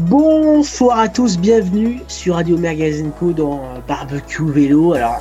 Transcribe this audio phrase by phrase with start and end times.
[0.00, 4.92] Bonsoir à tous, bienvenue sur Radio Magazine dans Barbecue Vélo.
[4.94, 5.20] Alors,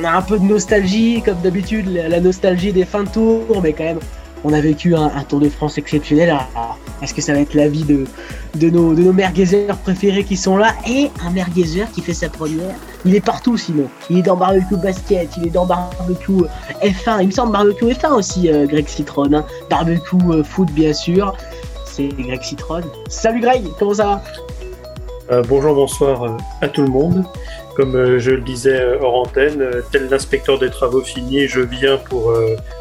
[0.00, 3.74] on a un peu de nostalgie, comme d'habitude, la nostalgie des fins de tour, mais
[3.74, 3.98] quand même,
[4.42, 6.30] on a vécu un, Tour de France exceptionnel.
[6.30, 8.06] Alors, est-ce que ça va être la vie de,
[8.54, 12.76] de, nos, de merguezers préférés qui sont là Et un merguezer qui fait sa première?
[13.04, 13.88] Il est partout sinon.
[14.08, 16.44] Il est dans Barbecue Basket, il est dans Barbecue
[16.82, 17.18] F1.
[17.20, 19.34] Il me semble Barbecue F1 aussi, euh, Greg Citron.
[19.34, 19.44] Hein.
[19.68, 21.34] Barbecue euh, Foot, bien sûr
[21.94, 22.82] c'est Greg Citron.
[23.08, 24.22] Salut Greg, comment ça va?
[25.30, 26.30] Euh, Bonjour, bonsoir euh,
[26.60, 27.24] à tout le monde.
[27.76, 32.32] Comme euh, je le disais hors antenne, tel l'inspecteur des travaux finis, je viens pour,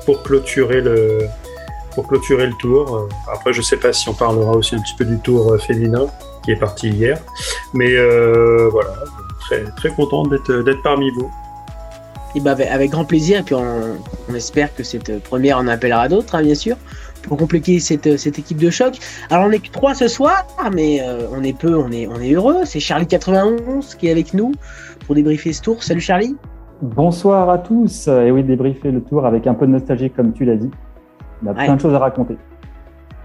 [0.05, 1.20] pour, clôturer le,
[1.94, 3.08] pour clôturer le tour.
[3.31, 6.08] Après, je ne sais pas si on parlera aussi un petit peu du tour féminin
[6.44, 7.20] qui est parti hier.
[7.73, 7.95] Mais
[8.70, 8.94] voilà,
[9.41, 11.31] très, très content d'être parmi vous.
[12.36, 16.34] Et bah avec, grand plaisir, et puis on, espère que cette première en appellera d'autres,
[16.34, 16.77] hein, bien sûr
[17.23, 19.00] pour compliquer cette, cette, équipe de choc.
[19.30, 22.20] Alors on est que trois ce soir, mais euh, on est peu, on est, on
[22.20, 22.66] est heureux.
[22.66, 24.52] C'est Charlie 91 qui est avec nous
[25.06, 25.83] pour débriefer ce tour.
[25.83, 26.36] Salut Charlie.
[26.81, 28.08] Bonsoir à tous.
[28.08, 30.72] Et oui, débriefer le tour avec un peu de nostalgie comme tu l'as dit.
[31.44, 32.38] On a plein de choses à raconter.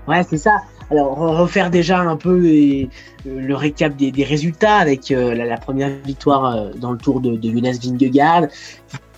[0.06, 0.52] Ouais, c'est ça.
[0.90, 2.88] Alors, refaire déjà un peu
[3.26, 7.50] le récap des, résultats avec euh, la, première victoire euh, dans le tour de, de
[7.50, 8.48] Jonas Vingegaard,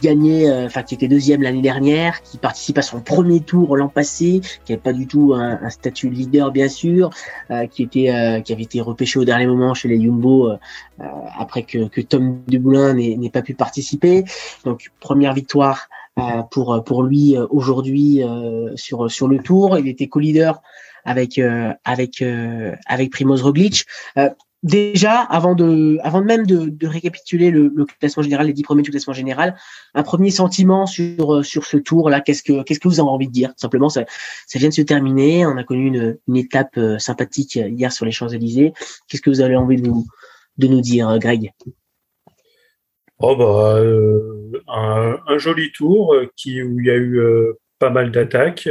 [0.01, 3.77] qui gagnait, euh, enfin qui était deuxième l'année dernière, qui participe à son premier tour
[3.77, 7.11] l'an passé, qui n'avait pas du tout un, statut de leader bien sûr,
[7.71, 10.51] qui était, qui avait été repêché au dernier moment chez les Jumbo
[11.39, 14.25] après que, que Tom Dumoulin n'ait pas pu participer.
[14.65, 15.89] Donc première victoire
[16.51, 18.23] pour pour lui aujourd'hui
[18.75, 19.79] sur sur le tour.
[19.79, 20.61] Il était co-leader
[21.05, 23.87] avec euh, avec euh, avec Primoz Roglic.
[24.17, 24.31] Euh,
[24.63, 28.83] déjà, avant de, avant même de, de récapituler le, le, classement général, les dix premiers
[28.83, 29.57] du classement général,
[29.95, 32.21] un premier sentiment sur sur ce tour là.
[32.21, 33.53] Qu'est-ce que qu'est-ce que vous avez envie de dire?
[33.57, 34.05] Simplement, ça,
[34.47, 35.47] ça vient de se terminer.
[35.47, 38.73] On a connu une, une étape sympathique hier sur les Champs Élysées.
[39.09, 40.07] Qu'est-ce que vous avez envie de nous
[40.59, 41.53] de nous dire, Greg?
[43.23, 43.81] Oh bah
[44.69, 47.21] un, un, joli tour qui où il y a eu
[47.79, 48.69] pas mal d'attaques.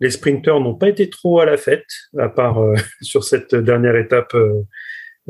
[0.00, 1.86] Les sprinteurs n'ont pas été trop à la fête,
[2.18, 4.62] à part euh, sur cette dernière étape euh,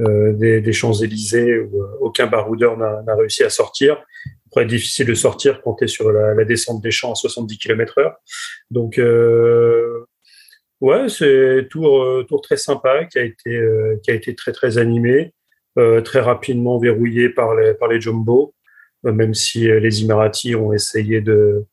[0.00, 4.04] euh, des, Champs-Élysées où aucun baroudeur n'a réussi à sortir.
[4.48, 8.16] Après, difficile de sortir quand sur la, descente des champs à 70 km heure.
[8.70, 9.00] Donc,
[10.80, 13.60] ouais, c'est tour, tour très sympa qui a été,
[14.02, 15.32] qui a été très, très animé,
[16.04, 18.54] très rapidement verrouillé par les, par les Jumbo,
[19.02, 21.66] même si les Emiratis ont essayé de,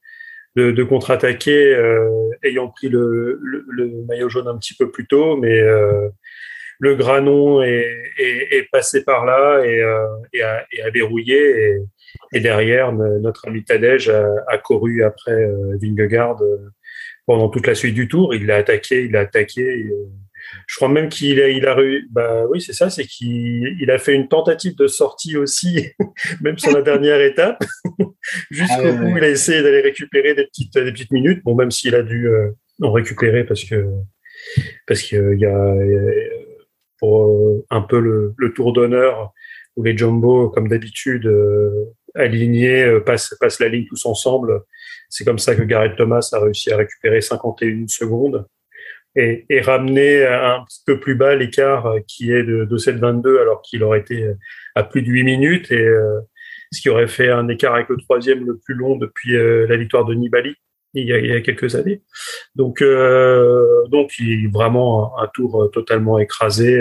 [0.56, 3.40] de, contre-attaquer, euh, ayant pris le,
[4.08, 6.10] maillot jaune un petit peu plus tôt, mais euh,
[6.80, 10.06] le Granon est, passé par là et, euh,
[10.44, 11.80] a, verrouillé.
[12.34, 15.50] Et, derrière, notre ami Tadej a, couru après
[15.82, 16.42] Vingegaard
[17.26, 18.34] pendant toute la suite du tour.
[18.36, 19.86] Il l'a attaqué, il a attaqué
[20.68, 21.78] je crois même qu'il a, il a,
[22.12, 25.88] bah oui, c'est ça, c'est qu'il il a fait une tentative de sortie aussi,
[26.42, 27.64] même sur la dernière étape.
[28.52, 31.44] Jusqu'au ah bout, il a essayé d'aller récupérer des petites, des petites minutes.
[31.44, 33.86] Bon, même s'il a dû euh, en récupérer parce que,
[34.88, 35.76] parce qu'il y a,
[37.00, 39.34] pour euh, un peu le, le tour d'honneur
[39.76, 41.86] où les Jumbo, comme d'habitude, euh,
[42.16, 44.62] alignés, passent, passent la ligne tous ensemble.
[45.10, 48.46] C'est comme ça que Gareth Thomas a réussi à récupérer 51 secondes
[49.16, 53.40] et, et, ramener un petit peu plus bas l'écart euh, qui est de, de 7,22
[53.40, 54.34] alors qu'il aurait été euh,
[54.76, 56.20] à plus de 8 minutes et euh,
[56.72, 60.06] ce qui aurait fait un écart avec le troisième le plus long depuis la victoire
[60.06, 60.56] de Nibali
[60.94, 62.02] il y a, il y a quelques années.
[62.56, 66.76] Donc, euh, donc il vraiment un, tour totalement écrasé.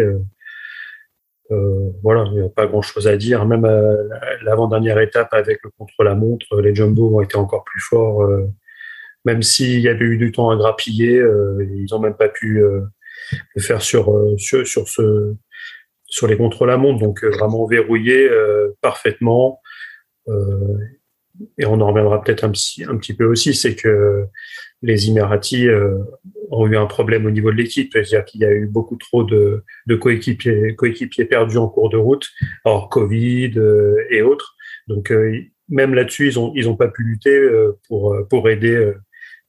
[1.50, 3.44] Euh, voilà, il n'y a pas grand-chose à dire.
[3.46, 3.66] Même
[4.42, 8.26] l'avant-dernière étape avec le contre-la-montre, les Jumbo ont été encore plus forts
[9.24, 12.62] même s'il y avait eu du temps à grappiller, euh, ils n'ont même pas pu
[12.62, 12.80] euh,
[13.54, 15.34] le faire sur, euh, sur, sur, ce,
[16.06, 18.28] sur les contrôles à montre, donc vraiment verrouillé
[18.80, 19.60] parfaitement.
[21.58, 22.52] et on en reviendra peut-être un,
[22.88, 24.26] un petit peu aussi, c'est que
[24.82, 25.68] les Emiratis
[26.50, 29.22] ont eu un problème au niveau de l'équipe, c'est-à-dire qu'il y a eu beaucoup trop
[29.22, 32.28] de, de coéquipiers, coéquipiers perdus en cours de route,
[32.64, 33.54] hors Covid
[34.10, 34.56] et autres.
[34.88, 35.12] Donc
[35.68, 37.48] même là-dessus, ils n'ont ils ont pas pu lutter
[37.88, 38.92] pour, pour aider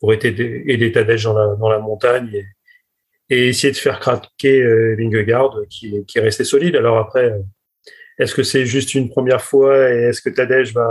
[0.04, 2.46] pour aider, aider Tadej dans la, dans la montagne et,
[3.30, 6.76] et, essayer de faire craquer euh, Vingegaard qui, qui est resté solide.
[6.76, 7.40] Alors après, euh,
[8.20, 10.90] est-ce que c'est juste une première fois et est-ce que Tadej va,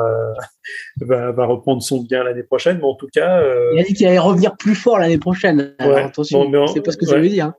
[1.02, 2.78] va, va, reprendre son bien l'année prochaine?
[2.78, 5.74] Mais en tout cas, euh, il a dit qu'il allait revenir plus fort l'année prochaine.
[5.78, 7.44] attention, c'est pas ce que ça veut dire.
[7.44, 7.54] Hein.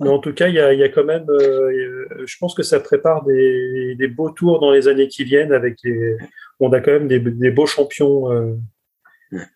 [0.00, 2.62] Mais en tout cas, il y a, il y a quand même, je pense que
[2.62, 5.52] ça prépare des, des, beaux tours dans les années qui viennent.
[5.52, 6.16] Avec les,
[6.60, 8.54] on a quand même des, des beaux champions euh,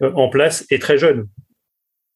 [0.01, 1.29] en place et très jeune.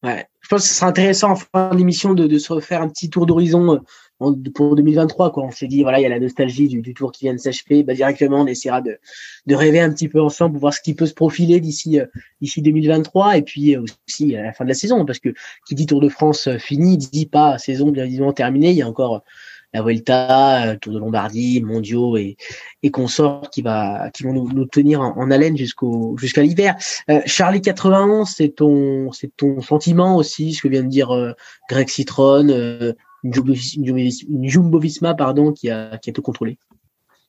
[0.03, 0.25] Ouais.
[0.41, 3.09] Je pense que ce sera intéressant en fin d'émission de, de se refaire un petit
[3.09, 3.77] tour d'horizon euh,
[4.53, 5.31] pour 2023.
[5.31, 5.43] Quoi.
[5.45, 7.83] On s'est dit, voilà, il y a la nostalgie du, tour qui vient de s'achever.
[7.83, 8.99] Bah, directement, on essaiera de,
[9.45, 12.05] de rêver un petit peu ensemble pour voir ce qui peut se profiler d'ici euh,
[12.41, 15.05] d'ici 2023 et puis euh, aussi à la fin de la saison.
[15.05, 15.29] Parce que
[15.67, 18.71] qui dit Tour de France euh, fini, dit pas saison bien évidemment terminée.
[18.71, 19.23] Il y a encore
[19.73, 22.37] la Vuelta, Tour de Lombardie, mondiaux et,
[22.83, 26.75] et consorts qui va qui vont nous, tenir en, haleine jusqu'au jusqu'à l'hiver.
[27.25, 31.35] Charlie 91, c'est ton c'est ton sentiment aussi, ce que vient de dire
[31.69, 32.47] Greg Citron,
[33.23, 36.57] une Jumbo Visma pardon, qui a, qui a tout contrôlé.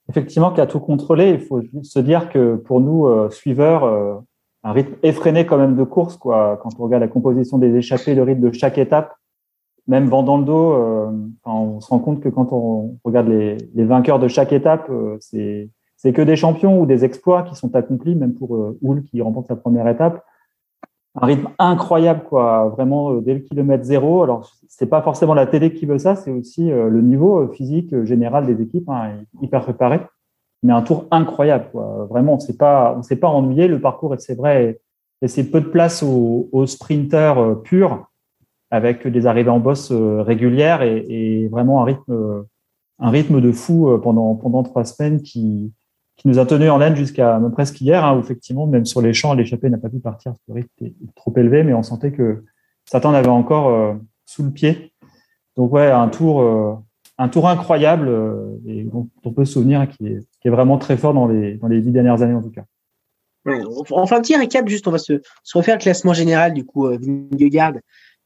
[0.08, 1.31] Effectivement, qui a tout contrôlé.
[1.31, 4.17] Il faut se dire que pour nous, euh, suiveurs, euh,
[4.62, 6.58] un rythme effréné quand même de course, quoi.
[6.62, 9.14] Quand on regarde la composition des échappées, le rythme de chaque étape,
[9.86, 11.10] même vent dans le dos, euh,
[11.44, 14.90] on se rend compte que quand on regarde les, vainqueurs de chaque étape,
[15.20, 19.22] c'est c'est que des champions ou des exploits qui sont accomplis, même pour Hull qui
[19.22, 20.22] remporte sa première étape
[21.20, 22.69] un rythme incroyable, quoi.
[22.69, 24.22] Vraiment euh, dès le kilomètre zéro.
[24.22, 27.48] Alors c'est pas forcément la télé qui veut ça, c'est aussi euh, le niveau euh,
[27.52, 30.00] physique général des équipes, hein, hyper préparé.
[30.62, 32.06] Mais un tour incroyable, quoi.
[32.10, 33.69] Vraiment, on s'est pas, s'est pas ennuyé.
[33.69, 34.81] Le parcours, c'est vrai,
[35.20, 36.64] laissé peu de place aux, aux
[37.62, 38.06] purs,
[38.75, 42.44] avec des arrivées en bosse régulières et, vraiment un rythme,
[42.99, 45.73] un rythme de fou pendant pendant trois semaines qui
[46.17, 49.12] qui nous a tenu en laine jusqu'à presque hier, hein, où effectivement, même sur les
[49.12, 52.12] champs, l'échappée n'a pas pu partir parce le rythme était trop élevé, mais on sentait
[52.12, 52.44] que
[52.85, 53.94] Satan avait encore euh,
[54.25, 54.93] sous le pied.
[55.56, 56.75] Donc ouais, un tour, euh,
[57.19, 61.15] un tour incroyable euh, et dont on peut se souvenir qui est, vraiment très fort
[61.15, 62.65] dans les, dans les dix dernières années en tout cas.
[63.91, 67.75] Enfin, petit récap, juste, on va se, se refaire le classement général du coup, Vingegaard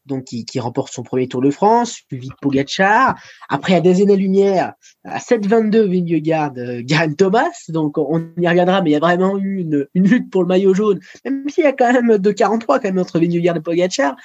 [0.09, 3.17] donc qui, remporte son premier Tour de France, suivi de Pogacar.
[3.49, 4.73] Après, à des années-lumière,
[5.05, 7.51] à 7-22, Vingegaard euh, gagne Thomas.
[7.69, 10.75] Donc, on y reviendra, mais il y a vraiment eu une, lutte pour le maillot
[10.75, 14.17] jaune, même s'il y a quand même de 43 quand même entre Vingegaard et Pogacar.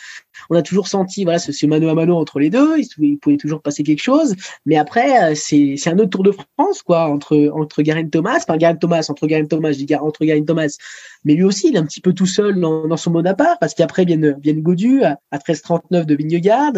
[0.49, 2.77] On a toujours senti voilà ce, mano à mano entre les deux.
[2.97, 4.35] Il, pouvait toujours passer quelque chose.
[4.65, 8.57] Mais après, euh, c'est un autre Tour de France quoi entre entre Garen Thomas, enfin
[8.57, 10.77] Garen Thomas entre Garen Thomas, je dis entre Garen Thomas,
[11.23, 14.05] mais lui aussi il est un petit peu tout seul dans, son Bonaparte parce qu'après
[14.05, 15.39] viennent viennent Godu à, à
[15.77, 16.73] 13-39 de Vingegaard,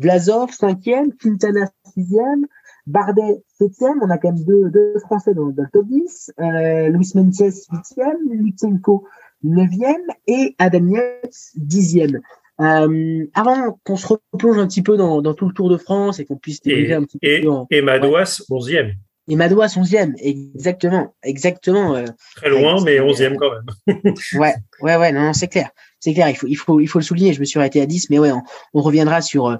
[0.00, 1.66] Vlasov 5e, Quintana
[1.96, 2.44] 6e.
[2.86, 6.88] Bardet 7e, on a quand même deux, deux Français dans, dans le top 10, euh,
[6.88, 9.06] Luis Mentiès 8e, Lutsenko
[9.44, 12.20] 9e et Adam Yates 10e.
[12.60, 16.20] Euh, avant qu'on se replonge un petit peu dans, dans, tout le Tour de France
[16.20, 17.50] et qu'on puisse dériver un petit et, peu.
[17.50, 18.94] En, et Madouas, 11e.
[19.28, 21.14] Et Madouas, 11e, exactement.
[21.22, 22.04] exactement euh,
[22.36, 24.14] Très loin, mais 11e quand même.
[24.34, 25.70] ouais, ouais, ouais, non, non c'est clair.
[26.00, 27.32] C'est clair, il faut, il, faut, il faut le souligner.
[27.32, 28.42] Je me suis arrêté à 10, mais ouais, on,
[28.74, 29.56] on reviendra sur, euh,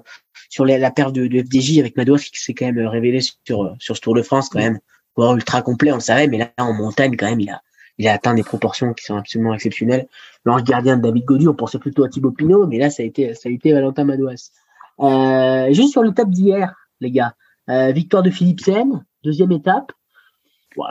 [0.49, 3.63] sur la, la perte de, de, FDJ avec Madouas qui s'est quand même révélé sur,
[3.63, 4.79] euh, sur ce Tour de France quand même.
[5.15, 7.61] Bon, ultra complet, on le savait, mais là, en montagne, quand même, il a,
[7.97, 10.07] il a atteint des proportions qui sont absolument exceptionnelles.
[10.45, 13.05] L'ange gardien de David Gaudu, on pensait plutôt à Thibaut Pinot, mais là, ça a
[13.05, 14.51] été, ça a été Valentin Madouas.
[14.99, 17.35] Euh, juste sur le top d'hier, les gars.
[17.69, 19.91] Euh, victoire de Philipsen, deuxième étape.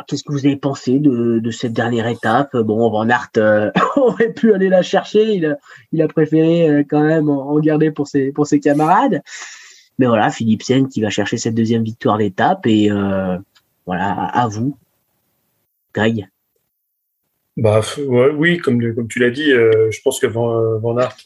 [0.07, 2.55] Qu'est-ce que vous avez pensé de, de cette dernière étape?
[2.57, 5.35] Bon, Van Aert euh, aurait pu aller la chercher.
[5.35, 5.57] Il a,
[5.93, 9.23] il a préféré euh, quand même en, garder pour ses, pour ses camarades.
[9.99, 12.67] Mais voilà, Philipsen qui va chercher cette deuxième victoire d'étape.
[12.67, 13.39] Et euh,
[13.87, 14.77] voilà, à, vous,
[15.95, 16.29] Greg.
[17.57, 17.81] Bah,
[18.37, 21.17] oui, comme, comme tu l'as dit, je pense que Van, Van Aert,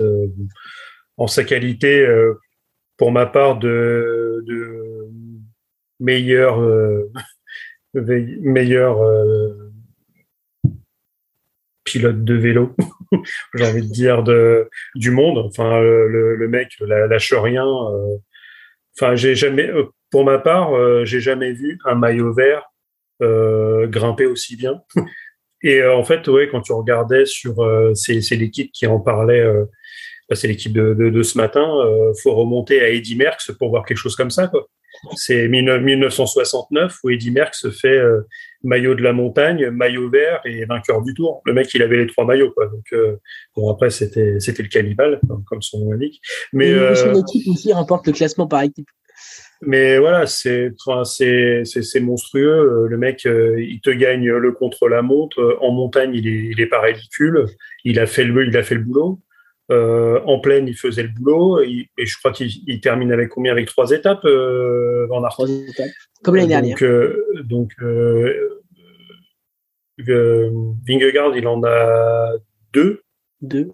[1.17, 2.05] en sa qualité,
[2.97, 5.07] pour ma part, de, de
[6.01, 6.59] meilleur,
[7.95, 8.99] meilleur
[11.85, 12.75] pilote de vélo,
[13.55, 15.39] j'ai envie de dire, de, du monde.
[15.39, 17.67] Enfin, le, mec lâche rien.
[18.97, 19.71] Enfin, j'ai jamais,
[20.11, 22.65] pour ma part, j'ai jamais vu un maillot vert
[23.21, 24.83] grimper aussi bien.
[25.65, 29.41] Et euh, en fait, ouais, quand tu regardais sur, euh, c'est, l'équipe qui en parlait,
[29.41, 29.65] euh,
[30.29, 31.67] bah, c'est l'équipe de, ce matin.
[31.87, 34.47] Euh, faut remonter à Eddy Merckx pour voir quelque chose comme ça.
[34.47, 34.69] Quoi.
[35.17, 38.01] C'est 1969 où Eddy Merckx fait
[38.63, 41.43] maillot de la montagne, maillot vert et vainqueur du Tour.
[41.45, 42.53] Le mec, il avait les trois maillots.
[42.53, 42.67] Quoi.
[42.67, 43.19] Donc
[43.57, 46.21] bon, après, c'était c'était le cannibale, comme son nom l'indique.
[46.53, 48.89] Mais euh, son équipe aussi remporte le classement par équipe.
[49.63, 50.73] Mais voilà, c'est
[51.05, 52.87] c'est monstrueux.
[52.89, 55.59] Le mec, euh, il te gagne le contre-la-montre.
[55.61, 57.47] En montagne, il est, il est pas ridicule.
[57.85, 59.21] Il a fait le, il a fait le boulot.
[59.71, 61.61] Euh, en plaine, il faisait le boulot.
[61.61, 63.53] et je crois qu'il termine avec combien?
[63.53, 65.41] Avec trois étapes, euh, Van Aert.
[66.23, 66.79] Comme l'année dernière.
[67.45, 68.63] Donc, euh,
[70.09, 70.51] euh,
[70.87, 72.33] Vingegaard, il en a
[72.73, 73.03] deux.
[73.41, 73.71] Deux.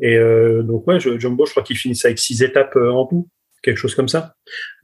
[0.00, 0.18] Et
[0.62, 3.28] donc, ouais, Jumbo, je crois qu'il finissait avec six étapes en tout
[3.62, 4.34] quelque chose comme ça.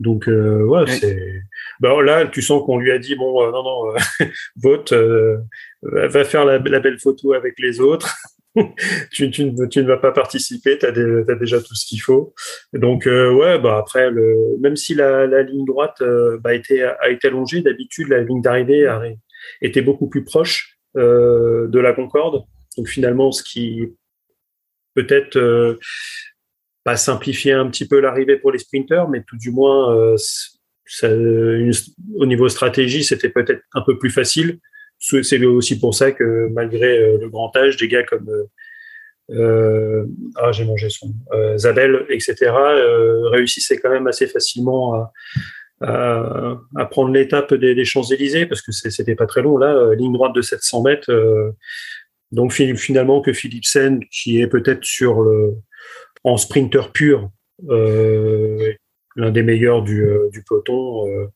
[0.00, 1.42] Donc euh, ouais, c'est.
[1.80, 4.24] Ben, là, tu sens qu'on lui a dit bon, euh, non, non, euh,
[4.56, 4.92] vote,
[5.82, 8.14] va faire la, belle photo avec les autres.
[9.12, 12.34] tu, ne vas pas participer, tu as, déjà tout ce qu'il faut.
[12.72, 14.10] Donc, euh, ouais, bah après,
[14.60, 16.82] même si la, ligne droite euh, bah, a, été,
[17.24, 18.86] allongée, d'habitude, la ligne d'arrivée
[19.60, 22.44] était beaucoup plus proche euh, de la Concorde.
[22.76, 23.82] Donc, finalement, ce qui
[24.94, 25.78] peut-être
[26.84, 29.94] pas simplifier un petit peu l'arrivée pour les sprinters, mais tout du moins,
[31.04, 34.58] au niveau stratégie, c'était peut-être un peu plus facile
[34.98, 38.44] c'est aussi pour ça que malgré euh, le grand âge, des gars comme euh,
[39.30, 41.12] euh, ah j'ai mangé son
[41.56, 42.50] Zabel, etc.
[43.30, 45.10] réussissaient quand même assez facilement
[45.82, 50.40] à, prendre l'étape des, Champs-Élysées parce que c'était pas très long là, ligne droite de
[50.40, 51.54] 700 mètres.
[52.32, 55.56] donc finalement que Philipsen, qui est peut-être sur le
[56.24, 57.30] en sprinter pur,
[57.68, 61.30] l'un des meilleurs du peloton,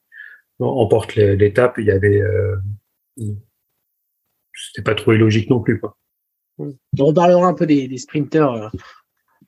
[0.60, 1.74] emporte l'étape.
[1.76, 2.22] Il y avait
[4.54, 5.80] c'était pas trop illogique non plus.
[5.80, 5.96] Quoi.
[6.58, 8.68] On reparlera un peu des, sprinters euh,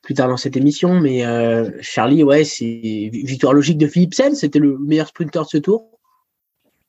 [0.02, 4.58] plus tard dans cette émission, mais euh, Charlie, ouais, c'est victoire logique de Philipsen, c'était
[4.58, 5.90] le meilleur sprinter de ce tour.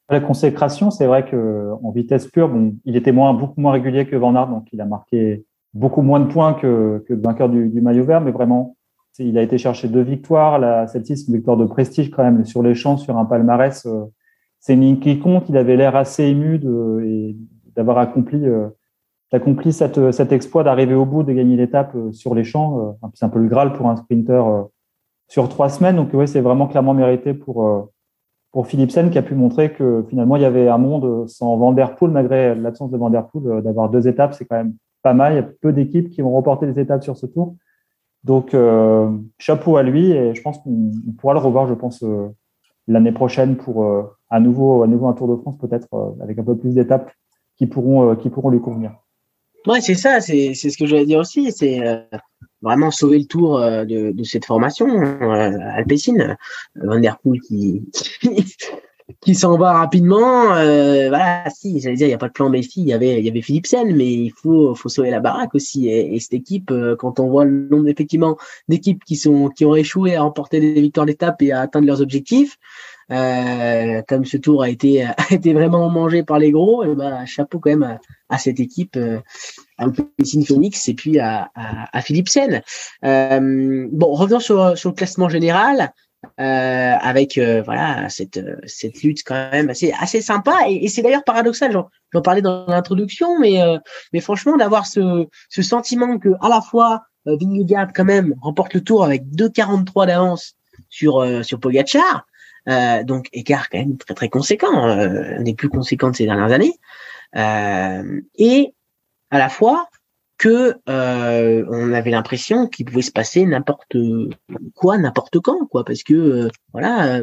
[0.10, 4.06] La consécration, c'est vrai que en vitesse pure, bon, il était moins, beaucoup moins régulier
[4.06, 5.44] que Van Aert, donc il a marqué
[5.74, 8.78] beaucoup moins de points que, que le vainqueur du, maillot vert, mais vraiment,
[9.20, 10.90] il a été chercher deux victoires.
[10.90, 13.86] Celle-ci, c'est une victoire de prestige quand même sur les champs, sur un palmarès.
[13.86, 14.06] Euh,
[14.60, 15.48] c'est une qui compte.
[15.50, 17.36] Il avait l'air assez ému de, et
[17.76, 18.70] d'avoir accompli, euh,
[19.72, 22.98] cette, cet exploit d'arriver au bout, de gagner l'étape euh, sur les champs.
[23.04, 24.44] Euh, c'est un peu le Graal pour un sprinter
[25.28, 25.96] sur trois semaines.
[25.96, 27.90] Donc, oui, c'est vraiment clairement mérité pour,
[28.52, 31.74] pour Philipsen qui a pu montrer que finalement, il y avait un monde sans Van
[31.74, 35.14] Der Poel, malgré l'absence de Van Der Poel, d'avoir deux étapes, c'est quand même pas
[35.14, 35.34] mal.
[35.34, 37.56] Il y a peu d'équipes qui vont remporter des étapes sur ce tour.
[38.24, 38.56] Donc,
[39.40, 42.04] chapeau à lui et je pense qu'on pourra le revoir, je pense,
[42.88, 43.84] l'année prochaine pour
[44.30, 45.88] à, nouveau, à nouveau un Tour de France, peut-être
[46.22, 47.12] avec un peu plus d'étapes
[47.58, 48.92] qui pourront, euh, qui pourront lui convenir.
[49.68, 51.52] Ouais, c'est ça, c'est ce que j'allais dire aussi.
[51.52, 51.98] C'est euh,
[52.62, 54.88] vraiment sauver le tour euh, de, de cette formation.
[54.88, 56.38] Euh, Alpecin,
[56.76, 57.84] Van Der Poel qui,
[59.22, 60.50] qui s'en va rapidement.
[60.50, 63.26] voilà, si, j'allais dire, il n'y a pas de plan Messi, il y avait, il
[63.26, 65.90] y avait Philipsen, mais il faut, faut sauver la baraque aussi.
[65.90, 68.38] Et, cette équipe, quand on voit le nombre effectivement
[68.70, 72.02] d'équipes qui sont, qui ont échoué à remporter des victoires d'étape et à atteindre leurs
[72.02, 72.60] objectifs,
[73.12, 77.26] euh, comme ce tour a été, a été vraiment mangé par les gros, et ben,
[77.26, 79.20] chapeau quand même à, cette équipe, euh,
[79.78, 79.86] à
[80.48, 82.62] Phoenix et puis à, à, à Philipsen.
[83.04, 85.92] Euh, bon, revenons sur, sur le classement général.
[86.40, 91.24] Euh, avec euh, voilà cette cette lutte quand même assez assez sympa et, c'est d'ailleurs
[91.24, 93.60] paradoxal j'en parlais dans l'introduction mais
[94.12, 98.82] mais franchement d'avoir ce ce sentiment que à la fois Vingegaard quand même remporte le
[98.82, 100.56] tour avec 2,43 d'avance
[100.90, 102.26] sur sur Pogacar
[102.70, 106.52] euh, donc écart quand même très très conséquent, euh, des plus conséquents de ces dernières
[106.52, 106.74] années.
[107.36, 108.74] Euh, et
[109.30, 109.90] à la fois
[110.38, 113.96] que euh, on avait l'impression qu'il pouvait se passer n'importe
[114.74, 117.22] quoi, n'importe quand, quoi, parce que euh, voilà,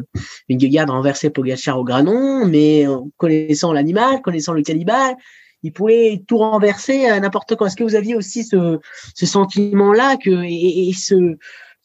[0.49, 2.87] Vingegaard renversait Pogacar au granon, mais
[3.18, 5.14] connaissant l'animal, connaissant le cannibale,
[5.62, 7.66] il pouvait tout renverser à n'importe quand.
[7.66, 8.80] Est-ce que vous aviez aussi ce,
[9.14, 11.37] ce sentiment-là que et, et ce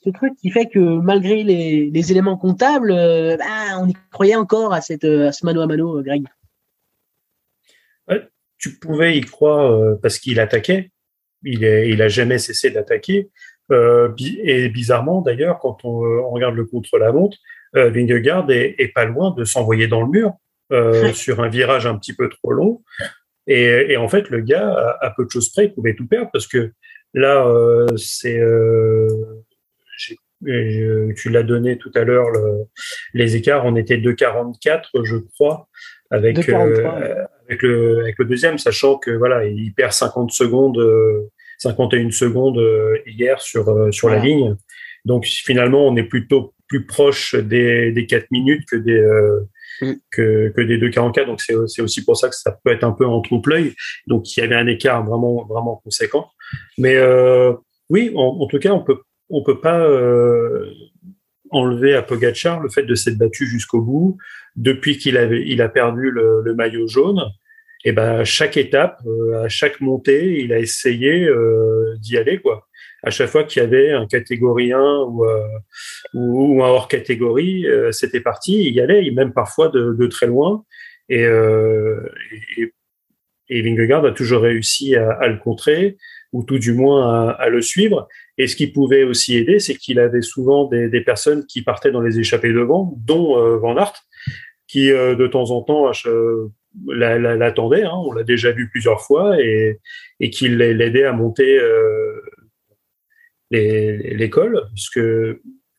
[0.04, 4.36] ce truc qui fait que malgré les, les éléments comptables, euh, bah, on y croyait
[4.36, 6.26] encore à, cette, à ce mano à mano, euh, Greg.
[8.58, 10.92] tu pouvais y croire euh, parce qu'il attaquait.
[11.44, 13.30] Il, est, il a jamais cessé d'attaquer.
[13.72, 17.38] Euh, et bizarrement, d'ailleurs, quand on, on, regarde le contre-la-montre,
[17.76, 20.34] euh, Vingegaard est, est, pas loin de s'envoyer dans le mur
[20.72, 22.82] euh, sur un virage un petit peu trop long.
[23.46, 26.30] Et, et en fait, le gars, à, peu de choses près, il pouvait tout perdre
[26.32, 26.72] parce que
[27.14, 27.46] là,
[27.96, 28.42] c'est
[29.98, 32.66] tu l'as donné tout à l'heure, le,
[33.14, 35.68] les écarts, on était 2,44, je crois,
[36.12, 40.80] avec, euh, avec, le, avec le deuxième, sachant que voilà, il perd 50 secondes,
[41.58, 44.56] 51 secondes euh, hier sur, euh, sur la ligne.
[45.06, 49.02] Donc finalement, on est plutôt plus proche des, des 4 minutes que des,
[49.82, 49.94] mm.
[50.12, 51.26] que, que des 2,44.
[51.26, 53.74] Donc c'est aussi pour ça que ça peut être un peu en trompe-l'œil.
[54.06, 56.30] Donc il y avait un écart vraiment, vraiment conséquent.
[56.78, 57.54] Mais euh,
[57.90, 60.70] oui, en, en, tout cas, on peut on peut pas euh,
[61.50, 64.18] enlever à Pogachar le fait de s'être battu jusqu'au bout.
[64.56, 67.24] Depuis qu'il avait, il a perdu le, maillot jaune,
[67.86, 72.68] et ben chaque étape, euh, à chaque montée, il a essayé euh, d'y aller quoi.
[73.04, 75.24] À chaque fois qu'il y avait un catégorie 1 ou,
[76.16, 80.66] ou, un hors catégorie, c'était parti, il y allait, même parfois de, très loin.
[81.08, 81.22] Et,
[82.58, 82.74] et,
[83.50, 85.98] et Vingegaard a toujours réussi à, le contrer
[86.34, 88.08] ou tout du moins à, le suivre.
[88.38, 91.92] Et ce qui pouvait aussi aider, c'est qu'il avait souvent des, des, personnes qui partaient
[91.92, 93.94] dans les échappées devant, dont euh, Van Aert,
[94.68, 95.92] qui euh, de temps en temps
[96.88, 97.84] l'attendait.
[97.84, 99.80] Hein, on l'a déjà vu plusieurs fois et,
[100.20, 102.22] et qu'il l'aidait à monter euh,
[103.52, 105.00] l'école, puisque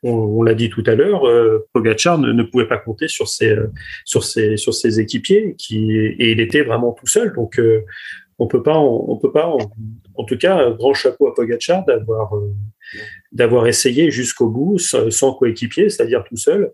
[0.03, 3.29] on, on l'a dit tout à l'heure, euh, Pogacar ne, ne, pouvait pas compter sur
[3.29, 3.57] ses
[4.05, 7.33] sur ses sur ses équipiers qui et il était vraiment tout seul.
[7.35, 7.83] Donc euh,
[8.39, 9.53] on peut pas on, peut pas
[10.25, 12.55] tout cas grand chapeau à Pogacar d'avoir euh,
[13.33, 16.73] d'avoir essayé jusqu'au bout sans coéquipier, c'est-à-dire tout seul.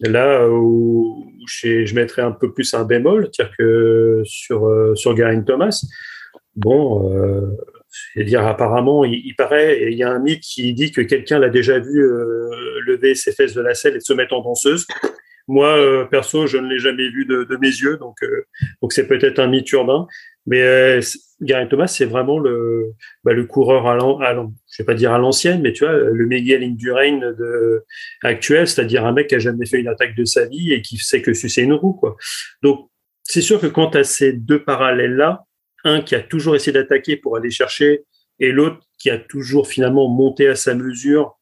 [0.00, 4.66] Là où je, mettrais un peu plus un bémol, c'est-à-dire que sur
[4.96, 5.84] sur Garin Thomas,
[6.56, 7.54] bon, euh,
[7.90, 11.78] c'est-à-dire apparemment, il, paraît, il y a un mythe qui dit que quelqu'un l'a déjà
[11.78, 14.86] vu euh, lever ses fesses de la selle et se mettre en danseuse.
[15.48, 18.44] Moi, euh, perso, je ne l'ai jamais vu de, mes yeux, donc euh,
[18.80, 20.06] donc c'est peut-être un mythe urbain.
[20.46, 21.00] Mais euh,
[21.40, 22.92] Gary Thomas, c'est vraiment le
[23.24, 26.26] bah, le coureur à, à je vais pas dire à l'ancienne, mais tu vois, le
[26.26, 27.84] Miguel Indurain de
[28.22, 30.96] actuel, c'est-à-dire un mec qui a jamais fait une attaque de sa vie et qui
[30.96, 32.16] sait que c'est une roue, quoi.
[32.62, 32.90] Donc
[33.22, 35.44] c'est sûr que quand tu as ces deux parallèles là,
[35.84, 38.04] un qui a toujours essayé d'attaquer pour aller chercher
[38.38, 41.38] et l'autre qui a toujours finalement monté à sa mesure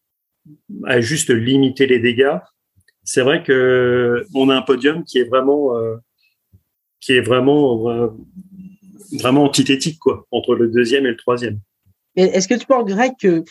[0.87, 2.39] à juste limiter les dégâts.
[3.05, 5.97] C'est vrai que on a un podium qui est vraiment euh,
[7.01, 8.09] qui est vraiment euh,
[9.19, 11.61] vraiment antithétique quoi entre le deuxième et le troisième.
[12.17, 13.45] Est-ce que tu penses, Greg, que,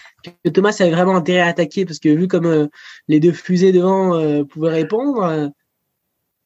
[0.43, 1.85] que, Thomas avait vraiment intérêt à attaquer?
[1.85, 2.67] Parce que vu comme euh,
[3.07, 5.51] les deux fusées devant pouvaient répondre,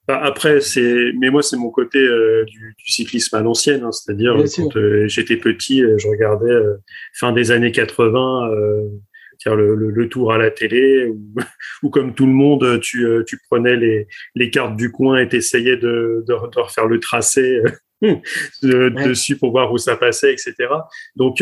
[0.07, 3.91] bah, après, c'est, mais moi, c'est mon côté euh, du, du, cyclisme à l'ancienne, hein,
[3.91, 6.53] c'est-à-dire quand euh, j'étais petit, euh, je regardais
[7.13, 8.49] fin des années 80,
[9.45, 11.35] le, le, le, tour à la télé, ou,
[11.83, 15.77] ou, comme tout le monde, tu, tu prenais les, les cartes du coin et t'essayais
[15.77, 17.61] de, de, de refaire le tracé
[18.01, 20.55] de, dessus pour voir où ça passait, etc.
[21.15, 21.41] Donc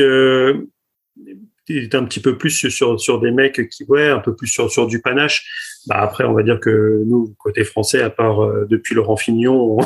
[1.69, 4.47] il était un petit peu plus sur, sur des mecs qui, ouais, un peu plus
[4.47, 5.45] sur, sur du panache.
[5.87, 9.77] Bah après, on va dire que nous, côté français, à part euh, depuis Laurent Fignon,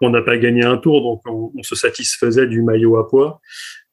[0.00, 3.40] on n'a pas gagné un tour, donc on, on, se satisfaisait du maillot à poids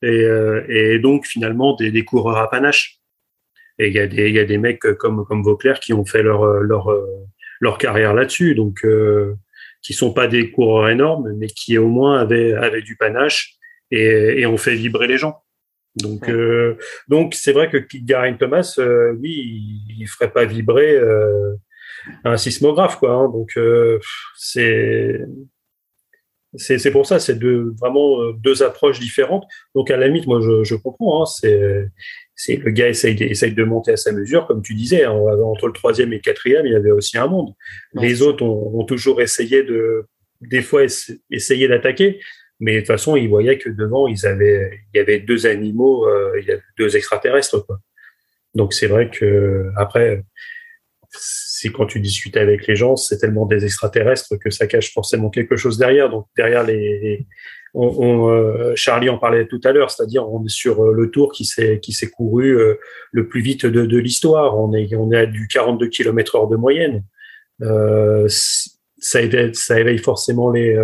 [0.01, 2.99] et, euh, et donc finalement des, des, coureurs à panache.
[3.79, 6.23] Et il y a des y a des mecs comme comme Vauclair qui ont fait
[6.23, 6.89] leur leur
[7.59, 9.35] leur carrière là-dessus, donc euh,
[9.81, 13.55] qui sont pas des coureurs énormes, mais qui au moins avaient avaient du panache
[13.91, 15.41] et, et ont fait vibrer les gens.
[15.97, 20.95] Donc, euh, donc c'est vrai que Garin Thomas, euh, lui, il, il, ferait pas vibrer
[20.95, 21.55] euh,
[22.23, 23.13] un sismographe, quoi.
[23.13, 23.57] Hein, donc,
[24.35, 25.21] c'est
[26.55, 29.45] c'est pour ça, c'est deux vraiment deux approches différentes.
[29.75, 31.23] Donc, à la limite, moi, je, je comprends.
[31.23, 31.89] Hein, c'est
[32.39, 35.03] c'est le gars essaye de, essaye de monter à sa mesure, comme tu disais.
[35.03, 37.53] Hein, entre le troisième et le quatrième, il y avait aussi un monde.
[37.93, 40.05] Les autres ont, ont, toujours essayé de,
[40.39, 40.83] des fois,
[41.31, 42.19] essayer d'attaquer.
[42.59, 46.07] Mais de toute façon, ils voyaient que devant, ils avaient, il y avait deux animaux,
[46.07, 47.65] euh, il y avait deux extraterrestres.
[47.65, 47.79] Quoi.
[48.53, 50.23] Donc c'est vrai que après,
[51.09, 55.31] c'est quand tu discutes avec les gens, c'est tellement des extraterrestres que ça cache forcément
[55.31, 56.09] quelque chose derrière.
[56.09, 57.25] Donc derrière les,
[57.79, 61.11] on, on, euh, Charlie en parlait tout à l'heure, c'est-à-dire on est sur euh, le
[61.11, 62.75] tour qui s'est qui s'est couru euh,
[63.11, 64.57] le plus vite de, de l'histoire.
[64.57, 67.03] On est on est à du 42 km heure de moyenne.
[67.61, 70.75] Euh, ça éveille, ça éveille forcément les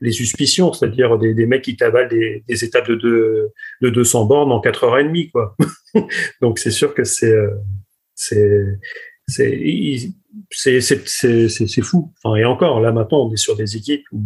[0.00, 3.50] les suspicions, c'est-à-dire des, des, mecs qui tabalent des, des étapes de, de,
[3.82, 5.56] de 200 bornes en 4 heures et demie, quoi.
[6.40, 7.50] Donc c'est sûr que c'est euh,
[8.14, 8.64] c'est
[10.50, 12.12] c'est fou.
[12.22, 14.20] Enfin, et encore, là maintenant, on est sur des équipes où,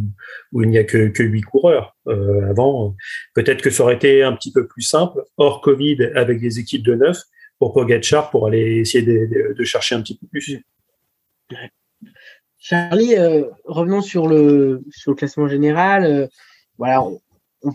[0.52, 1.96] où il n'y a que, que 8 coureurs.
[2.06, 2.94] Euh, avant,
[3.34, 6.84] peut-être que ça aurait été un petit peu plus simple, hors Covid, avec des équipes
[6.84, 7.18] de 9,
[7.58, 10.62] pour Pogacar, pour aller essayer de, de, chercher un petit peu plus.
[12.58, 16.04] Charlie, euh, revenons sur le, sur le classement général.
[16.04, 16.26] Euh,
[16.78, 17.20] voilà, on,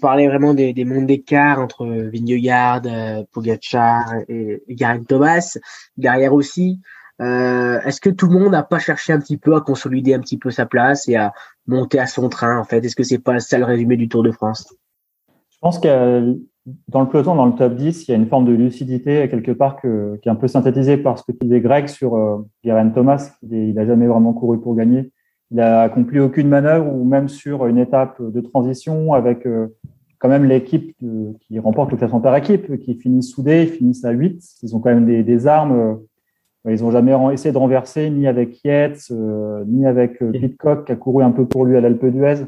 [0.01, 2.83] parlait vraiment des, des mondes d'écart entre Vingegaard,
[3.31, 5.57] Pogacar et, et Garen Thomas.
[5.97, 6.79] Derrière aussi,
[7.21, 10.19] euh, est-ce que tout le monde n'a pas cherché un petit peu à consolider un
[10.19, 11.33] petit peu sa place et à
[11.67, 12.83] monter à son train en fait?
[12.83, 14.73] Est-ce que c'est pas ça le résumé du Tour de France?
[15.49, 16.37] Je pense que
[16.87, 19.51] dans le peloton, dans le top 10, il y a une forme de lucidité quelque
[19.51, 22.37] part que, qui est un peu synthétisée par ce que tu disais Greg sur euh,
[22.63, 23.31] Guerin Thomas.
[23.49, 25.11] Il n'a jamais vraiment couru pour gagner.
[25.51, 29.67] Il a accompli aucune manœuvre ou même sur une étape de transition avec euh,
[30.19, 30.95] quand même l'équipe
[31.41, 34.41] qui remporte le classement par équipe, qui finit soudée, ils finissent à 8.
[34.63, 35.99] Ils ont quand même des, des armes.
[36.67, 40.85] Euh, ils n'ont jamais essayé de renverser ni avec Yates, euh, ni avec euh, Pitcock
[40.85, 42.45] qui a couru un peu pour lui à l'Alpe d'Huez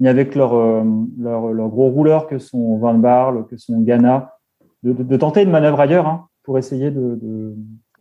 [0.00, 0.84] ni avec leur, euh,
[1.18, 4.36] leur, leur, gros rouleur que sont Van Barle, que sont Ghana,
[4.82, 7.18] de, de, de, tenter une manœuvre ailleurs hein, pour essayer de,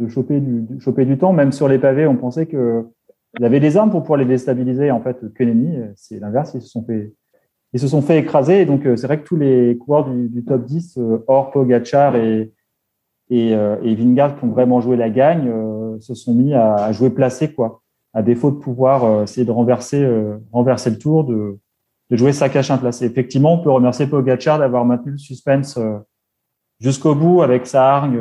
[0.08, 1.34] choper, du, de choper du temps.
[1.34, 2.86] Même sur les pavés, on pensait que
[3.40, 4.92] il avait des armes pour pouvoir les déstabiliser.
[4.92, 6.54] En fait, Kenemi, c'est l'inverse.
[6.56, 7.14] Ils se sont fait,
[7.74, 8.62] ils se sont fait écraser.
[8.62, 12.16] Et donc, c'est vrai que tous les coureurs du, du top 10, euh, hors Pogacar
[12.16, 12.52] et,
[13.30, 15.52] et, et Vingard, qui ont vraiment joué la gagne,
[16.00, 17.82] se sont mis à, à jouer placé, quoi
[18.14, 20.04] à défaut de pouvoir essayer de renverser,
[20.52, 21.60] renverser le tour, de,
[22.10, 23.06] de jouer sa cache placé.
[23.06, 25.78] Effectivement, on peut remercier Pogacar d'avoir maintenu le suspense
[26.80, 28.20] jusqu'au bout avec sa hargne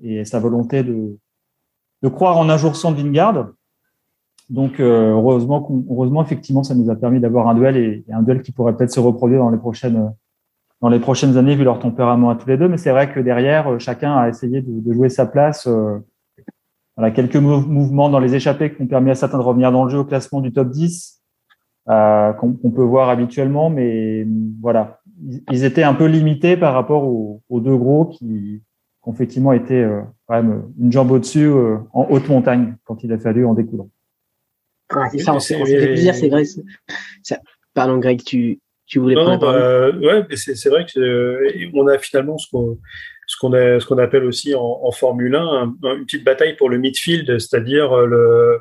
[0.00, 1.18] et sa volonté de,
[2.02, 3.48] de croire en un jour sans Vingard.
[4.48, 8.52] Donc heureusement, heureusement, effectivement, ça nous a permis d'avoir un duel et, un duel qui
[8.52, 10.14] pourrait peut-être se reproduire dans les prochaines
[10.80, 12.68] dans les prochaines années vu leur tempérament à tous les deux.
[12.68, 15.66] Mais c'est vrai que derrière, euh, chacun a essayé de, de jouer sa place.
[15.66, 15.98] Euh,
[16.96, 19.90] voilà, quelques mouvements dans les échappées qui ont permis à certains de revenir dans le
[19.90, 21.22] jeu au classement du top 10,
[21.88, 23.68] euh, qu'on peut voir habituellement.
[23.68, 24.26] Mais
[24.62, 25.00] voilà,
[25.50, 28.62] ils étaient un peu limités par rapport aux, aux deux gros qui,
[29.02, 33.12] ont effectivement été euh, quand même une jambe au-dessus euh, en haute montagne quand il
[33.12, 33.86] a fallu en découdre.
[35.12, 36.42] c'est ça, on s'est fait plaisir, c'est vrai.
[37.22, 37.38] Ça...
[37.72, 42.38] Pardon, Greg, tu, tu voulais non, bah, ouais, c'est vrai que euh, on a finalement
[42.38, 42.78] ce qu'on
[43.26, 46.78] ce qu'on ce qu'on appelle aussi en, en Formule 1 une petite bataille pour le
[46.78, 48.60] midfield, c'est-à-dire le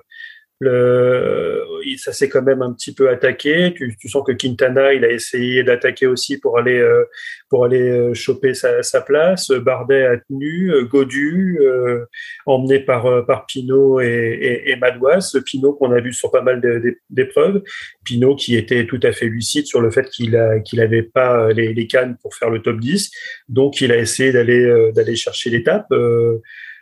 [0.60, 1.64] le,
[1.98, 3.74] ça s'est quand même un petit peu attaqué.
[3.76, 7.04] Tu, tu, sens que Quintana, il a essayé d'attaquer aussi pour aller euh,
[7.50, 9.52] pour aller euh, choper sa, sa, place.
[9.52, 12.06] Bardet a tenu, euh, Godu, euh,
[12.46, 15.38] emmené par par Pinot et, et, et Madouas.
[15.46, 16.62] Pinot qu'on a vu sur pas mal
[17.10, 17.62] d'épreuves.
[18.04, 21.52] Pinot qui était tout à fait lucide sur le fait qu'il a qu'il avait pas
[21.52, 23.12] les, les, cannes pour faire le top 10.
[23.50, 25.88] Donc il a essayé d'aller d'aller chercher l'étape.
[25.92, 26.42] Euh,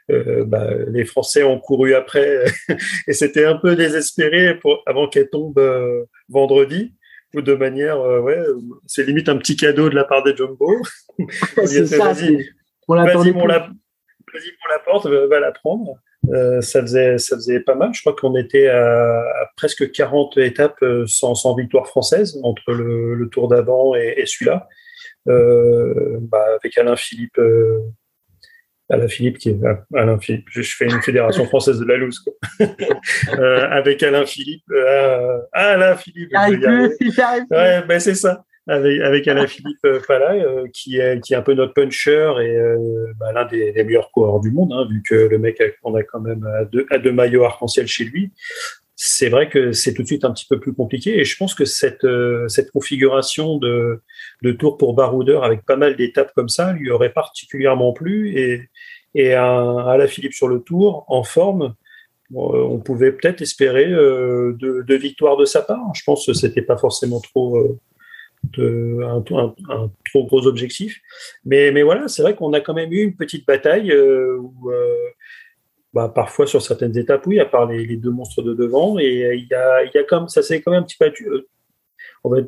[0.09, 2.45] bah, les Français ont couru après
[3.07, 6.93] et c'était un peu désespéré pour, avant qu'elle tombe euh, vendredi
[7.33, 8.39] ou de manière, euh, ouais,
[8.85, 10.69] c'est limite un petit cadeau de la part des Jumbo.
[11.65, 12.47] c'est ça, vas-y,
[12.87, 15.95] vas-y, on la, vas-y pour la porte, va, la prendre.
[16.31, 17.89] Euh, ça faisait ça faisait pas mal.
[17.93, 23.15] Je crois qu'on était à, à, presque 40 étapes sans, sans victoire française entre le,
[23.15, 24.67] le tour d'avant et, et celui-là.
[25.27, 27.39] Euh, bah, avec Alain Philippe
[28.93, 29.59] Alain Philippe, qui est
[29.95, 32.33] Alain Philippe, je fais une fédération française de la loose, quoi.
[33.39, 36.31] euh, avec Alain Philippe, euh, Alain Philippe,
[37.51, 41.41] ouais, ben c'est ça, avec, avec Alain Philippe euh, euh, qui est qui est un
[41.41, 42.57] peu notre puncher et
[43.19, 46.03] bah, l'un des, des, meilleurs coureurs du monde, hein, vu que le mec on a
[46.03, 48.31] quand même à deux, à deux maillots arc-en-ciel chez lui
[49.05, 51.19] c'est vrai que c'est tout de suite un petit peu plus compliqué.
[51.19, 54.01] Et je pense que cette, euh, cette configuration de,
[54.43, 58.39] de tour pour baroudeur avec pas mal d'étapes comme ça lui aurait particulièrement plu.
[58.39, 58.69] Et,
[59.13, 61.75] et à, la Philippe sur le tour, en forme,
[62.33, 65.93] on pouvait peut-être espérer euh, de, de victoire de sa part.
[65.93, 67.77] Je pense que c'était pas forcément trop euh,
[68.57, 71.01] de, un, un, un, trop gros objectif.
[71.43, 74.71] Mais, mais voilà, c'est vrai qu'on a quand même eu une petite bataille euh, où
[75.93, 79.35] bah, parfois sur certaines étapes, oui, à part les, les deux monstres de devant, et
[79.35, 81.11] il y a, y a comme ça s'est quand même un petit peu
[82.25, 82.47] euh,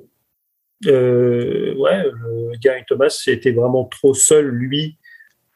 [0.88, 2.04] euh, ouais,
[2.62, 4.98] Gary Thomas était vraiment trop seul lui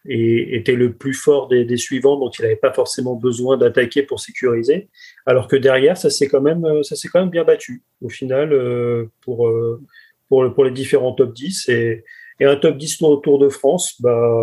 [0.07, 4.19] et était le plus fort des, suivants, donc il n'avait pas forcément besoin d'attaquer pour
[4.19, 4.89] sécuriser.
[5.25, 9.47] Alors que derrière, ça s'est quand même, quand même bien battu au final euh, pour
[9.47, 9.81] euh,
[10.29, 12.03] pour pour les différents top 10 et
[12.39, 14.33] et un top 10 au Tour de France, bah,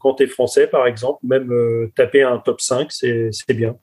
[0.00, 3.76] quand tu es français, par exemple, même euh, taper un top 5, c'est bien.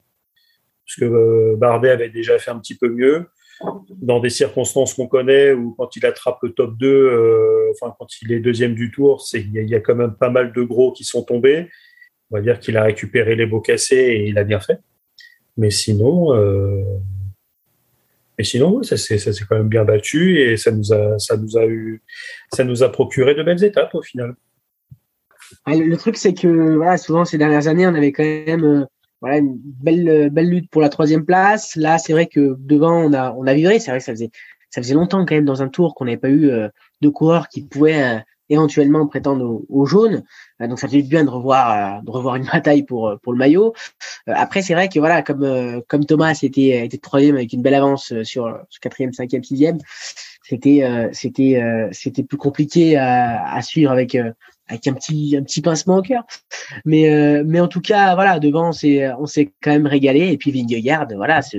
[0.86, 3.28] Parce que euh, Bardet avait déjà fait un petit peu mieux.
[3.90, 8.08] Dans des circonstances qu'on connaît, ou quand il attrape le top 2, euh, enfin, quand
[8.24, 10.92] il est deuxième du tour, il y, y, a quand même pas mal de gros
[10.92, 11.70] qui sont tombés.
[12.32, 14.80] On va dire qu'il a récupéré les beaux cassés et il a bien fait.
[15.58, 16.34] Mais sinon,
[18.32, 21.58] euh, et sinon, ça s'est quand même bien battu et ça nous a, ça nous
[21.58, 22.02] a eu,
[22.54, 24.36] ça nous a procuré de belles étapes au final.
[25.68, 28.86] Le truc, c'est que souvent ces dernières années, on avait quand même euh,
[29.22, 31.76] voilà, une belle, belle lutte pour la troisième place.
[31.76, 33.80] Là, c'est vrai que devant, on a, on a vivré.
[33.80, 34.32] C'est vrai que ça faisait,
[34.70, 36.70] ça faisait longtemps quand même dans un tour qu'on n'avait pas eu euh,
[37.02, 38.20] de coureurs qui pouvaient euh,
[38.52, 40.24] éventuellement prétendre au, au jaune.
[40.62, 43.16] Euh, donc ça fait du bien de revoir euh, de revoir une bataille pour euh,
[43.24, 43.74] pour le maillot.
[44.28, 48.14] après c'est vrai que voilà comme comme Thomas était était troisième avec une belle avance
[48.24, 49.80] sur, sur quatrième, cinquième, sixième,
[50.44, 51.62] c'était c'était
[51.92, 56.24] c'était plus compliqué à, à suivre avec avec un petit un petit pincement au cœur.
[56.86, 60.38] Mais mais en tout cas voilà devant on s'est on s'est quand même régalé et
[60.38, 61.58] puis Vingegaard voilà ce,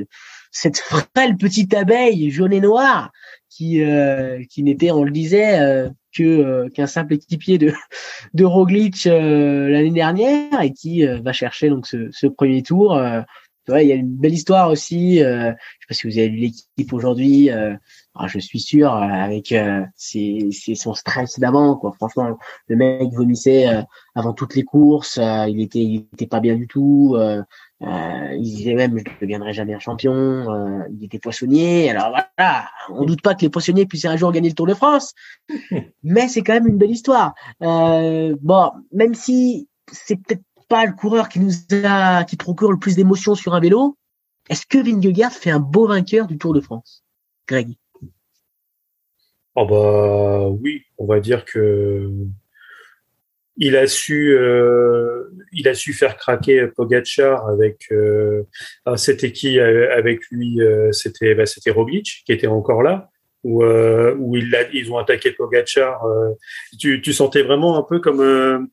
[0.50, 3.10] cette frêle petite abeille jaune et noire
[3.52, 7.72] qui euh, qui n'était on le disait euh, que euh, qu'un simple équipier de
[8.34, 13.00] de Roglic l'année dernière et qui va chercher donc ce, ce premier tour.
[13.68, 16.38] Ouais, il y a une belle histoire aussi je sais pas si vous avez lu
[16.38, 17.48] l'équipe aujourd'hui
[18.14, 19.54] ah, je suis sûr avec
[19.96, 23.66] c'est c'est son stress d'avant quoi franchement le mec vomissait
[24.14, 27.16] avant toutes les courses il était il était pas bien du tout
[27.84, 30.12] euh, il disait même je ne deviendrai jamais un champion.
[30.12, 31.90] Euh, il était poissonnier.
[31.90, 34.74] Alors voilà, on doute pas que les poissonniers puissent un jour gagner le Tour de
[34.74, 35.14] France,
[36.02, 37.34] mais c'est quand même une belle histoire.
[37.62, 41.52] Euh, bon, même si c'est peut-être pas le coureur qui nous
[41.84, 43.96] a, qui procure le plus d'émotions sur un vélo,
[44.48, 47.04] Est-ce que Vingegaard fait un beau vainqueur du Tour de France,
[47.48, 47.76] Greg?
[49.54, 52.08] Oh bah oui, on va dire que
[53.56, 58.44] il a su, euh, il a su faire craquer Pogacar avec euh,
[58.86, 60.58] ah, c'était qui euh, avec lui
[60.92, 63.10] c'était bah, c'était Roglic qui était encore là
[63.44, 66.00] où où il ils ont attaqué Pogacar
[66.78, 68.68] tu, tu sentais vraiment un peu comme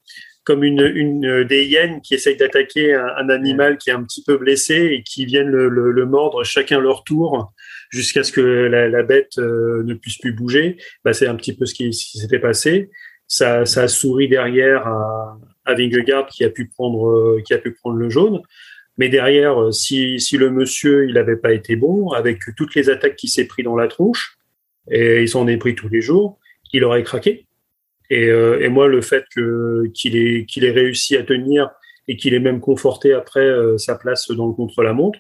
[0.46, 4.38] comme une, une des hyènes qui essayent d'attaquer un, animal qui est un petit peu
[4.38, 7.54] blessé et qui viennent le, le, mordre chacun leur tour
[7.90, 10.78] jusqu'à ce que la, la bête ne puisse plus bouger.
[11.04, 12.90] Bah, c'est un petit peu ce qui, qui s'était passé
[13.30, 17.60] ça, ça a souri derrière à, à Vingegaard qui a pu prendre euh, qui a
[17.60, 18.42] pu prendre le jaune.
[18.98, 22.90] Mais derrière, euh, si, si le monsieur il n'avait pas été bon, avec toutes les
[22.90, 24.38] attaques qu'il s'est pris dans la tronche,
[24.92, 26.40] et il s'en est pris tous les jours,
[26.74, 27.46] il aurait craqué.
[28.10, 31.70] Et, euh, et moi, le fait que qu'il ait qu'il ait réussi à tenir
[32.08, 33.48] et qu'il ait même conforté après
[33.78, 35.20] sa place dans le contre-la-montre,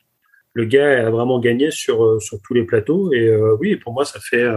[0.60, 3.12] le gars a vraiment gagné sur sur tous les plateaux.
[3.14, 4.48] Et oui, pour moi, ça fait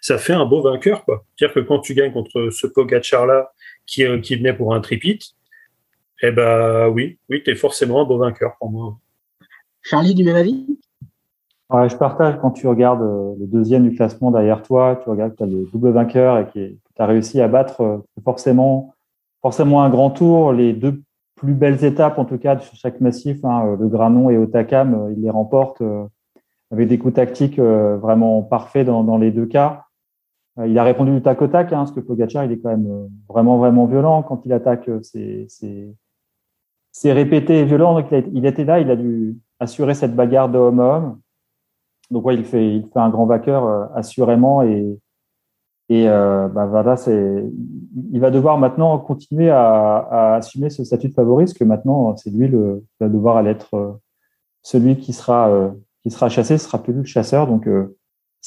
[0.00, 1.24] ça fait un beau vainqueur, quoi.
[1.36, 3.50] C'est-à-dire que quand tu gagnes contre ce Pogacar-là,
[3.86, 5.34] qui, euh, qui venait pour un tripit,
[6.22, 8.98] eh ben oui, oui, tu es forcément un beau vainqueur pour moi.
[9.82, 10.66] Charlie, du même avis?
[11.70, 15.32] Ouais, Je partage quand tu regardes euh, le deuxième du classement derrière toi, tu regardes
[15.32, 18.94] que tu as le double vainqueur et que tu as réussi à battre euh, forcément,
[19.42, 20.52] forcément un grand tour.
[20.52, 21.02] Les deux
[21.36, 25.22] plus belles étapes, en tout cas, sur chaque massif, hein, le Granon et Otakam, il
[25.22, 25.82] les remporte
[26.72, 29.86] avec des coups tactiques vraiment parfaits dans, dans les deux cas.
[30.58, 32.70] Euh, il a répondu du tac au tac, hein, parce que Pogacar, il est quand
[32.70, 34.88] même euh, vraiment, vraiment violent quand il attaque.
[34.88, 35.00] Euh,
[36.92, 37.94] c'est répété et violent.
[37.94, 41.20] Donc, il, était là, il a dû assurer cette bagarre de homme à homme.
[42.10, 44.62] Donc, ouais, il fait, il fait un grand vainqueur, assurément.
[44.62, 44.98] Et,
[45.88, 47.44] et bah, voilà, c'est,
[48.12, 52.16] il va devoir maintenant continuer à, à, assumer ce statut de favori, parce que maintenant,
[52.16, 54.00] c'est lui le, qui va devoir aller être
[54.62, 55.72] celui qui sera,
[56.02, 57.46] qui sera chassé, ce sera plus le chasseur.
[57.46, 57.68] Donc,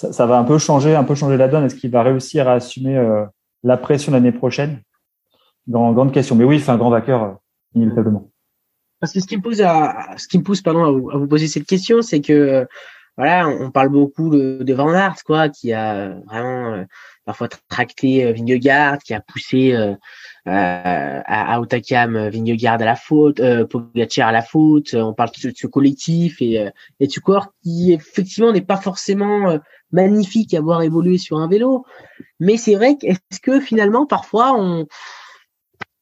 [0.07, 1.65] ça, va un peu changer, un peu changer la donne.
[1.65, 3.25] Est-ce qu'il va réussir à assumer euh,
[3.63, 4.81] la pression l'année prochaine?
[5.67, 6.35] Dans grande question.
[6.35, 7.31] Mais oui, il fait un grand vainqueur, euh,
[7.75, 8.29] inévitablement.
[9.01, 11.47] Parce que ce qui me pousse à, ce qui me pousse, pardon, à vous, poser
[11.47, 12.65] cette question, c'est que
[13.19, 16.83] voilà, on parle beaucoup de, de Van Aert, quoi, qui a vraiment euh,
[17.25, 19.75] parfois tracté Vingegaard, qui a poussé
[20.45, 24.93] à, à Otakam Vingegaard à la faute, euh, Pogacar à la faute.
[24.93, 26.65] On parle de ce collectif et,
[27.01, 29.59] et du corps qui effectivement n'est pas forcément
[29.91, 31.85] magnifique à voir évoluer sur un vélo.
[32.39, 34.87] Mais c'est vrai qu'est-ce que finalement, parfois, on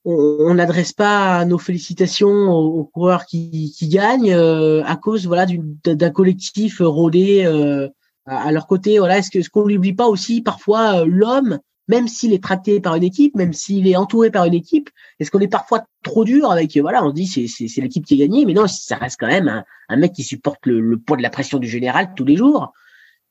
[0.10, 5.46] on n'adresse pas nos félicitations aux, coureurs qui, gagnent euh, à cause voilà
[5.84, 7.90] d'un collectif rodé euh,
[8.26, 9.00] à, leur côté.
[9.00, 12.80] Voilà, est-ce que ce qu'on n'oublie pas aussi parfois euh, l'homme, même s'il est tracté
[12.80, 14.90] par une équipe, même s'il est entouré par une équipe,
[15.20, 18.26] est-ce qu'on est parfois trop dur avec voilà, on dit c'est c'est l'équipe qui a
[18.26, 21.18] gagné, mais non, ça reste quand même un, un mec qui supporte le, le poids
[21.18, 22.72] de la pression du général tous les jours.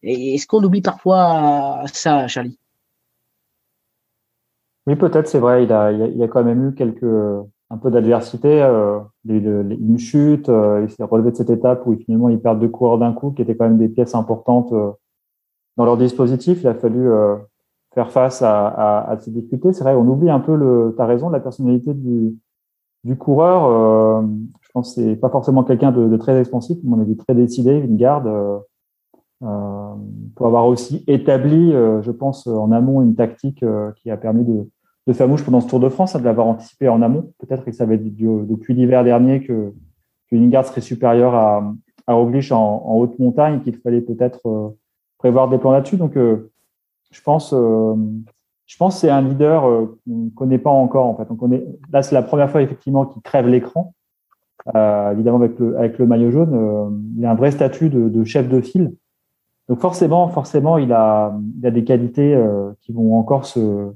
[0.03, 2.59] Est-ce qu'on oublie parfois ça, Charlie?
[4.87, 5.64] Oui, peut-être, c'est vrai.
[5.64, 10.49] Il a, il, a, quand même eu quelques, un peu d'adversité, euh, une chute.
[10.49, 13.33] Euh, il s'est relevé de cette étape où finalement il perd deux coureurs d'un coup,
[13.33, 14.92] qui étaient quand même des pièces importantes euh,
[15.77, 16.62] dans leur dispositif.
[16.62, 17.09] Il a fallu
[17.94, 19.72] faire face à, ces difficultés.
[19.72, 20.94] C'est vrai, on oublie un peu le.
[20.99, 22.37] as raison, la personnalité du,
[23.05, 24.22] du coureur.
[24.61, 27.35] je pense que c'est pas forcément quelqu'un de, très expansif, mais on a dit très
[27.35, 28.62] décidé, une garde.
[29.42, 29.94] Euh,
[30.35, 34.44] pour avoir aussi établi, euh, je pense, en amont une tactique euh, qui a permis
[34.44, 34.66] de,
[35.07, 37.33] de faire mouche pendant ce Tour de France, hein, de l'avoir anticipé en amont.
[37.38, 39.73] Peut-être qu'il savait depuis l'hiver dernier que,
[40.31, 41.73] que Lingard serait supérieur à,
[42.07, 44.75] à Roglic en, haute montagne, qu'il fallait peut-être
[45.19, 45.97] prévoir des plans là-dessus.
[45.97, 51.07] Donc, je pense, je pense, c'est un leader qu'on ne connaît pas encore.
[51.07, 51.64] En fait, on connaît.
[51.92, 53.95] Là, c'est la première fois effectivement qu'il crève l'écran.
[54.75, 58.25] Euh, évidemment, avec le, avec le maillot jaune, il a un vrai statut de, de
[58.25, 58.92] chef de file.
[59.69, 63.90] Donc forcément, forcément, il a, il a des qualités euh, qui vont encore se,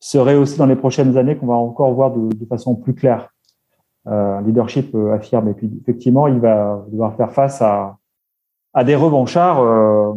[0.00, 3.30] se rehausser dans les prochaines années, qu'on va encore voir de, de façon plus claire.
[4.06, 5.48] Euh, leadership euh, affirme.
[5.48, 7.98] Et puis effectivement, il va devoir faire face à,
[8.72, 9.60] à des revanchards.
[9.60, 10.14] Euh,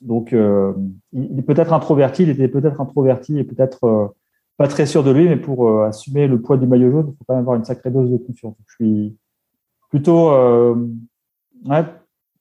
[0.00, 0.72] donc, euh,
[1.12, 4.14] il est peut-être introverti, il était peut-être introverti et peut-être
[4.56, 7.24] pas très sûr de lui, mais pour assumer le poids du maillot jaune, il faut
[7.26, 8.54] quand même avoir une sacrée dose de confiance.
[8.66, 9.16] je suis
[9.90, 10.30] plutôt
[11.64, 11.84] ouais,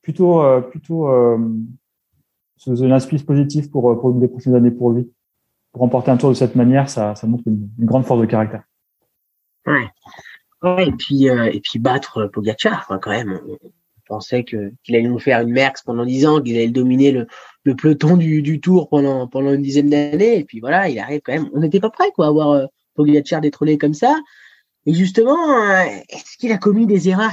[0.02, 1.38] plutôt, euh, plutôt euh,
[2.68, 5.12] une inspice positive pour, euh, pour les prochaines années pour lui.
[5.78, 8.64] Remporter un tour de cette manière, ça, montre une, grande force de caractère.
[9.66, 9.88] Ouais.
[10.64, 13.40] ouais et puis et puis battre Pogacar, quand même.
[13.50, 13.58] On,
[14.08, 17.26] pensait qu'il allait nous faire une Merckx pendant dix ans, qu'il allait dominer le,
[17.64, 20.38] le peloton du, du Tour pendant pendant une dizaine d'années.
[20.38, 21.50] Et puis voilà, il arrive quand même.
[21.54, 23.42] On n'était pas prêt quoi, à voir euh, Pogacar
[23.80, 24.16] comme ça.
[24.86, 25.36] Et justement,
[26.10, 27.32] est-ce qu'il a commis des erreurs?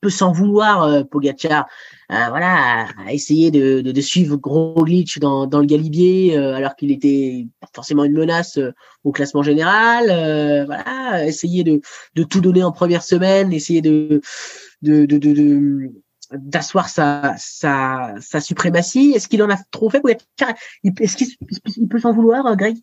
[0.00, 1.66] Peu s'en vouloir, euh, Pogacar,
[2.08, 8.58] voilà, à essayer de, suivre Roglic dans, le Galibier, alors qu'il était forcément une menace
[9.04, 10.06] au classement général.
[10.66, 11.80] voilà, essayer de,
[12.24, 14.20] tout donner en première semaine, essayer de,
[16.32, 19.12] d'asseoir sa, sa, sa suprématie.
[19.14, 20.02] Est-ce qu'il en a trop fait
[21.00, 22.78] Est-ce qu'il peut s'en vouloir, Greg?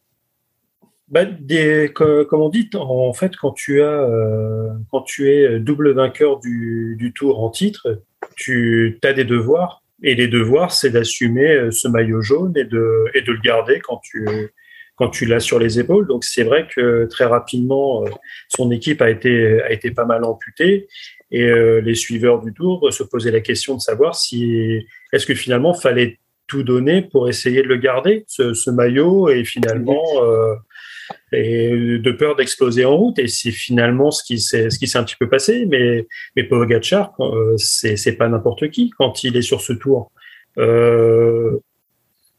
[1.07, 5.91] Bah, des, comme on dit, en fait, quand tu as, euh, quand tu es double
[5.91, 8.01] vainqueur du, du tour en titre,
[8.35, 9.83] tu as des devoirs.
[10.01, 13.79] Et les devoirs, c'est d'assumer euh, ce maillot jaune et de, et de le garder
[13.79, 14.27] quand tu,
[14.95, 16.07] quand tu l'as sur les épaules.
[16.07, 18.09] Donc c'est vrai que très rapidement, euh,
[18.49, 20.87] son équipe a été, a été pas mal amputée
[21.31, 21.49] et
[21.81, 26.19] les suiveurs du Tour se posaient la question de savoir si est-ce que finalement fallait
[26.47, 30.03] tout donner pour essayer de le garder ce, ce maillot et finalement
[31.31, 33.19] et de peur d'exploser en route.
[33.19, 35.65] Et c'est finalement ce qui s'est ce qui s'est un petit peu passé.
[35.67, 40.11] Mais mais Pogacar, euh, c'est c'est pas n'importe qui quand il est sur ce tour.
[40.57, 41.59] Euh,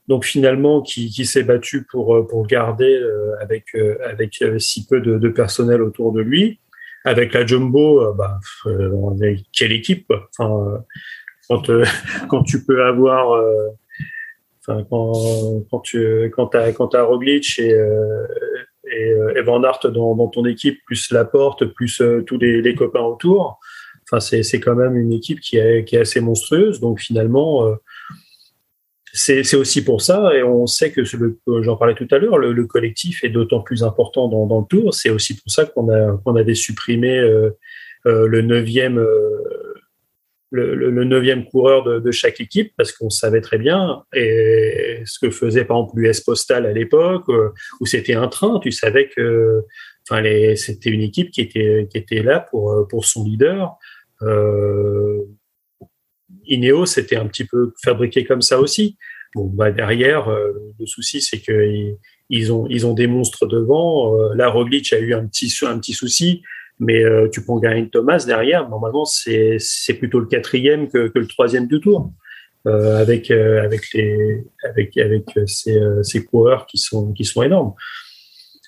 [0.09, 5.01] donc finalement, qui, qui s'est battu pour pour garder euh, avec euh, avec si peu
[5.01, 6.61] de, personnel autour de lui,
[7.05, 8.39] avec la jumbo, bah,
[9.53, 10.13] quelle équipe.
[10.39, 10.85] Enfin,
[11.49, 11.71] quand
[12.29, 13.41] quand tu peux avoir
[14.69, 15.13] Enfin, quand,
[15.71, 17.73] quand tu quand as quand as Roglic et
[18.91, 23.03] et, euh, Van Aert dans, ton équipe, plus la porte, plus euh, tous les, copains
[23.03, 23.59] autour.
[24.05, 26.81] Enfin, c'est quand même une équipe qui est, qui est assez monstrueuse.
[26.81, 27.75] Donc finalement, euh,
[29.13, 32.67] c'est aussi pour ça, et on sait que j'en parlais tout à l'heure, le, le,
[32.67, 34.93] collectif est d'autant plus important dans, le tour.
[34.93, 37.19] C'est aussi pour ça qu'on qu'on avait supprimé
[38.05, 39.03] le neuvième
[40.51, 45.65] le, neuvième coureur de, chaque équipe parce qu'on savait très bien et ce que faisait
[45.65, 49.63] par exemple l'US Postal à l'époque euh, où c'était un train, tu savais que
[50.09, 50.23] enfin
[50.57, 53.77] c'était une équipe qui était qui était là pour euh, pour son leader.
[54.23, 55.21] Euh,
[56.47, 58.97] Ineos c'était un petit peu fabriqué comme ça aussi.
[59.35, 61.97] Bon bah derrière euh, le souci c'est que
[62.31, 64.17] ils, ont ils ont des monstres devant.
[64.35, 66.43] la Roglic a eu un petit un petit souci
[66.79, 71.19] mais euh, tu prends Geraint Thomas derrière, normalement c'est c'est plutôt le quatrième que, que
[71.19, 72.13] le troisième du tour,
[72.67, 77.43] euh, avec euh, avec les avec avec ces, euh, ces coureurs qui sont qui sont
[77.43, 77.75] énormes.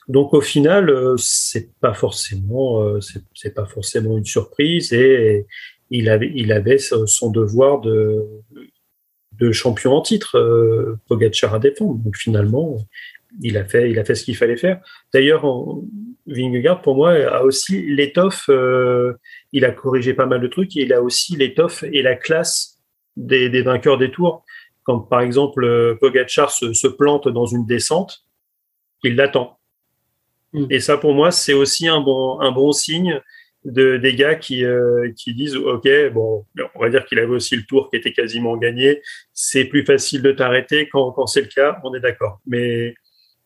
[0.09, 5.47] Donc au final, c'est pas forcément c'est c'est pas forcément une surprise et
[5.91, 8.25] il avait il avait son devoir de
[9.39, 11.99] de champion en titre, euh, Pogacar à défendre.
[12.03, 12.77] Donc finalement,
[13.41, 14.81] il a fait, il a fait ce qu'il fallait faire.
[15.13, 15.45] D'ailleurs,
[16.29, 18.49] Vingegaard, pour moi, a aussi l'étoffe.
[18.49, 19.15] Euh,
[19.53, 20.77] il a corrigé pas mal de trucs.
[20.77, 22.79] Et il a aussi l'étoffe et la classe
[23.17, 24.45] des, des, vainqueurs des tours.
[24.85, 28.25] Quand, par exemple, euh, Pogacar se, se plante dans une descente,
[29.03, 29.59] il l'attend.
[30.53, 30.67] Mm.
[30.71, 33.21] Et ça, pour moi, c'est aussi un bon, un bon signe
[33.65, 37.57] de, des gars qui, euh, qui disent OK, bon, on va dire qu'il avait aussi
[37.57, 39.03] le tour qui était quasiment gagné.
[39.33, 42.41] C'est plus facile de t'arrêter quand, quand c'est le cas, on est d'accord.
[42.47, 42.95] Mais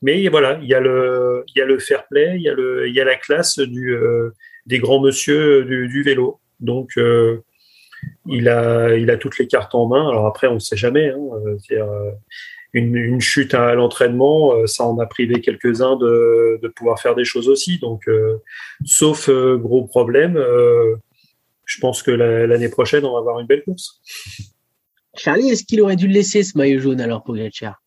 [0.02, 2.54] mais voilà, il y a le, il y a le fair play, il y a
[2.54, 4.30] le, il y a la classe du, euh,
[4.66, 6.40] des grands monsieur du, du vélo.
[6.58, 7.42] Donc, euh,
[8.26, 10.08] il a, il a toutes les cartes en main.
[10.08, 11.10] Alors après, on ne sait jamais.
[11.10, 11.20] Hein,
[11.70, 12.10] euh,
[12.72, 17.24] une, une, chute à l'entraînement, ça en a privé quelques-uns de, de pouvoir faire des
[17.24, 17.78] choses aussi.
[17.78, 18.08] Donc,
[18.86, 20.42] sauf gros problème,
[21.66, 24.00] je pense que l'année prochaine, on va avoir une belle course.
[25.14, 27.81] Charlie, est-ce qu'il aurait dû laisser ce maillot jaune alors pour Pogacar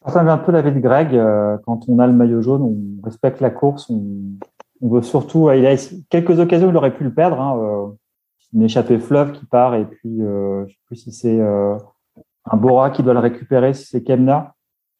[0.00, 1.14] partage un peu l'avis de Greg.
[1.14, 3.90] Euh, quand on a le maillot jaune, on respecte la course.
[3.90, 4.02] On,
[4.80, 5.50] on veut surtout.
[5.50, 5.76] Il a
[6.08, 7.40] quelques occasions où il aurait pu le perdre.
[7.40, 7.86] Hein, euh,
[8.52, 11.76] une échappée fleuve qui part et puis euh, je sais plus si c'est euh,
[12.50, 14.54] un Bora qui doit le récupérer, si c'est Kemna.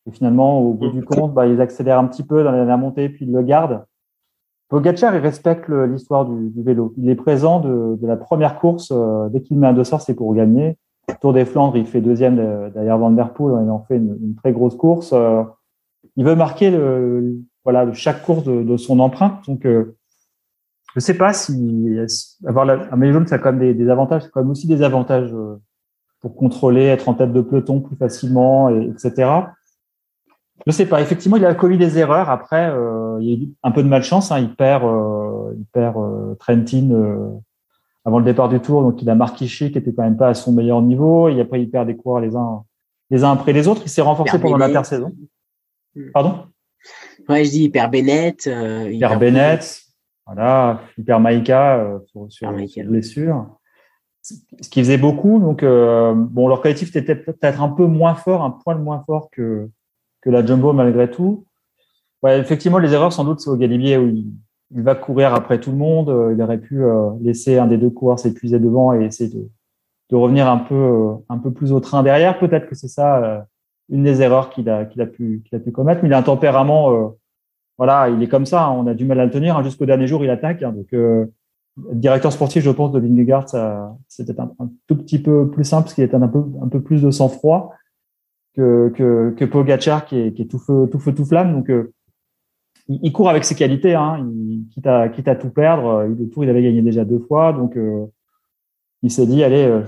[0.06, 3.08] Et finalement, au bout du compte, bah, ils accélèrent un petit peu dans la montée
[3.08, 3.84] puis ils le gardent.
[4.68, 6.94] Pogacar, il respecte l'histoire du, du, vélo.
[6.96, 8.92] Il est présent de, de la première course.
[9.30, 10.78] dès qu'il met un dossard, c'est pour gagner.
[11.20, 12.36] Tour des Flandres, il fait deuxième
[12.70, 13.64] derrière Van Der Poel.
[13.64, 15.12] Il en fait une, très grosse course.
[15.12, 15.42] Euh,
[16.16, 16.70] il veut marquer
[17.64, 19.46] voilà chaque course de, son empreinte.
[19.46, 19.96] Donc, euh,
[20.94, 21.96] je ne sais pas si
[22.46, 24.22] avoir un maillot jaune, ça a quand même des, avantages.
[24.22, 25.60] C'est quand même aussi des avantages euh,
[26.20, 29.30] pour contrôler, être en tête de peloton plus facilement, etc.
[30.66, 31.00] Je ne sais pas.
[31.00, 32.28] Effectivement, il a commis des erreurs.
[32.28, 32.72] Après,
[33.20, 34.30] il y a eu un peu de malchance.
[34.30, 34.40] Hein.
[34.40, 34.84] Il perd,
[35.56, 35.96] il perd
[36.38, 37.40] Trentin
[38.04, 38.82] avant le départ du tour.
[38.82, 41.28] Donc, il a Marquiché qui était quand même pas à son meilleur niveau.
[41.28, 42.64] Et après, il perd des coureurs les uns,
[43.10, 43.82] les uns après les autres.
[43.84, 45.14] Il s'est renforcé pendant l'intersaison.
[46.12, 46.46] Pardon?
[47.28, 48.46] Ouais, je dis, il perd Bennett.
[48.46, 49.82] Euh, il perd Bennett.
[50.26, 50.80] Voilà.
[50.96, 53.46] Il perd Maïka euh, sur, sur, blessure.
[54.22, 55.38] Ce qui faisait beaucoup.
[55.40, 59.28] Donc, euh, bon, leur collectif était peut-être un peu moins fort, un poil moins fort
[59.30, 59.68] que,
[60.20, 61.46] que la Jumbo malgré tout.
[62.22, 64.26] Ouais, effectivement, les erreurs, sans doute, c'est au Galibier où il,
[64.74, 66.34] il va courir après tout le monde.
[66.34, 66.82] Il aurait pu
[67.20, 69.48] laisser un des deux coureurs s'épuiser devant et essayer de,
[70.10, 72.38] de revenir un peu, un peu plus au train derrière.
[72.38, 73.46] Peut-être que c'est ça
[73.88, 76.02] une des erreurs qu'il a, qu'il a pu, qu'il a pu commettre.
[76.02, 77.16] Mais il a un tempérament,
[77.78, 78.66] voilà, il est comme ça.
[78.66, 78.72] Hein.
[78.76, 79.56] on a du mal à le tenir.
[79.56, 79.64] Hein.
[79.64, 80.62] jusqu'au dernier jour, il attaque.
[80.62, 80.72] Hein.
[80.72, 80.94] donc,
[81.92, 83.46] directeur sportif, je pense, de Vingegaard,
[84.08, 86.80] c'était un, un, tout petit peu plus simple parce qu'il était un peu, un peu
[86.80, 87.72] plus de sang-froid
[88.54, 91.52] que, que, que Pogacar qui est, qui est tout feu, tout feu, tout flamme.
[91.52, 91.92] Donc, euh,
[92.88, 94.26] il, court avec ses qualités, hein.
[94.32, 96.04] il, quitte, à, tout perdre.
[96.04, 97.52] Le tour, il avait gagné déjà deux fois.
[97.52, 98.06] Donc, euh,
[99.02, 99.82] il s'est dit, allez, euh,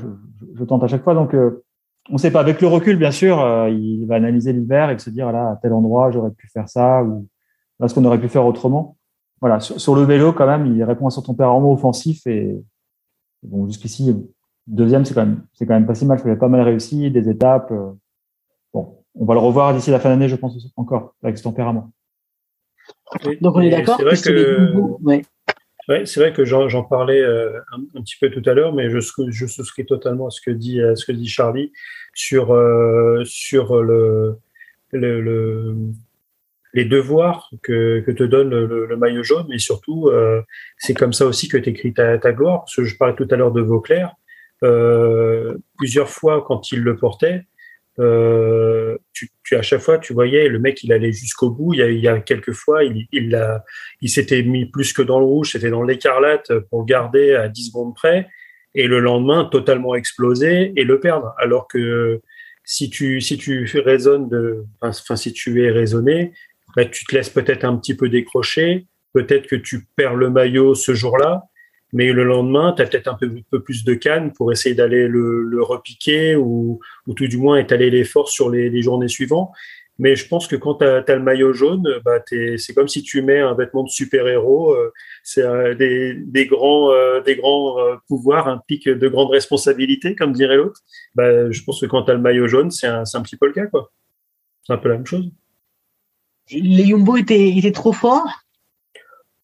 [0.54, 1.14] je, tente à chaque fois.
[1.14, 2.40] Donc, on ne sait pas.
[2.40, 3.38] Avec le recul, bien sûr,
[3.68, 7.02] il va analyser l'hiver et se dire, voilà, à tel endroit, j'aurais pu faire ça
[7.02, 7.26] ou
[7.80, 8.96] là, ce qu'on aurait pu faire autrement
[9.42, 12.62] voilà, sur, le vélo, quand même, il répond à son tempérament offensif et
[13.42, 14.16] bon, jusqu'ici,
[14.68, 15.26] deuxième, c'est quand
[15.68, 16.20] même, pas si mal.
[16.22, 17.72] Il avait pas mal réussi, des étapes.
[17.72, 17.90] Euh,
[18.72, 21.90] bon, on va le revoir d'ici la fin d'année, je pense encore, avec ce tempérament.
[23.40, 24.72] Donc on est d'accord c'est vrai que,
[25.88, 26.06] ouais.
[26.06, 28.98] c'est vrai que j'en, parlais euh, un, petit peu tout à l'heure, mais je,
[29.28, 31.72] je souscris totalement à ce que dit, à ce que dit Charlie
[32.14, 34.36] sur, euh, sur le,
[34.92, 35.76] le
[36.74, 40.40] les devoirs que, que te donne le, le, maillot jaune, mais surtout, euh,
[40.78, 42.60] c'est comme ça aussi que tu écris ta, ta, gloire.
[42.60, 44.14] Parce que je parlais tout à l'heure de Vauclair.
[45.76, 47.44] Plusieurs fois, quand il le portait,
[47.98, 51.74] euh, tu, tu, à chaque fois, tu voyais le mec, il allait jusqu'au bout.
[51.74, 55.82] Il y a, quelques fois, il, s'était mis plus que dans le rouge, c'était dans
[55.82, 58.28] l'écarlate pour garder à 10 secondes près.
[58.74, 61.34] Et le lendemain, totalement explosé et le perdre.
[61.38, 62.22] Alors que
[62.64, 66.32] si tu, si tu de, enfin, si tu es raisonné,
[66.74, 70.74] bah, tu te laisses peut-être un petit peu décrocher, peut-être que tu perds le maillot
[70.74, 71.42] ce jour-là,
[71.92, 75.42] mais le lendemain, tu as peut-être un peu, plus de canne pour essayer d'aller le,
[75.42, 79.50] le, repiquer ou, ou, tout du moins étaler l'effort sur les, les, journées suivantes.
[79.98, 83.20] Mais je pense que quand tu as, le maillot jaune, bah, c'est comme si tu
[83.20, 84.72] mets un vêtement de super-héros.
[84.72, 84.90] Euh,
[85.22, 87.76] c'est euh, des, des, grands, euh, des grands
[88.08, 90.80] pouvoirs impliquent de grandes responsabilités, comme dirait l'autre.
[91.14, 93.46] Bah, je pense que quand tu as le maillot jaune, c'est un, un petit peu
[93.46, 93.66] le cas.
[94.66, 95.30] C'est un peu la même chose
[96.50, 98.42] les Jumbo étaient, trop forts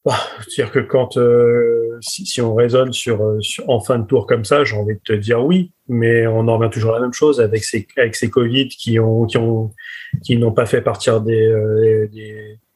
[0.05, 4.45] bah, C'est-à-dire que quand, euh, si, on raisonne euh, sur, en fin de tour comme
[4.45, 7.13] ça, j'ai envie de te dire oui, mais on en revient toujours à la même
[7.13, 9.73] chose avec ces, avec ces Covid qui ont, qui ont,
[10.25, 12.09] qui n'ont pas fait partir des, euh,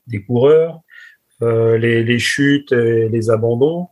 [0.07, 0.81] des, coureurs,
[1.41, 3.89] les, chutes, et les abandons.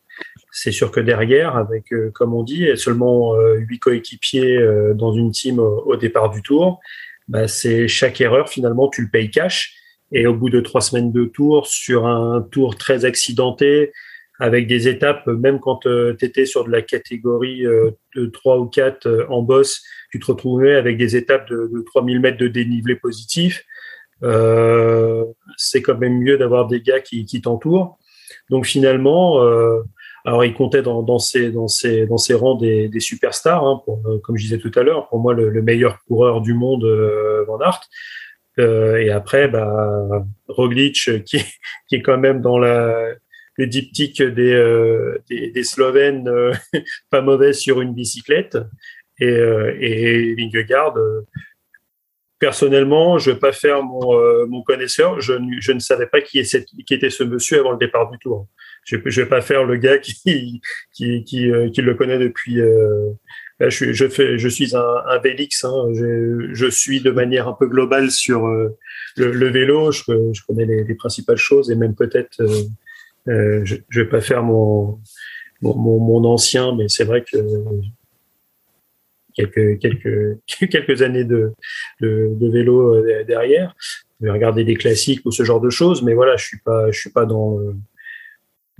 [0.52, 4.60] C'est sûr que derrière, avec, comme on dit, seulement huit coéquipiers
[4.94, 6.80] dans une team au, départ du tour,
[7.28, 9.79] bah, c'est chaque erreur finalement tu le payes cash
[10.12, 13.92] et au bout de trois semaines de tour, sur un tour très accidenté,
[14.40, 18.58] avec des étapes, même quand euh, tu étais sur de la catégorie euh, de 3
[18.58, 22.38] ou 4 euh, en boss, tu te retrouvais avec des étapes de, de 3000 mètres
[22.38, 23.62] de dénivelé positif.
[24.22, 27.98] c'est quand même mieux d'avoir des gars qui, qui t'entourent.
[28.48, 29.40] Donc finalement,
[30.24, 33.80] alors il comptait dans, dans, ses, dans, ses, dans ses rangs des, des superstars, hein,
[33.84, 36.84] pour, comme je disais tout à l'heure, pour moi le, le meilleur coureur du monde,
[37.46, 37.80] Van Aert.
[38.59, 41.38] Euh, et après, bah, Roglic, qui,
[41.88, 43.11] qui est quand même dans la,
[43.57, 46.53] le diptyque des, euh, des, des, Slovènes, euh,
[47.11, 48.59] pas mauvais sur une bicyclette.
[49.22, 50.94] Et, et Vingegaard,
[52.38, 55.20] personnellement, je ne vais pas faire mon, mon connaisseur.
[55.20, 58.16] Je, je, ne savais pas qui, est qui, était ce monsieur avant le départ du
[58.16, 58.48] tour.
[58.86, 60.62] Je ne vais pas faire le gars qui,
[60.94, 62.62] qui, qui, qui le connaît depuis,
[63.68, 65.64] je, je, fais, je suis un, un Vélix.
[65.64, 65.88] Hein.
[65.92, 68.76] Je, je, suis de manière un peu globale sur euh,
[69.16, 69.92] le, le, vélo.
[69.92, 70.02] Je,
[70.32, 72.62] je connais les, les, principales choses et même peut-être, euh,
[73.28, 74.98] euh je, je vais pas faire mon,
[75.61, 77.36] mon, mon ancien, mais c'est vrai que
[79.34, 80.38] quelques quelques
[80.70, 81.52] quelques années de,
[82.00, 83.74] de, de vélo euh, derrière.
[84.20, 86.90] Je vais regarder des classiques ou ce genre de choses, mais voilà, je suis pas
[86.90, 87.58] je suis pas dans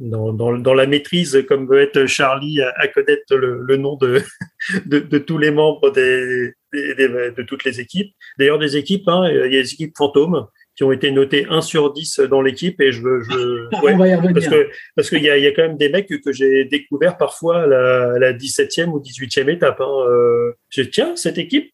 [0.01, 4.23] dans, dans, dans, la maîtrise, comme veut être Charlie, à, connaître le, le nom de,
[4.87, 8.13] de, de, tous les membres des, des, de toutes les équipes.
[8.39, 10.47] D'ailleurs, des équipes, hein, il y a des équipes fantômes
[10.77, 13.99] qui ont été notées 1 sur 10 dans l'équipe et je veux je ouais, On
[13.99, 14.33] va y revenir.
[14.33, 17.19] parce que parce qu'il y a, y a quand même des mecs que, j'ai découvert
[17.19, 20.05] parfois à la, la 17e ou 18e étape hein.
[20.09, 21.71] euh, je tiens cette équipe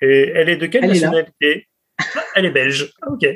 [0.00, 1.68] et elle est de quelle nationalité?
[1.98, 3.26] Ah, elle est belge ah, ok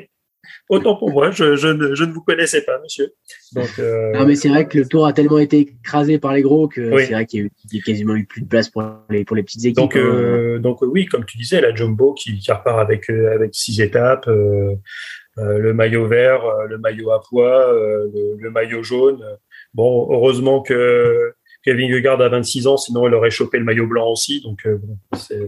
[0.71, 3.13] Autant pour moi, je, je, ne, je, ne, vous connaissais pas, monsieur.
[3.53, 4.13] Donc, euh...
[4.13, 6.97] Non, mais c'est vrai que le tour a tellement été écrasé par les gros que
[6.99, 9.65] c'est vrai qu'il y, a quasiment eu plus de place pour les, pour les petites
[9.65, 9.75] équipes.
[9.75, 13.53] Donc, euh, donc oui, comme tu disais, la Jumbo qui, qui repart avec, euh, avec
[13.53, 14.75] six étapes, euh,
[15.37, 19.21] le maillot vert, le maillot à poids, le, le, maillot jaune.
[19.73, 21.33] Bon, heureusement que
[21.63, 24.41] Kevin Vingegaard a 26 ans, sinon il aurait chopé le maillot blanc aussi.
[24.41, 25.41] Donc, bon, c'est...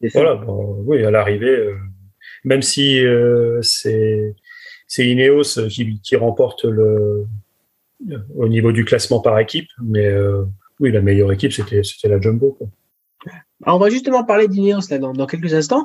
[0.14, 1.74] voilà, bon, oui, à l'arrivée
[2.44, 4.34] même si euh, c'est
[4.86, 7.26] c'est Ineos qui, remporte le
[8.34, 10.10] au niveau du classement par équipe, mais
[10.80, 12.58] oui, la meilleure équipe c'était la Jumbo.
[13.66, 15.84] On va justement parler d'Ineos là dans, quelques instants.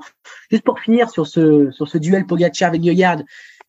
[0.50, 3.22] Juste pour finir sur ce sur ce duel Pogacar-Vingegaard,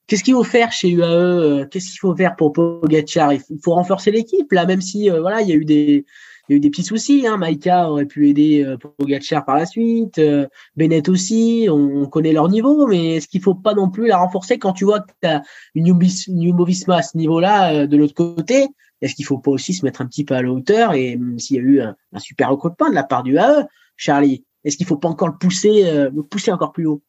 [0.06, 3.32] qu'est-ce qu'il faut faire chez UAE Qu'est-ce qu'il faut faire pour Pogacar?
[3.32, 6.06] Il faut renforcer l'équipe là, même si voilà il y a eu des
[6.48, 7.26] il y a eu des petits soucis.
[7.26, 7.36] Hein.
[7.36, 11.68] Maïka aurait pu aider euh, Pogacar par la suite, euh, Bennett aussi.
[11.70, 14.84] On, connaît leur niveau, mais est-ce qu'il faut pas non plus la renforcer quand tu
[14.84, 15.42] vois que tu as
[15.74, 18.68] une Jumbo à ce niveau-là euh, de l'autre côté?
[19.02, 21.56] Est-ce qu'il faut pas aussi se mettre un petit peu à la hauteur Et s'il
[21.56, 23.66] y a eu un, super recrutement de la part du AE,
[23.96, 27.02] Charlie, est-ce qu'il faut pas encore le pousser, le pousser encore plus haut?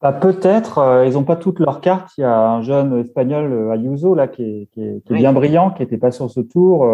[0.00, 1.04] Bah, Peut-être.
[1.06, 2.10] ils n'ont pas toutes leurs cartes.
[2.16, 5.82] Il y a un jeune espagnol, Ayuso, là, qui est, qui est, bien brillant, qui
[5.82, 6.86] n'était pas sur ce tour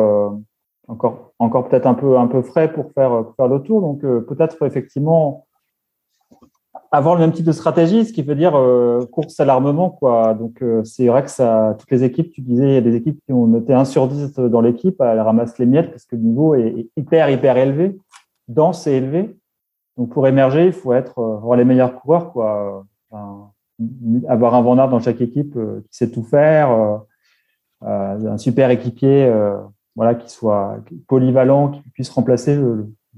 [0.89, 3.81] encore, encore peut-être un peu, un peu frais pour faire, faire le tour.
[3.81, 5.47] Donc, euh, peut-être effectivement
[6.93, 9.91] avoir le même type de stratégie, ce qui veut dire euh, course à l'armement.
[9.91, 10.35] Quoi.
[10.35, 12.95] Donc, euh, c'est vrai que ça, toutes les équipes, tu disais, il y a des
[12.95, 16.17] équipes qui ont noté 1 sur 10 dans l'équipe, elles ramassent les miettes parce que
[16.17, 17.99] le niveau est, hyper, hyper élevé,
[18.49, 19.37] dense et élevé.
[19.97, 22.85] Donc, pour émerger, il faut être, avoir les meilleurs coureurs, quoi.
[24.29, 27.01] avoir un Van dans chaque équipe qui sait tout faire,
[27.81, 29.33] un super équipier
[29.97, 30.79] voilà, qui soit
[31.09, 32.61] polyvalent, qui puisse remplacer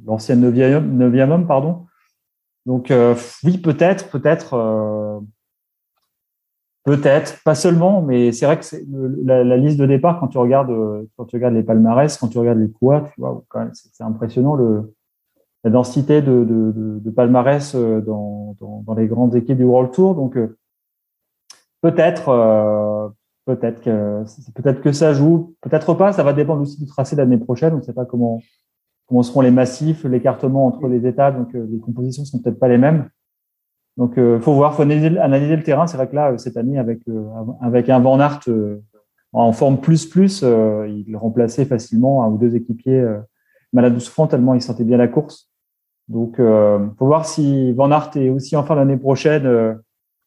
[0.06, 1.86] l'ancien neuvième homme, pardon.
[2.68, 3.14] Donc euh,
[3.44, 5.20] oui, peut-être, peut-être, euh,
[6.84, 8.64] peut-être, pas seulement, mais c'est vrai que
[9.24, 10.70] la, liste de départ quand tu regardes,
[11.16, 14.56] quand tu regardes les palmarès, quand tu regardes les poids, tu vois, c'est impressionnant
[15.64, 20.14] la densité de, palmarès euh, dans, les grandes équipes du World Tour.
[20.14, 20.38] Donc
[21.80, 23.14] peut-être,
[23.48, 24.24] Peut-être que
[24.56, 26.12] peut-être que ça joue, peut-être pas.
[26.12, 27.72] Ça va dépendre aussi du tracé l'année prochaine.
[27.72, 28.42] On ne sait pas comment
[29.22, 31.38] seront les massifs, l'écartement entre les étapes.
[31.38, 33.08] Donc euh, les compositions sont peut-être pas les mêmes.
[33.96, 35.86] Donc il euh, faut voir, faut analyser, le terrain.
[35.86, 37.24] C'est vrai que là cette année avec euh,
[37.62, 38.40] avec un Van Aert
[39.32, 43.02] en forme plus plus, il remplaçait facilement un ou deux équipiers
[43.72, 45.50] malades ou souffrants tellement il sentait bien la course.
[46.08, 49.78] Donc faut voir si Van Aert est aussi en fin l'année prochaine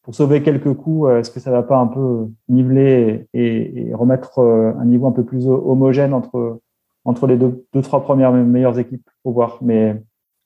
[0.02, 4.40] pour sauver quelques coups, euh, est-ce que ça va pas un peu niveler et, remettre
[4.40, 6.60] euh, un niveau un peu plus homogène entre
[7.04, 9.58] entre les deux, trois premières meilleures équipes Faut voir.
[9.60, 10.00] Mais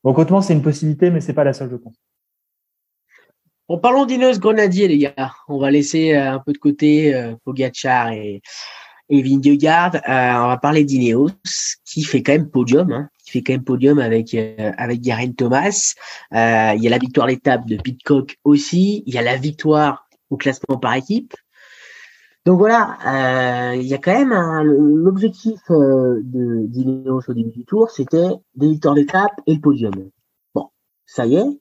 [0.04, 1.96] recrutement, c'est une possibilité, mais c'est pas la seule, je pense.
[3.68, 5.34] En parlons d'Ineos Grenadier, les gars.
[5.48, 7.34] On va laisser euh, un peu de côté euh,
[8.12, 8.40] et,
[9.08, 11.30] et on va parler d'Ineos,
[11.84, 12.92] qui fait quand même podium.
[12.92, 15.94] Hein qui fait quand même podium avec euh, avec Garen Thomas.
[16.32, 19.02] Euh, il y a la victoire d'étape de Pitcock aussi.
[19.06, 21.34] Il y a la victoire au classement par équipe.
[22.46, 27.64] Donc voilà, euh, il y a quand même l'objectif euh, de d'Ineos au début du
[27.64, 29.92] tour, c'était des victoires d'étape et le podium.
[30.54, 30.68] Bon,
[31.06, 31.60] ça y est.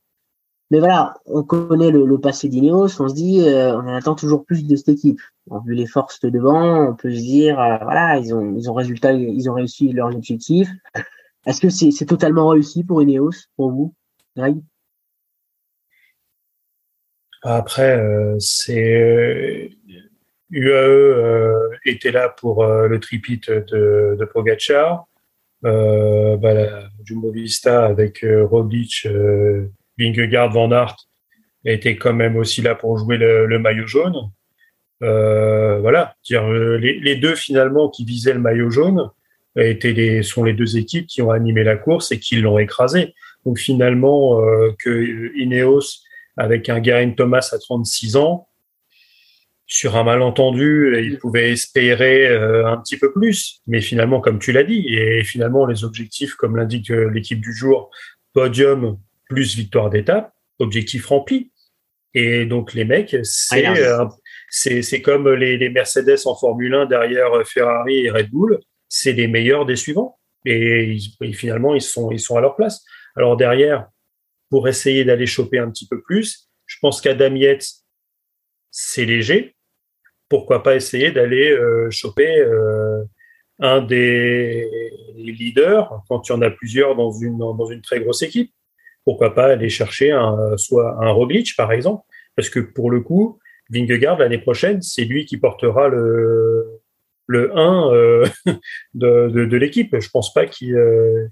[0.70, 4.66] Mais voilà, on connaît le, passé d'Ineos, on se dit, euh, on attend toujours plus
[4.68, 5.20] de cette équipe.
[5.50, 8.74] On vu les forces de devant, on peut se dire, voilà, ils ont ils ont
[8.74, 10.70] résultat, ils ont réussi leurs objectifs.
[11.46, 13.94] Est-ce que c'est totalement réussi pour Ineos, pour vous,
[14.36, 14.58] Greg?
[17.48, 19.70] Après, euh, c'est
[20.50, 25.06] UAE euh, était là pour euh, le tripit de, de Pogacar.
[25.62, 29.08] Bah, Jumbo Vista avec Roglic,
[29.98, 30.96] Vingegaard, Van Aert
[31.64, 34.32] était quand même aussi là pour jouer le, maillot jaune.
[35.00, 39.10] voilà, dire les, deux finalement qui visaient le maillot jaune
[39.56, 43.14] étaient les, sont les deux équipes qui ont animé la course et qui l'ont écrasé.
[43.46, 46.02] Donc finalement, euh, que Ineos,
[46.38, 48.48] avec un Garin Thomas à 36 ans,
[49.68, 53.62] sur un malentendu, il pouvait espérer euh, un petit peu plus.
[53.68, 57.54] Mais finalement, comme tu l'as dit, et finalement les objectifs, comme l'indique euh, l'équipe du
[57.54, 57.90] jour,
[58.34, 61.52] podium plus victoire d'étape, objectif rempli.
[62.14, 64.10] Et donc les mecs, c'est ah,
[64.50, 68.60] c'est comme les, les Mercedes en Formule 1 derrière Ferrari et Red Bull
[68.96, 70.18] c'est les meilleurs des suivants.
[70.46, 70.98] Et,
[71.34, 72.86] finalement, ils sont, ils sont à leur place.
[73.18, 73.90] Alors derrière,
[74.50, 77.68] pour essayer d'aller choper un petit peu plus, je pense qu'Adam Yates,
[78.72, 79.56] c'est léger.
[80.30, 83.04] Pourquoi pas essayer d'aller euh, choper euh,
[83.60, 84.70] un des
[85.16, 88.54] leaders quand il y en a plusieurs dans une, dans une très grosse équipe
[89.04, 93.40] Pourquoi pas aller chercher un, soit un Roglic, par exemple Parce que pour le coup,
[93.70, 96.82] Vingegaard, l'année prochaine, c'est lui qui portera le,
[97.28, 98.26] le 1 euh,
[98.94, 99.98] de, de, de l'équipe.
[100.00, 101.28] Je pense pas qu'il euh,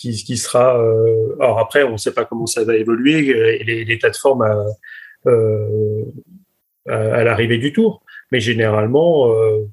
[0.00, 0.82] qui, qui sera.
[0.82, 3.28] Euh, alors après, on ne sait pas comment ça va évoluer
[3.60, 4.64] et l'état de forme à,
[5.26, 6.04] euh,
[6.88, 8.02] à, l'arrivée du tour.
[8.32, 9.66] Mais généralement, euh,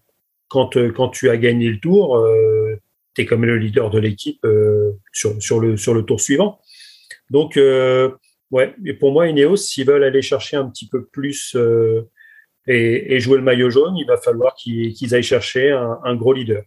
[0.49, 2.26] quand, quand tu as gagné le tour,
[3.15, 4.45] tu es comme le leader de l'équipe
[5.13, 6.59] sur, sur, le, sur le tour suivant.
[7.30, 7.57] Donc,
[8.51, 11.55] ouais, et pour moi, Ineos, s'ils veulent aller chercher un petit peu plus
[12.68, 16.63] et, jouer le maillot jaune, il va falloir qu'ils aillent chercher un, gros leader.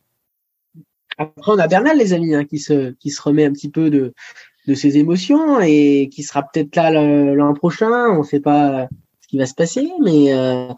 [1.18, 3.90] Après, on a Bernal, les amis, hein, qui, se, qui se remet un petit peu
[3.90, 4.14] de,
[4.66, 8.09] de ses émotions et qui sera peut-être là l'an prochain.
[8.11, 8.88] On ne sait pas
[9.20, 10.68] ce qui va se passer, mais, euh,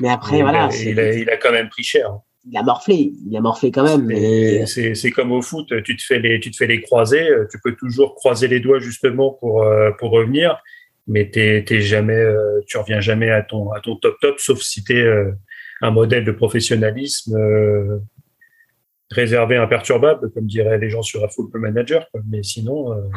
[0.00, 0.68] mais après, voilà.
[0.74, 2.10] Il a, il a, quand même pris cher.
[2.10, 2.20] Hein.
[2.48, 4.66] Il a morflé, il a morflé quand même.
[4.66, 7.74] C'est comme au foot, tu te fais les, tu te fais les croisés, tu peux
[7.74, 10.60] toujours croiser les doigts justement pour, euh, pour revenir
[11.06, 14.82] mais t'es, jamais, euh, tu reviens jamais à ton, à ton top top, sauf si
[14.82, 15.32] tu es euh,
[15.82, 17.98] un modèle de professionnalisme euh,
[19.10, 22.06] réservé, imperturbable, comme diraient les gens sur un football manager.
[22.28, 23.08] Mais sinon,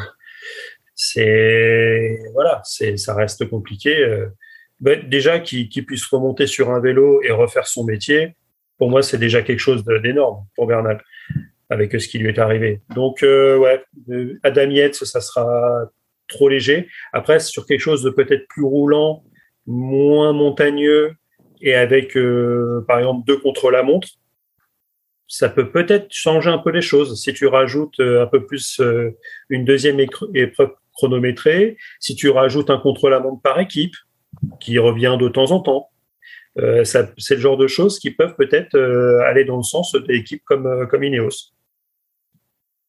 [0.93, 4.05] c'est voilà, c'est ça reste compliqué.
[4.79, 8.35] Bah, déjà, qu'il, puisse remonter sur un vélo et refaire son métier,
[8.77, 11.01] pour moi, c'est déjà quelque chose d'énorme pour Bernal
[11.71, 12.81] avec ce qui lui est arrivé.
[12.93, 13.83] Donc, ouais,
[14.43, 15.89] Adam Yates, ça sera
[16.29, 16.87] trop léger.
[17.11, 19.23] Après, sur quelque chose de peut-être plus roulant,
[19.65, 21.15] moins montagneux
[21.61, 24.07] et avec, euh, par exemple, deux contre la montre,
[25.27, 27.21] ça peut peut-être changer un peu les choses.
[27.21, 29.11] Si tu rajoutes euh, un peu plus euh,
[29.49, 33.95] une deuxième épreuve chronométrée, si tu rajoutes un contre-la-montre par équipe,
[34.59, 35.89] qui revient de temps en temps,
[36.83, 38.77] c'est le genre de choses qui peuvent peut-être
[39.25, 41.53] aller dans le sens d'équipes comme, comme Ineos.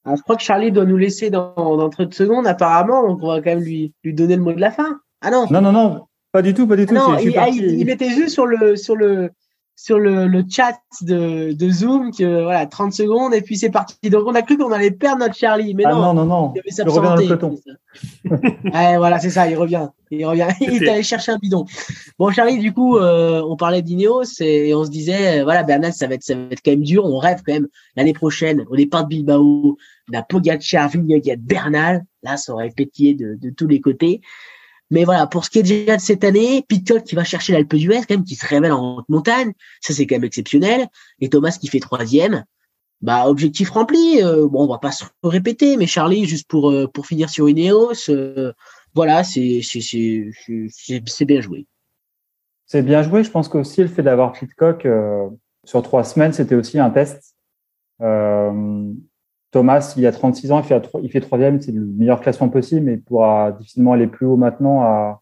[0.05, 3.07] Ah, je crois que Charlie doit nous laisser dans, dans 30 secondes, apparemment.
[3.07, 5.01] Donc, on va quand même lui, lui donner le mot de la fin.
[5.21, 6.95] Ah non Non, non, non, pas du tout, pas du tout.
[6.95, 7.35] non, il,
[7.79, 9.31] il, était juste sur le, sur le,
[9.83, 14.11] sur le, le chat de, de, Zoom que voilà 30 secondes et puis c'est parti.
[14.11, 16.61] Donc on a cru qu'on allait perdre notre Charlie, mais ah non, non, non, il,
[16.67, 17.59] il revient dans le peloton.
[18.31, 21.65] ouais, voilà, c'est ça, il revient, il revient, il est allé chercher un bidon.
[22.19, 25.95] Bon Charlie, du coup, euh, on parlait d'Ineos et on se disait euh, voilà Bernal,
[25.95, 27.07] ça va être ça va être quand même dur.
[27.07, 29.79] On rêve quand même l'année prochaine au départ de Bilbao,
[30.11, 32.05] d'un Pogacar, Vingegaard, Bernal.
[32.23, 34.21] Là, ça aurait pétillé de, de tous les côtés.
[34.91, 37.77] Mais voilà, pour ce qui est déjà de cette année, Pitcock qui va chercher l'Alpe
[37.77, 40.89] d'Huez, quand même, qui se révèle en haute montagne, ça c'est quand même exceptionnel.
[41.21, 42.45] Et Thomas qui fait troisième,
[43.01, 44.23] bah objectif rempli.
[44.23, 47.49] Euh, bon, on va pas se répéter, mais Charlie, juste pour euh, pour finir sur
[47.49, 48.53] Ineos, euh,
[48.95, 49.61] voilà, c'est
[51.27, 51.67] bien joué.
[52.67, 53.25] C'est bien joué.
[53.25, 54.87] Je pense qu'aussi le fait d'avoir Pitcock
[55.65, 57.37] sur trois semaines, c'était aussi un test.
[59.51, 62.95] Thomas, il a 36 ans, il fait, il troisième, c'est le meilleur classement possible, mais
[62.95, 65.21] il pourra difficilement aller plus haut maintenant, à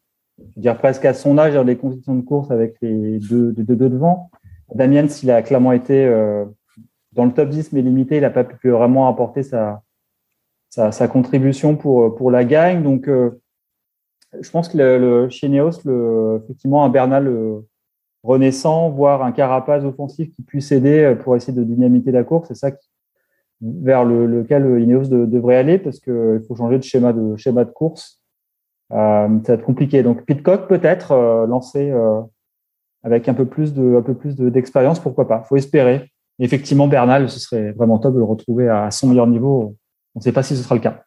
[0.57, 4.31] dire presque à son âge, dans les conditions de course avec les deux, deux, devant.
[4.75, 6.45] Damien, s'il a clairement été euh,
[7.13, 9.83] dans le top 10, mais limité, il n'a pas pu vraiment apporter sa,
[11.11, 12.83] contribution pour, pour la gagne.
[12.83, 13.41] Donc, euh,
[14.39, 15.81] je pense que chez Neos,
[16.45, 17.61] effectivement, un Bernal euh,
[18.23, 22.55] renaissant, voire un Carapaz offensif qui puisse aider pour essayer de dynamiter la course, c'est
[22.55, 22.87] ça qui,
[23.61, 27.71] vers le, lequel Ineos devrait aller parce qu'il faut changer de schéma de schéma de
[27.71, 28.21] course.
[28.93, 30.03] Euh, ça va être compliqué.
[30.03, 32.21] Donc Pitcock peut-être euh, lancé euh,
[33.03, 35.43] avec un peu plus de un peu plus d'expérience, pourquoi pas.
[35.43, 36.11] Faut espérer.
[36.39, 39.77] effectivement, Bernal, ce serait vraiment top de le retrouver à son meilleur niveau.
[40.15, 41.05] On ne sait pas si ce sera le cas.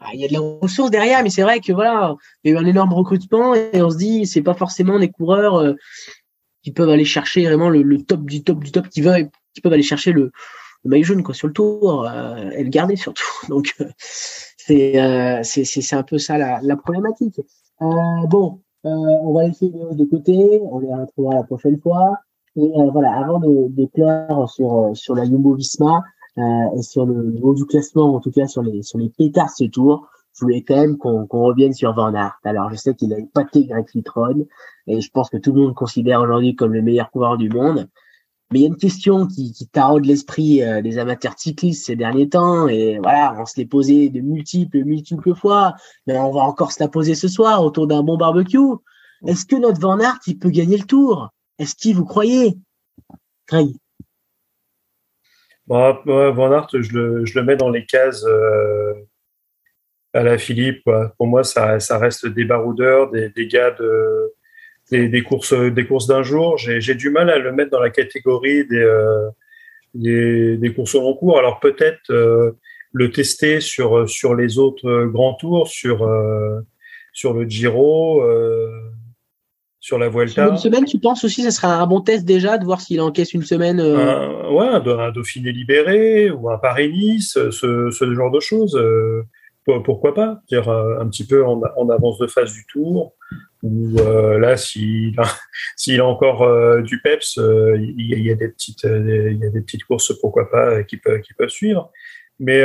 [0.00, 2.14] Ah, il y a de la ressources derrière, mais c'est vrai que voilà,
[2.44, 5.10] il y a eu un énorme recrutement et on se dit c'est pas forcément des
[5.10, 5.74] coureurs euh,
[6.62, 9.60] qui peuvent aller chercher vraiment le, le, top du top du top qui veulent qui
[9.60, 10.30] peuvent aller chercher le
[10.84, 13.24] le maillot jaune quoi sur le tour euh, et le garder surtout.
[13.48, 13.84] Donc euh,
[14.70, 17.40] euh, c'est c'est un peu ça la, la problématique.
[17.80, 22.16] bon, on va laisser les de côté, on les retrouvera la prochaine fois.
[22.56, 26.02] Et voilà, avant de, de clore sur sur la Jumbo Visma
[26.36, 29.64] et sur le niveau du classement, en tout cas sur les sur les pétards ce
[29.64, 30.08] tour,
[30.38, 32.38] je voulais quand même qu'on revienne sur Van Aert.
[32.44, 34.46] Alors, je sais qu'il a épaté Greg Litron
[34.86, 37.88] et je pense que tout le monde considère aujourd'hui comme le meilleur coureur du monde.
[38.50, 41.96] Mais il y a une question qui, qui taraude l'esprit euh, des amateurs cyclistes ces
[41.96, 45.74] derniers temps, et voilà, on se l'est posé de multiples, multiples fois,
[46.06, 48.58] mais on va encore se la poser ce soir autour d'un bon barbecue.
[49.26, 51.28] Est-ce que notre Van Aert, il peut gagner le tour?
[51.58, 52.56] Est-ce qu'il vous croyez?
[53.46, 53.74] Craig
[55.66, 58.94] bon, Van Aert, je le, je le, mets dans les cases euh,
[60.14, 60.88] à la Philippe.
[61.18, 64.32] Pour moi, ça, ça reste des baroudeurs, des, des gars de
[64.90, 66.56] des, courses des courses d'un jour.
[66.58, 69.28] J'ai du mal à le mettre dans la catégorie des, euh,
[69.94, 71.38] des, courses au long cours.
[71.38, 72.52] Alors peut-être euh,
[72.92, 76.60] le tester sur, sur les autres grands tours, sur, euh,
[77.12, 78.22] sur le Giro,
[79.80, 80.48] sur la Vuelta.
[80.48, 83.32] Une semaine, tu penses aussi ce sera un bon test déjà de voir s'il encaisse
[83.32, 88.78] une semaine un, Ouais, un, Dauphiné libéré ou un Paris-Nice, ce, ce, genre de choses.
[89.84, 90.40] Pourquoi pas?
[90.48, 93.14] Dire un petit peu en, avance de phase du tour
[93.62, 95.24] ou euh, là, s'il a,
[96.02, 99.60] a encore euh, du peps, euh, il y, a des petites, il y a des
[99.60, 101.90] petites courses, pourquoi pas, qui peuvent, qui peuvent suivre.
[102.38, 102.62] Mais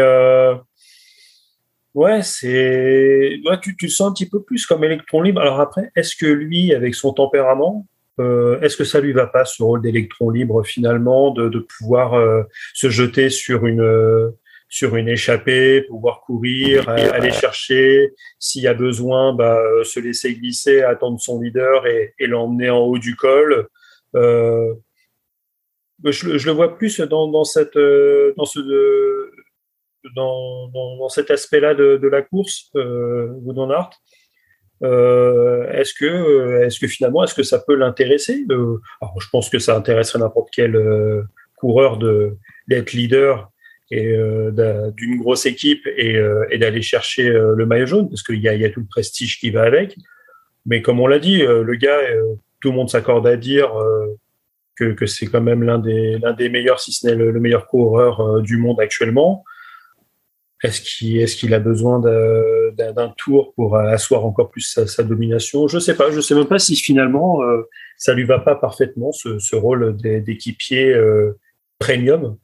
[1.96, 5.42] ouais, c'est, tu, tu sens un petit peu plus comme électron libre.
[5.42, 7.88] Alors après, est-ce que lui, avec son tempérament,
[8.20, 12.14] Est-ce que ça lui va pas ce rôle d'électron libre finalement, de, de pouvoir
[12.76, 14.32] se jeter sur une
[14.74, 20.82] sur une échappée, pouvoir courir, aller chercher, s'il y a besoin, bah, se laisser glisser,
[20.82, 23.68] attendre son leader et, et l'emmener en haut du col.
[24.16, 24.74] Euh,
[26.04, 29.30] je, je, le vois plus dans, dans cette, dans ce,
[30.16, 33.30] dans, dans, cet aspect-là de, de, la course, euh,
[33.70, 33.92] Art.
[34.84, 39.52] Euh, est-ce que, est-ce que finalement, est-ce que ça peut l'intéresser euh, Alors, je pense
[39.52, 41.22] que ça intéresserait n'importe quel euh,
[41.58, 43.52] coureur de d'être leader
[43.92, 48.42] et euh, d'une grosse équipe et, euh, d'aller chercher euh, le maillot jaune parce qu'il
[48.42, 49.98] y a, tout le prestige qui va avec.
[50.66, 52.00] Mais comme on l'a dit, le gars,
[52.62, 53.70] tout le monde s'accorde à dire
[54.78, 58.56] que, c'est quand même l'un des, des meilleurs, si ce n'est le, meilleur coureur du
[58.56, 59.44] monde actuellement.
[60.64, 65.68] Est-ce qu'il est qu'il a besoin d'un tour pour asseoir encore plus sa, domination?
[65.68, 66.12] Je sais pas.
[66.12, 67.42] Je sais même pas si finalement
[67.98, 70.98] ça lui va pas parfaitement ce, rôle d'équipier
[71.78, 72.38] premium.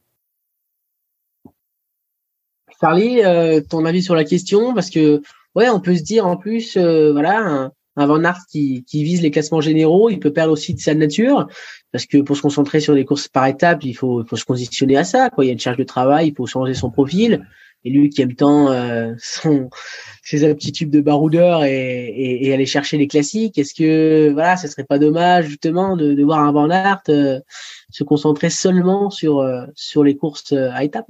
[2.82, 5.21] Charlie, euh, ton avis sur la question Parce que,
[5.55, 9.21] ouais, on peut se dire en plus, euh, voilà, un, un Van Aert qui, vise
[9.21, 11.47] les classements généraux, il peut perdre aussi de sa nature,
[11.91, 15.03] parce que pour se concentrer sur des courses par étapes, il faut, se conditionner à
[15.03, 15.30] ça.
[15.30, 15.43] Quoi.
[15.43, 17.45] Il y a une charge de travail, il faut changer son profil.
[17.86, 19.69] Et lui qui aime tant euh, son,
[20.21, 24.99] ses aptitudes de baroudeur et, aller chercher les classiques, est-ce que voilà, ce serait pas
[24.99, 27.39] dommage justement de, voir un Van Aert euh,
[27.89, 31.07] se concentrer seulement sur sur les courses à étapes?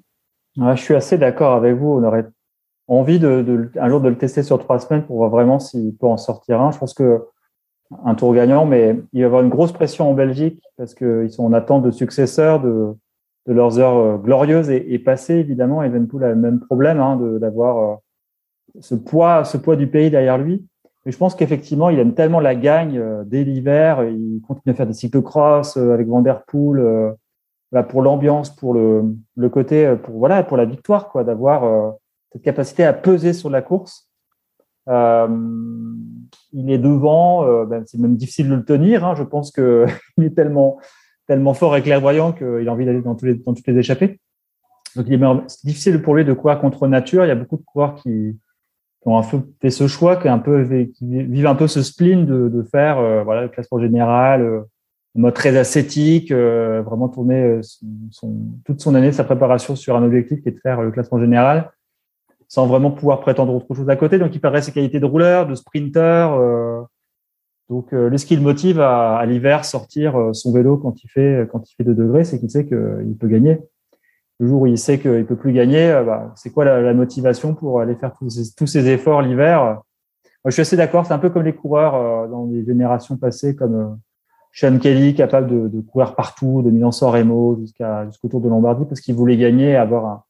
[0.75, 1.87] Je suis assez d'accord avec vous.
[1.87, 2.25] On aurait
[2.87, 5.95] envie de, de, un jour de le tester sur trois semaines pour voir vraiment s'il
[5.95, 6.71] peut en sortir un.
[6.71, 7.21] Je pense que
[8.05, 11.31] un tour gagnant, mais il va y avoir une grosse pression en Belgique parce qu'ils
[11.31, 12.93] sont en attente de successeurs de,
[13.47, 15.35] de leurs heures euh, glorieuses et, et passées.
[15.35, 17.95] Évidemment, Evenpool a le même problème hein, d'avoir euh,
[18.79, 20.65] ce poids, ce poids du pays derrière lui.
[21.05, 24.03] Mais je pense qu'effectivement, il aime tellement la gagne euh, dès l'hiver.
[24.03, 26.21] Il continue à faire des cyclocross avec Van
[27.89, 31.91] Pour l'ambiance, pour le, côté, euh, pour voilà, pour la victoire, quoi, d'avoir euh,
[32.31, 34.09] cette capacité à peser sur la course.
[34.87, 35.27] Euh,
[36.51, 39.05] il est devant, ben, c'est même difficile de le tenir.
[39.05, 39.85] Hein, je pense que
[40.17, 40.79] il est tellement,
[41.27, 44.19] tellement fort et clairvoyant qu'il a envie d'aller dans, toutes les échappées.
[44.95, 47.23] Donc, il est difficile pour lui de courir contre nature.
[47.23, 48.35] Il y a beaucoup de coureurs qui,
[49.05, 50.27] ont un peu fait ce choix, qui,
[51.01, 54.65] vivent un peu ce spleen de, de faire voilà, le classement général,
[55.15, 57.61] mode très ascétique, euh, vraiment tourner euh,
[58.11, 58.35] son,
[58.65, 61.71] toute son année, sa préparation sur un objectif qui est de faire le classement général,
[62.47, 64.19] sans vraiment pouvoir prétendre autre chose à côté.
[64.19, 66.31] Donc, il perdrait ses qualités de rouleur, de sprinter.
[66.33, 66.81] Euh,
[67.69, 71.47] donc, euh, ce qui le motive à, à l'hiver sortir son vélo quand il fait
[71.51, 73.59] quand il fait 2 degrés, c'est qu'il sait qu'il peut gagner.
[74.39, 77.53] Le jour où il sait qu'il peut plus gagner, bah, c'est quoi la, la, motivation
[77.53, 79.81] pour aller faire tous ces, tous efforts l'hiver?
[80.43, 81.05] Moi, je suis assez d'accord.
[81.05, 83.99] C'est un peu comme les coureurs dans les générations passées, comme
[84.51, 88.85] Sean Kelly capable de, de courir partout, de Milan-San Remo jusqu'à jusqu'au Tour de Lombardie
[88.85, 90.23] parce qu'il voulait gagner, avoir un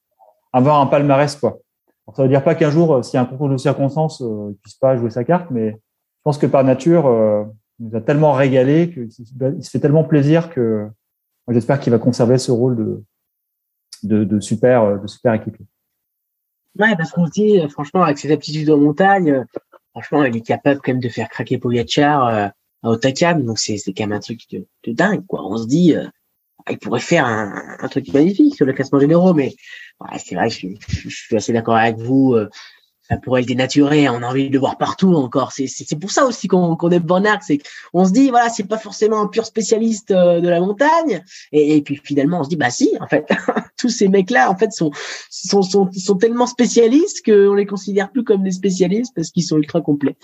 [0.51, 1.59] avoir un palmarès quoi.
[2.07, 4.21] Alors, ça veut dire pas qu'un jour, euh, s'il y a un concours de circonstances,
[4.21, 7.43] euh, il puisse pas jouer sa carte, mais je pense que par nature, euh,
[7.79, 10.87] il nous a tellement régalé qu'il se fait tellement plaisir que
[11.49, 13.03] j'espère qu'il va conserver ce rôle de,
[14.03, 15.65] de, de super de super équipier.
[16.77, 19.45] Ouais, parce qu'on se dit, franchement, avec ses aptitudes en montagne,
[19.91, 22.51] franchement, il est capable quand même de faire craquer Pogacar
[22.83, 25.45] à Otakam, donc c'est quand même un truc de, de, dingue, quoi.
[25.45, 26.05] On se dit, euh,
[26.69, 29.55] il pourrait faire un, un, truc magnifique sur le classement généraux, mais
[30.17, 32.33] c'est vrai, je, je, suis assez d'accord avec vous.
[32.33, 32.49] Euh,
[33.17, 35.51] pourrait le dénaturer, on a envie de le voir partout encore.
[35.51, 37.59] C'est pour ça aussi qu'on qu aime Van Aert, c'est
[37.91, 41.23] qu'on se dit, voilà, c'est pas forcément un pur spécialiste euh, de la montagne.
[41.51, 43.27] Et, et, puis finalement, on se dit, bah si, en fait,
[43.77, 44.91] tous ces mecs-là, en fait, sont,
[45.29, 49.57] sont, sont, sont tellement spécialistes qu'on les considère plus comme des spécialistes parce qu'ils sont
[49.57, 50.15] ultra complets.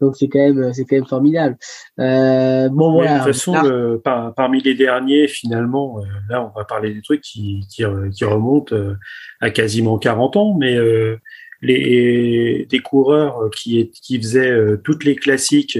[0.00, 1.56] Donc c'est quand même c'est quand même formidable.
[2.00, 3.20] Euh, bon voilà.
[3.20, 7.02] de toute façon, le, par, parmi les derniers, finalement, euh, là on va parler des
[7.02, 8.96] trucs qui qui, qui remontent euh,
[9.40, 11.16] à quasiment 40 ans, mais euh,
[11.64, 14.54] les des coureurs qui qui faisaient
[14.84, 15.78] toutes les classiques.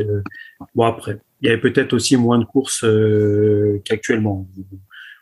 [0.74, 2.84] bon après, il y avait peut-être aussi moins de courses
[3.84, 4.48] qu'actuellement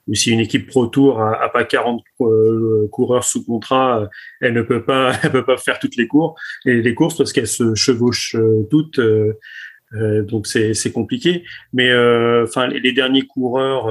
[0.08, 4.06] ou si une équipe Pro Tour a, a pas 40 euh, coureurs sous contrat, euh,
[4.40, 7.32] elle ne peut pas, elle peut pas faire toutes les courses et les courses parce
[7.32, 9.00] qu'elles se chevauchent euh, toutes.
[9.92, 11.44] donc c'est c'est compliqué.
[11.72, 11.92] Mais
[12.42, 13.86] enfin les, derniers coureurs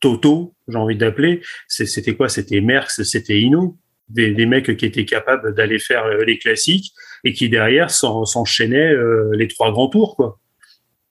[0.00, 2.28] Toto, j'ai envie d'appeler, c'était quoi?
[2.28, 3.76] C'était Merckx, c'était Ino.
[4.08, 6.92] Des, des, mecs qui étaient capables d'aller faire les classiques
[7.24, 8.94] et qui derrière s'enchaînaient
[9.32, 10.38] les trois grands tours quoi.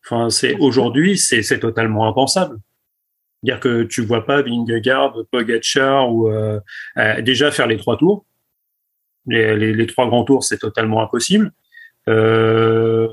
[0.05, 2.57] Enfin, c'est aujourd'hui, c'est totalement impensable.
[3.41, 6.59] Dire que tu vois pas Vingegaard, Pogacar ou euh,
[6.97, 8.25] euh, déjà faire les trois tours.
[9.27, 11.51] Les, les, les trois grands tours, c'est totalement impossible.
[12.09, 13.07] Euh,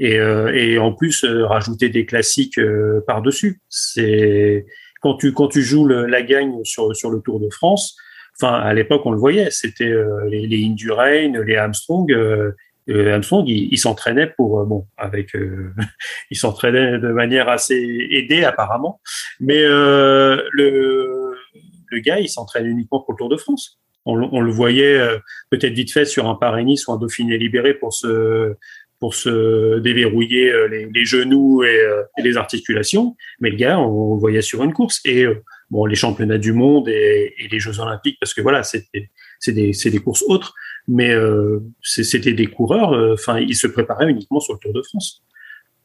[0.00, 2.60] et, et en plus rajouter des classiques
[3.06, 3.60] par dessus.
[3.68, 4.66] C'est
[5.00, 7.96] quand tu quand tu joues la gagne sur sur le Tour de France.
[8.40, 9.50] Enfin, à l'époque, on le voyait.
[9.50, 9.92] C'était
[10.28, 12.10] les, les Indurain, les Armstrong.
[12.12, 12.52] Euh,
[12.88, 15.36] Armstrong, il, il s'entraînait pour bon avec,
[16.30, 19.00] il s'entraînait de manière assez aidée apparemment,
[19.40, 21.18] mais le
[21.90, 23.78] le gars, il s'entraîne uniquement pour le Tour de France.
[24.04, 25.18] On, le voyait euh,
[25.50, 28.54] peut-être vite fait sur un Paris-Nice ou un Dauphiné libéré pour se
[29.00, 33.16] pour se déverrouiller euh, les, genoux euh, et, les articulations.
[33.38, 35.00] Mais le gars, on le voyait sur une course.
[35.04, 35.26] Et
[35.70, 39.10] bon, les championnats du monde et, les Jeux olympiques, parce que voilà, c'était
[39.40, 40.54] c'est des, des courses autres,
[40.86, 41.14] mais
[41.82, 42.92] c'était des coureurs.
[43.12, 45.22] Enfin, ils se préparaient uniquement sur le Tour de France.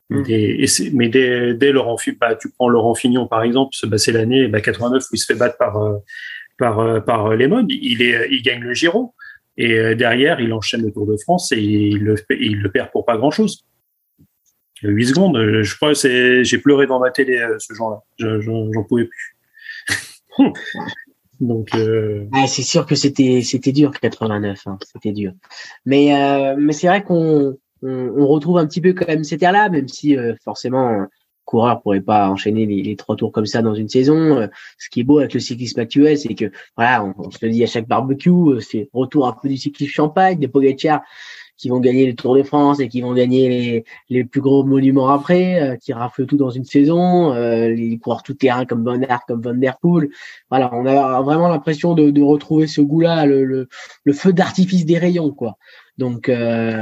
[0.09, 0.23] Mmh.
[0.27, 4.59] et mais dès, dès Laurent, bah, tu prends Laurent Fignon par exemple, c'est l'année bah,
[4.59, 5.77] 89 où il se fait battre par
[6.57, 7.69] par, euh, par les modes.
[7.69, 9.13] Il, est, il gagne le Giro.
[9.57, 12.91] Et euh, derrière, il enchaîne le Tour de France et il le, il le perd
[12.91, 13.65] pour pas grand-chose.
[14.81, 18.01] 8 secondes, euh, je crois que j'ai pleuré devant ma télé ce jour-là.
[18.17, 19.37] J'en pouvais plus.
[21.39, 21.69] Donc,
[22.47, 25.33] c'est sûr que c'était c'était dur 89, hein, c'était dur.
[25.85, 29.87] Mais mais c'est vrai qu'on on, retrouve un petit peu quand même cet air-là, même
[29.87, 31.07] si forcément
[31.45, 34.37] coureur pourrait pas enchaîner les, trois tours comme ça dans une saison.
[34.37, 37.51] Euh, ce qui est beau avec le cyclisme actuel, c'est que voilà, on, se le
[37.51, 41.01] dit à chaque barbecue, euh, c'est retour un peu du cyclisme champagne, des Pogacar
[41.57, 44.63] qui vont gagner les Tours de France et qui vont gagner les, les plus gros
[44.63, 48.99] monuments après, euh, qui raflent tout dans une saison, les coureurs tout terrain comme Van
[49.27, 50.09] comme Van Der Poel.
[50.49, 53.67] Voilà, on a vraiment l'impression de, de, retrouver ce goût-là, le, le,
[54.03, 55.57] le, feu d'artifice des rayons, quoi.
[55.97, 56.29] Donc,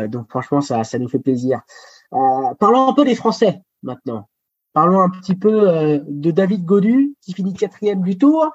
[0.09, 1.61] donc franchement, ça, ça nous fait plaisir.
[2.11, 4.27] parlons un peu des Français maintenant.
[4.73, 8.51] Parlons un petit peu euh, de David Godu, qui finit quatrième du tour.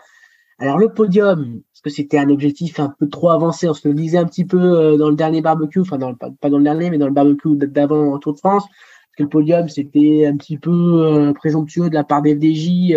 [0.59, 3.95] Alors le podium, est-ce que c'était un objectif un peu trop avancé On se le
[3.95, 6.89] disait un petit peu euh, dans le dernier barbecue, enfin dans pas dans le dernier,
[6.89, 10.37] mais dans le barbecue d'avant au Tour de France, parce que le podium c'était un
[10.37, 12.93] petit peu euh, présomptueux de la part des FDJ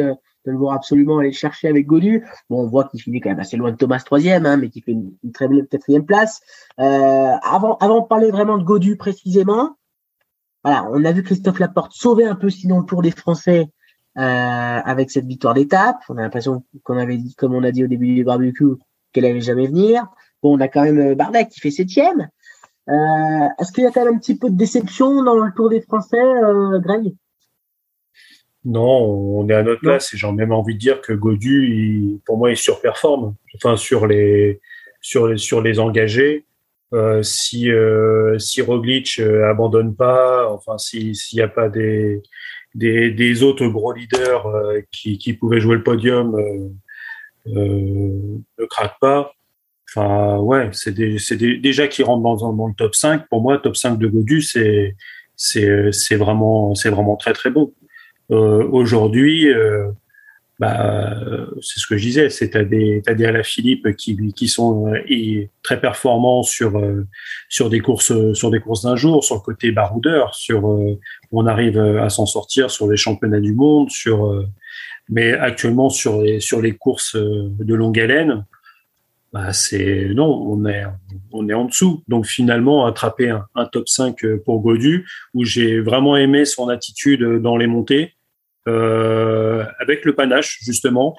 [0.45, 2.25] de le voir absolument aller chercher avec Godu.
[2.49, 4.79] Bon, on voit qu'il finit quand même assez loin de Thomas troisième, hein, mais qui
[4.81, 6.39] fait une, très belle quatrième place.
[6.77, 9.75] avant, avant de parler vraiment de Godu précisément,
[10.63, 13.65] voilà, on a vu Christophe Laporte sauver un peu sinon le Tour des Français euh,
[14.15, 15.97] avec cette victoire d'étape.
[16.09, 18.75] On a l'impression qu'on avait dit, comme on a dit au début du barbecue,
[19.13, 20.07] qu'elle allait jamais venir.
[20.41, 22.29] Bon, on a quand même euh, Bardet qui fait septième.
[22.87, 25.69] Euh, Est-ce qu'il y a quand même un petit peu de déception dans le Tour
[25.69, 27.13] des Français, euh, Greg?
[28.65, 32.37] Non, on est à notre place et j'ai même envie de dire que Godu, pour
[32.37, 33.35] moi, il surperforme.
[33.55, 34.59] Enfin, sur les
[35.01, 36.45] sur les sur les engagés,
[36.93, 42.21] euh, si euh, si Roglic euh, abandonne pas, enfin s'il n'y a pas des,
[42.79, 46.35] des, des autres gros leaders euh, qui, qui pouvaient jouer le podium
[47.45, 49.33] ne craquent pas.
[49.89, 53.27] Enfin ouais, c'est déjà qui rentre dans, dans, le top 5.
[53.27, 54.95] Pour moi, top 5 de Godu, c'est
[55.35, 57.73] c'est vraiment vraiment très très beau.
[58.29, 59.47] Aujourd'hui,
[60.59, 61.15] bah,
[61.61, 65.47] c'est ce que je disais, c'est t'as des t'as des Alaphilippe qui qui sont euh,
[65.63, 67.07] très performants sur euh,
[67.47, 70.99] sur des courses sur des courses d'un jour, sur le côté baroudeur, sur euh,
[71.31, 74.45] on arrive à s'en sortir sur les championnats du monde, sur
[75.07, 78.45] mais actuellement sur les sur les courses de longue haleine,
[79.31, 80.83] bah c'est non, on est
[81.31, 82.03] on est en dessous.
[82.09, 87.23] Donc finalement attraper un, un top 5 pour Godu où j'ai vraiment aimé son attitude
[87.41, 88.18] dans les montées euh,
[88.65, 91.17] avec le panache justement.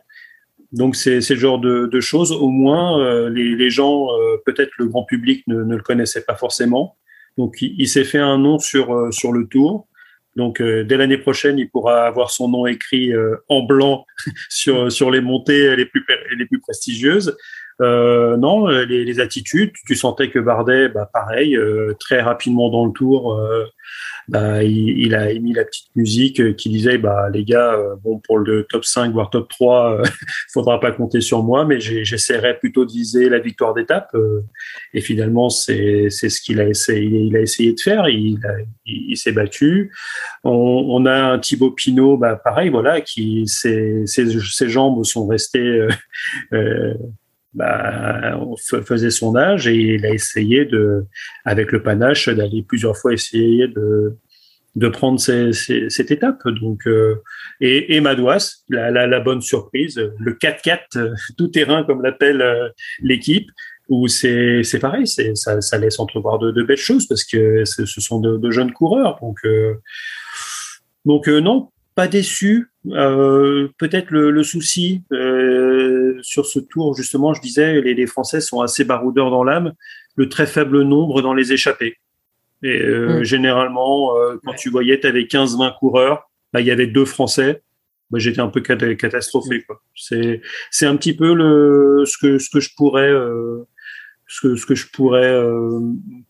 [0.72, 2.30] Donc c'est le genre de, de, choses.
[2.30, 6.22] Au moins, euh, les, les, gens, euh, peut-être le grand public ne, ne, le connaissait
[6.22, 6.96] pas forcément.
[7.38, 9.88] Donc il, s'est fait un nom sur sur le tour.
[10.36, 13.12] Donc dès l'année prochaine, il pourra avoir son nom écrit
[13.48, 14.04] en blanc
[14.48, 16.04] sur sur les montées les plus
[16.36, 17.36] les plus prestigieuses.
[17.80, 21.58] Euh, non, les, les, attitudes, tu sentais que Bardet, bah, pareil,
[21.98, 23.40] très rapidement dans le tour,
[24.30, 28.38] bah, il, a émis la petite musique qui disait bah les gars euh, bon pour
[28.38, 30.04] le top 5 voire top 3 euh,
[30.52, 34.42] faudra pas compter sur moi mais j'essaierai plutôt de viser la victoire d'étape euh,
[34.94, 38.38] et finalement c'est ce qu'il a essayé il a essayé de faire il
[38.86, 39.92] il, s'est battu.
[40.44, 45.26] On, on, a un Thibaut Pinot bah pareil voilà qui ses, ses, ses jambes sont
[45.26, 45.88] restées
[46.52, 46.94] euh,
[47.52, 51.04] bah, on faisait son âge et il a essayé de,
[51.44, 54.16] avec le panache, d'aller plusieurs fois essayer de,
[54.76, 56.46] de prendre cette étape.
[56.60, 57.16] Donc, euh,
[57.60, 62.68] et, et Madouas, la, bonne surprise, le 4-4 euh, tout terrain comme l'appelle euh,
[63.02, 63.50] l'équipe,
[63.88, 68.50] où c'est pareil, ça, ça laisse entrevoir de, belles choses parce que ce sont de,
[68.52, 69.18] jeunes coureurs.
[69.20, 69.38] Donc
[71.04, 72.70] donc non, pas déçu.
[72.84, 75.02] Peut-être le, le souci
[76.22, 79.72] sur ce tour, justement, je disais, les, les Français sont assez baroudeurs dans l'âme,
[80.16, 81.96] le très faible nombre dans les échappées.
[82.62, 83.24] Et mm.
[83.24, 84.14] généralement,
[84.44, 87.62] quand tu voyais, tu avais 15-20 coureurs, bah, il y avait deux Français.
[88.10, 89.64] Bah, j'étais un peu catastrophé.
[89.94, 93.12] C'est c'est un petit peu le ce que ce que je pourrais
[94.32, 95.80] ce que, ce que je pourrais euh,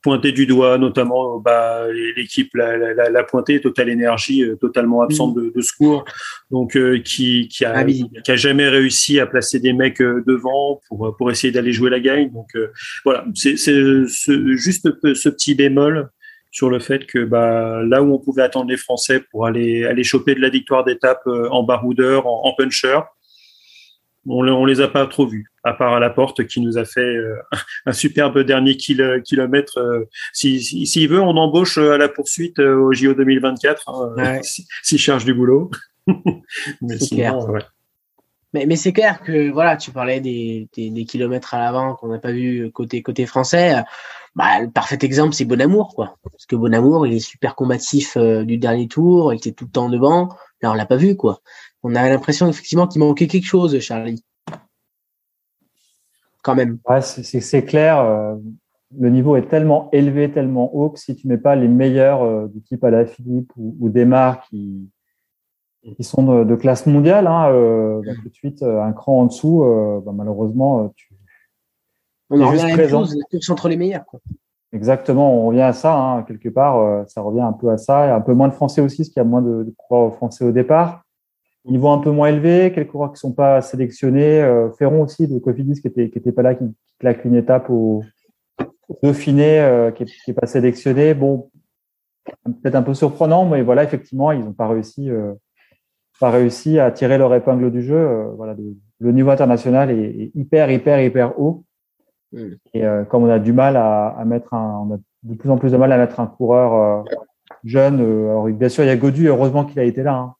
[0.02, 1.84] pointer du doigt, notamment bah,
[2.16, 6.06] l'équipe la, la, la, pointée Total Énergie, euh, totalement absente de, de, secours,
[6.50, 11.14] donc euh, qui, qui, a, qui a jamais réussi à placer des mecs devant pour,
[11.18, 12.30] pour essayer d'aller jouer la gagne.
[12.30, 12.48] Donc
[13.04, 14.06] voilà, c'est ce,
[14.56, 16.08] juste ce petit bémol
[16.50, 20.04] sur le fait que bah, là où on pouvait attendre les Français pour aller, aller
[20.04, 22.98] choper de la victoire d'étape en baroudeur, en, en puncher,
[24.26, 26.84] on, on les a pas trop vus, à part à la porte qui nous a
[26.84, 27.36] fait euh,
[27.86, 29.78] un superbe dernier kilomètre.
[29.78, 34.40] Euh, s'il si, veut, on embauche euh, à la poursuite au JO 2024 hein,
[34.82, 35.70] s'il cherche du boulot.
[36.06, 36.98] mais
[38.52, 40.68] Mais, c'est clair que voilà, tu parlais des,
[41.06, 43.76] kilomètres à l'avant qu'on n'a pas vu côté côté français.
[44.36, 46.16] Bah, le parfait exemple, c'est Bonamour, quoi.
[46.22, 49.88] Parce que Bonamour, il est super combatif du dernier tour, il était tout le temps
[49.88, 50.30] devant.
[50.62, 51.40] Là, on l'a pas vu, quoi
[51.82, 54.24] on avait l'impression effectivement qu'il manquait quelque chose, Charlie.
[56.42, 56.78] Quand même.
[56.88, 58.00] Ouais, c'est clair.
[58.00, 58.36] Euh,
[58.98, 62.48] le niveau est tellement élevé, tellement haut que si tu mets pas les meilleurs euh,
[62.48, 64.90] du type à la Philippe ou, ou Desmar qui,
[65.96, 69.64] qui sont de, classe mondiale, hein, euh, bah, tout de suite un cran en dessous,
[70.04, 71.08] bah, malheureusement, tu.
[72.32, 74.06] On en revient à la chose, la course entre les meilleurs.
[74.06, 74.20] Quoi.
[74.72, 78.10] Exactement, on revient à ça, hein, quelque part, ça revient un peu à ça, et
[78.10, 80.44] un peu moins de Français aussi, parce qu'il y a moins de, de coureurs français
[80.44, 81.04] au départ
[81.66, 84.40] niveau un peu moins élevé, quelques coureurs qui sont pas sélectionnés.
[84.40, 86.64] Euh, Ferron aussi de Cofidis qui était qui était pas là, qui,
[86.98, 88.02] claque une étape au,
[89.02, 91.14] Dauphiné, euh, qui, est, pas sélectionné.
[91.14, 91.50] Bon,
[92.44, 95.32] peut-être un peu surprenant, mais voilà, effectivement, ils n'ont pas réussi, euh,
[96.18, 98.26] pas réussi à tirer leur épingle du jeu.
[98.36, 98.54] voilà,
[98.98, 101.64] le, niveau international est, hyper, hyper, hyper haut.
[102.32, 102.48] Mm.
[102.74, 105.56] Et comme on a du mal à, à, mettre un, on a de plus en
[105.56, 107.04] plus de mal à mettre un coureur
[107.64, 108.00] jeune.
[108.00, 110.14] alors bien sûr, il y a Godu, heureusement qu'il a été là.
[110.14, 110.34] Hein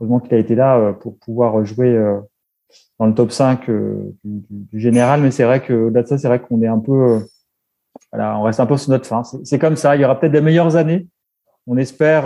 [0.00, 2.20] heureusement qu'il a été là euh, pour pouvoir jouer euh,
[2.98, 5.20] dans le top 5 euh, du, général.
[5.20, 7.20] Mais c'est vrai que au-delà de ça, c'est vrai qu'on est un peu,
[8.12, 9.22] voilà, on reste un peu sur notre fin.
[9.44, 9.96] C'est comme ça.
[9.96, 11.08] Il y aura peut-être des meilleures années.
[11.66, 12.24] On espère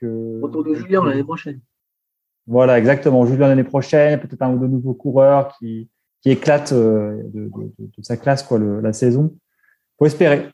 [0.00, 0.40] que.
[0.42, 1.60] Autour de Julien l'année prochaine.
[2.46, 3.26] Voilà, exactement.
[3.26, 5.90] Julien l'année prochaine, peut-être un ou deux nouveaux coureurs qui,
[6.22, 9.36] qui éclatent de, de, de, sa classe quoi, le, la saison.
[9.98, 10.48] Faut espérer.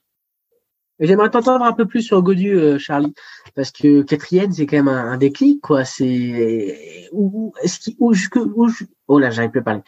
[1.04, 3.14] J'aimerais t'entendre un peu plus sur Godu, euh, Charlie,
[3.54, 5.84] parce que quatrième, c'est quand même un, déclic, quoi.
[5.84, 8.68] C'est où est-ce qu'il où où
[9.08, 9.82] oh là, j'arrive plus à parler.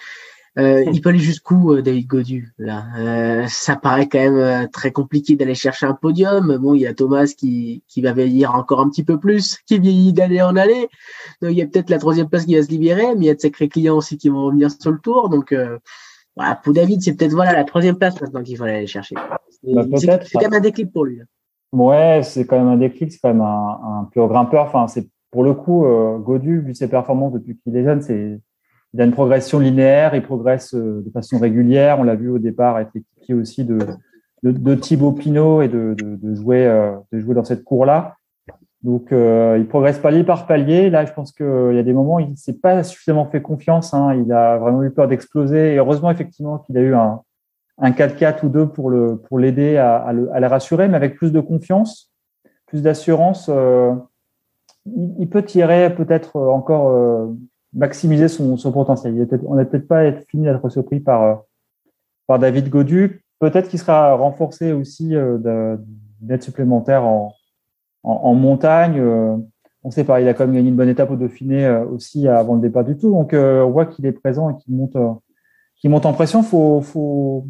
[0.58, 2.86] Euh, il peut aller jusqu'où, euh, David Godu là?
[2.98, 6.56] Euh, Ça paraît quand même très compliqué d'aller chercher un podium.
[6.56, 9.78] Bon, il y a Thomas qui qui va vieillir encore un petit peu plus, qui
[9.78, 10.88] vieillit d'année en année.
[11.42, 13.30] Donc il y a peut-être la troisième place qui va se libérer, mais il y
[13.30, 15.28] a de sacrés clients aussi qui vont revenir sur le tour.
[15.28, 15.54] Donc
[16.36, 19.16] voilà, pour David, c'est peut-être voilà la troisième place maintenant qu'il fallait aller chercher.
[19.66, 21.20] Bah, c'est quand même un déclic pour lui.
[21.72, 24.64] Ouais, c'est quand même un déclic, c'est quand même un, un pur grimpeur.
[24.64, 28.40] Enfin, c'est pour le coup, euh, Godu, vu ses performances depuis qu'il est jeune, c'est
[28.94, 31.98] il a une progression linéaire, il progresse euh, de façon régulière.
[31.98, 33.78] On l'a vu au départ être équipier aussi de,
[34.42, 38.14] de, de Thibaut Pinot et de, de, de jouer, euh, de jouer dans cette cour-là.
[38.82, 40.90] Donc, il progresse palier par palier.
[40.90, 43.42] Là, je pense qu'il y a des moments où il ne s'est pas suffisamment fait
[43.42, 43.92] confiance.
[43.92, 44.14] Hein.
[44.24, 45.74] Il a vraiment eu peur d'exploser.
[45.74, 47.20] Et heureusement, effectivement, qu'il a eu un,
[47.78, 50.96] un 4-4 ou deux pour le pour l'aider à, à, le, à la rassurer, mais
[50.96, 52.10] avec plus de confiance,
[52.66, 53.92] plus d'assurance, euh,
[54.86, 57.26] il, peut tirer peut-être encore euh,
[57.74, 59.14] maximiser son, son potentiel.
[59.14, 61.34] Il on n'a peut-être pas fini d'être surpris par euh,
[62.26, 63.22] par David Godu.
[63.38, 65.14] Peut-être qu'il sera renforcé aussi
[66.20, 67.34] d'aide supplémentaire en
[68.06, 68.98] en, montagne.
[68.98, 69.36] Euh,
[69.82, 72.28] on sait pas, il a quand même gagné une bonne étape au Dauphiné euh, aussi
[72.28, 73.10] avant le départ du tout.
[73.10, 74.96] Donc euh, on voit qu'il est présent et qu'il monte,
[75.76, 76.42] qu'il monte en pression.
[76.42, 77.46] Faut, faut,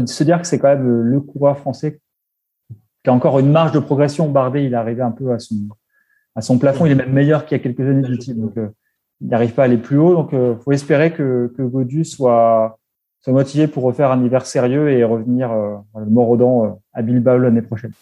[0.00, 2.00] faut se dire que c'est quand même le coureur français
[3.02, 4.28] qui a encore une marge de progression.
[4.28, 5.56] Bardet, il est arrivé un peu à son,
[6.34, 6.86] à son plafond.
[6.86, 8.38] Il est même meilleur qu'il y a quelques années du type.
[8.38, 10.14] Donc, il n'arrive pas à aller plus haut.
[10.14, 12.78] Donc, il faut espérer que, que Godu soit,
[13.20, 17.62] soit motivé pour refaire un hiver sérieux et revenir le mort dents à Bilbao l'année
[17.62, 17.92] prochaine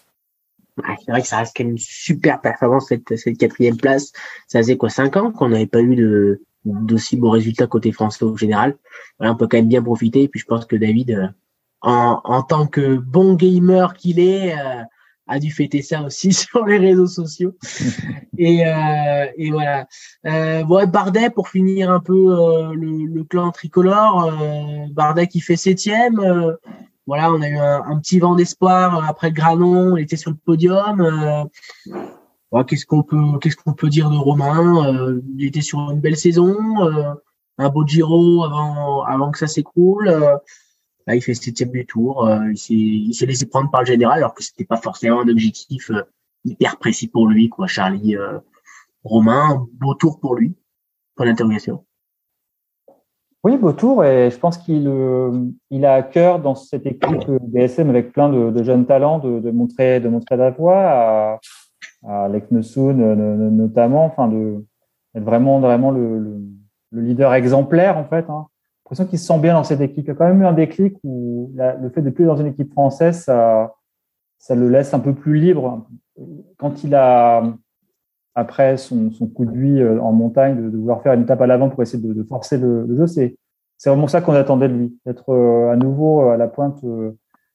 [0.77, 4.13] c'est vrai que ça reste quand même une super performance cette, cette quatrième place.
[4.49, 8.25] Ça faisait quoi cinq ans qu'on n'avait pas eu de d'aussi bons résultats côté français
[8.25, 8.77] au général?
[9.19, 10.23] on peut quand même bien profiter.
[10.23, 11.27] Et puis je pense que David, euh,
[11.83, 14.83] en, en tant que bon gamer qu'il est, euh,
[15.29, 17.57] a dû fêter ça aussi sur les réseaux sociaux.
[18.39, 19.87] et, euh, et voilà.
[20.27, 24.33] Euh, ouais, Bardet pour finir un peu le, le, clan tricolore.
[24.93, 26.21] Bardet qui fait septième
[27.07, 30.31] voilà, on a eu un, petit vent d'espoir euh, après le Granon, il était sur
[30.31, 31.01] le podium.
[31.01, 36.01] Euh, qu'est-ce qu'on peut, qu'est-ce qu'on peut dire de Romain euh, Il était sur une
[36.01, 36.57] belle saison,
[37.59, 40.11] un beau Giro avant, avant que ça s'écroule.
[41.07, 42.27] Là, il fait septième du tour.
[42.27, 45.91] Euh, il s'est laissé prendre par le général, alors que c'était pas forcément un objectif
[45.91, 46.03] euh,
[46.45, 47.67] hyper précis pour lui, quoi.
[47.67, 48.39] Charlie euh,
[49.05, 50.55] Romain, beau tour pour lui.
[51.15, 51.85] Pour l'interrogation.
[53.45, 54.89] Oui, beau tour, et je pense qu'il
[55.71, 59.99] il a à cœur dans cette équipe DSM avec plein de, jeunes talents de, montrer
[59.99, 61.41] de montrer la voie à,
[62.07, 64.65] à Lek notamment, enfin de
[65.15, 66.41] être vraiment vraiment le,
[66.93, 68.29] leader exemplaire en fait.
[68.29, 68.47] Hein
[69.01, 70.05] l'impression se sent bien dans cette équipe.
[70.05, 72.49] Il y a quand même eu un déclic où le fait de plus dans une
[72.49, 73.75] équipe française, ça,
[74.39, 75.87] ça le laisse un peu plus libre.
[76.59, 77.43] Quand il a,
[78.35, 81.69] après son, coup de vie euh, en montagne, de, vouloir faire une étape à l'avant
[81.69, 83.37] pour essayer de, forcer le, jeu, c'est,
[83.85, 87.13] vraiment ça qu'on attendait de lui, d'être euh, à nouveau à la pointe, euh,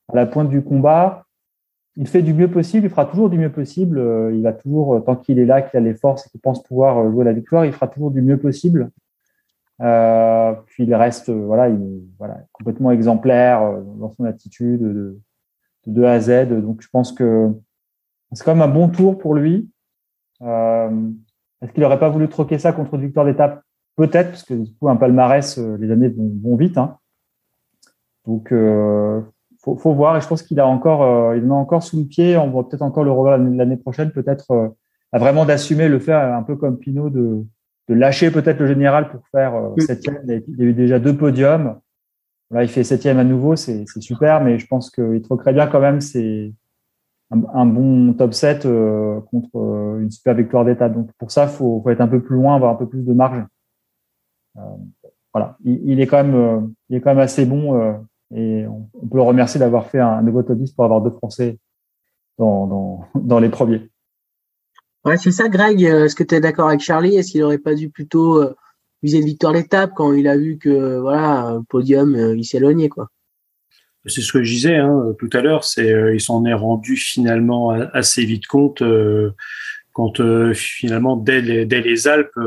[0.09, 1.23] à la pointe du combat.
[1.95, 3.99] Il fait du mieux possible, il fera toujours du mieux possible.
[4.31, 7.09] Il va toujours, tant qu'il est là, qu'il a les forces et qu'il pense pouvoir
[7.09, 8.91] jouer la victoire, il fera toujours du mieux possible.
[9.81, 14.81] Euh, puis il reste euh, voilà, il, voilà, complètement exemplaire euh, dans son attitude
[15.85, 16.49] de, A à Z.
[16.49, 17.51] Donc je pense que
[18.31, 19.69] c'est quand même un bon tour pour lui.
[20.41, 21.09] Euh,
[21.61, 23.61] Est-ce qu'il n'aurait pas voulu troquer ça contre une victoire d'étape
[23.95, 26.77] Peut-être, parce que du coup, un palmarès, les années vont, vont vite.
[26.77, 26.97] Hein.
[28.27, 29.21] Donc, euh,
[29.59, 30.15] faut, faut, voir.
[30.17, 32.37] Et je pense qu'il a encore, il en a encore sous le pied.
[32.37, 34.75] On va peut-être encore le revoir l'année prochaine, peut-être
[35.11, 37.43] à vraiment d'assumer le faire un peu comme Pinot de,
[37.87, 40.21] de lâcher peut-être le général pour faire euh, septième.
[40.27, 41.79] Il y a eu déjà deux podiums.
[42.51, 45.81] Là, il fait septième à nouveau, c'est super, mais je pense qu'il troquerait bien quand
[45.81, 45.99] même.
[45.99, 46.53] C'est
[47.29, 50.87] un, bon top 7 euh, contre euh, une super victoire d'état.
[50.87, 53.13] Donc pour ça, faut, faut être un peu plus loin, avoir un peu plus de
[53.13, 53.43] marge.
[55.33, 57.97] voilà, il, est quand même, il est quand même assez bon
[58.33, 61.59] et on, peut le remercier d'avoir fait un, nouveau top 10 pour avoir deux Français
[62.37, 63.89] dans, dans, dans les premiers.
[65.15, 65.85] C'est ça, Greg.
[65.85, 67.15] Euh, est-ce que tu es d'accord avec Charlie?
[67.15, 68.53] Est-ce qu'il n'aurait pas dû plutôt euh,
[69.01, 73.09] viser une victoire d'étape quand il a vu que voilà, podium, euh, il éloigné quoi?
[74.05, 75.63] C'est ce que je disais hein, tout à l'heure.
[75.63, 78.81] C'est il s'en est rendu finalement assez vite compte
[79.91, 80.21] quand
[80.53, 82.39] finalement dès les, dès les Alpes,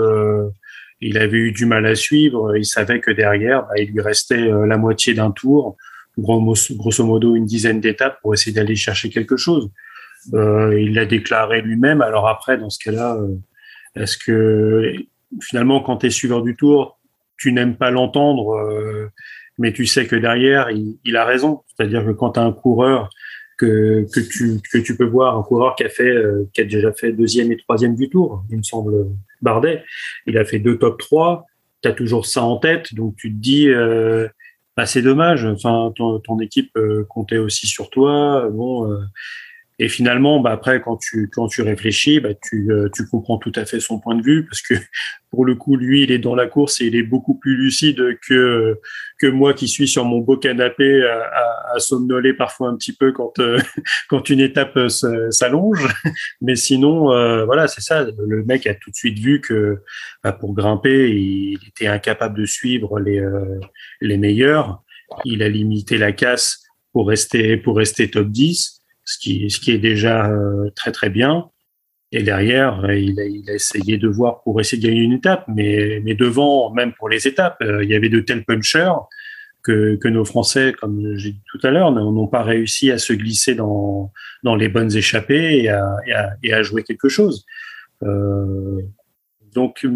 [1.03, 2.57] il avait eu du mal à suivre.
[2.57, 5.77] Il savait que derrière, bah, il lui restait la moitié d'un tour,
[6.17, 9.71] grosso modo une dizaine d'étapes pour essayer d'aller chercher quelque chose.
[10.35, 12.03] Euh, il l'a déclaré lui-même.
[12.03, 13.37] Alors après, dans ce cas-là, euh,
[13.97, 14.93] est-ce que
[15.43, 16.99] finalement, quand tu es suiveur du tour,
[17.39, 19.09] tu n'aimes pas l'entendre, euh,
[19.59, 21.62] mais tu sais que derrière, il, a raison.
[21.68, 23.09] C'est-à-dire que quand tu as un coureur
[23.59, 26.14] que, que, tu, que tu peux voir, un coureur qui a, fait,
[26.53, 29.07] qui a déjà fait deuxième et troisième du tour, il me semble,
[29.43, 29.85] Bardet,
[30.27, 31.47] il a fait deux top 3,
[31.83, 33.68] tu as toujours ça en tête, donc tu te dis,
[34.77, 36.77] bah, c'est dommage, enfin, ton, ton équipe
[37.11, 38.99] comptait aussi sur toi, bon
[39.83, 43.53] et finalement, bah après, quand tu quand tu réfléchis, bah tu euh, tu comprends tout
[43.57, 44.74] à fait son point de vue parce que
[45.31, 48.18] pour le coup, lui, il est dans la course et il est beaucoup plus lucide
[48.28, 48.78] que
[49.18, 52.95] que moi qui suis sur mon beau canapé à, à, à somnoler parfois un petit
[52.95, 53.59] peu quand euh,
[54.11, 55.89] quand une étape euh, s'allonge.
[56.43, 57.07] Mais sinon,
[57.47, 58.05] voilà, c'est ça.
[58.05, 59.78] Le mec a tout de suite vu que
[60.22, 63.24] bah, pour grimper, il était incapable de suivre les
[64.03, 64.83] les meilleurs.
[65.24, 68.80] Il a limité la casse pour rester pour rester top 10
[69.11, 71.51] ce qui, est déjà euh, très très bien.
[72.13, 76.01] Et derrière, euh, il a, essayé de voir pour essayer de gagner une étape, mais,
[76.05, 78.93] mais devant, même pour les étapes, euh, il y avait de tels punchers
[79.63, 83.13] que, que nos Français, comme j'ai dit tout à l'heure, n'ont pas réussi à se
[83.13, 85.97] glisser dans, dans les bonnes échappées et à,
[86.43, 87.45] et à, jouer quelque chose.
[89.53, 89.87] Donc,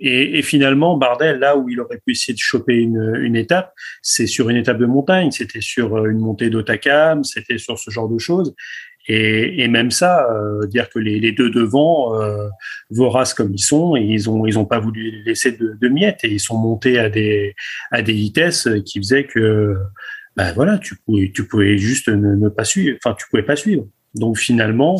[0.00, 3.74] et, et, finalement, Bardet, là où il aurait pu essayer de choper une, une étape,
[4.00, 7.90] c'est sur une étape de montagne, c'était sur euh, une montée d'Otakam, c'était sur ce
[7.90, 8.54] genre de choses.
[9.08, 12.48] Et, et même ça, euh, dire que les, les, deux devant, euh,
[12.90, 16.30] voraces comme ils sont, ils ont ils ont pas voulu laisser de, de, miettes et
[16.30, 17.54] ils sont montés à des
[17.90, 19.74] à des vitesses qui faisaient que
[20.36, 23.56] ben voilà, tu pouvais tu pouvais juste ne, ne pas suivre, enfin tu pouvais pas
[23.56, 23.86] suivre.
[24.14, 24.96] Donc finalement,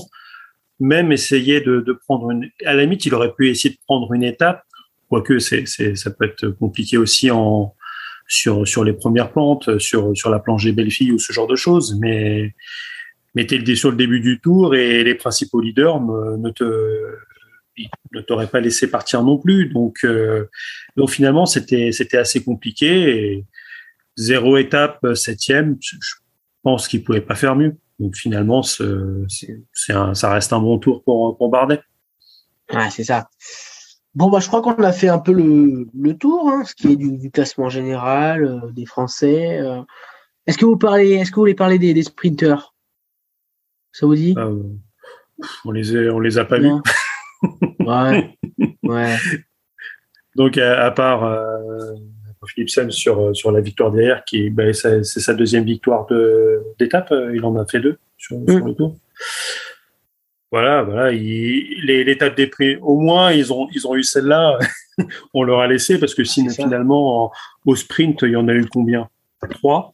[0.81, 4.13] même essayer de, de prendre une, à la limite, il aurait pu essayer de prendre
[4.15, 4.63] une étape
[5.11, 7.75] quoique c'est, c'est, ça peut être compliqué aussi en,
[8.27, 11.99] sur, sur les premières plantes, sur, sur la plongée belle-fille ou ce genre de choses,
[12.01, 12.55] mais,
[13.35, 16.65] mais t'es sur le début du tour et les principaux leaders ne te,
[18.15, 19.67] ne t'auraient pas laissé partir non plus.
[19.67, 20.47] Donc, euh,
[20.97, 23.45] donc finalement, c'était, c'était assez compliqué.
[24.17, 25.97] Zéro étape, septième, je
[26.63, 27.75] pense qu'il pouvait pas faire mieux.
[27.99, 28.85] Donc finalement, c'est,
[29.73, 31.81] c'est un, ça reste un bon tour pour, pour Bardet.
[32.73, 33.29] Ouais, c'est ça.
[34.15, 36.93] Bon, bah, je crois qu'on a fait un peu le, le tour, hein, ce qui
[36.93, 39.61] est du, du classement général, euh, des Français.
[39.61, 39.83] Euh.
[40.47, 42.75] Est-ce que vous parlez, est-ce que vous voulez parler des, des sprinters
[43.93, 44.35] Ça vous dit?
[44.37, 44.63] Euh,
[45.65, 46.73] On les a, on les a pas vus.
[47.81, 48.37] ouais,
[48.83, 49.17] ouais.
[50.37, 51.39] Donc à, part,
[52.47, 56.07] Philipsen sur sur la victoire derrière, qui ben, c'est sa deuxième victoire
[56.79, 57.13] d'étape.
[57.35, 58.97] Il en a fait deux sur, sur le tour
[60.51, 64.59] voilà, voilà, l'étape des prix, au moins ils ont ils ont eu celle-là,
[65.35, 67.31] on leur a laissé parce que sinon finalement
[67.67, 69.09] au sprint il y en a eu combien?
[69.51, 69.93] Trois?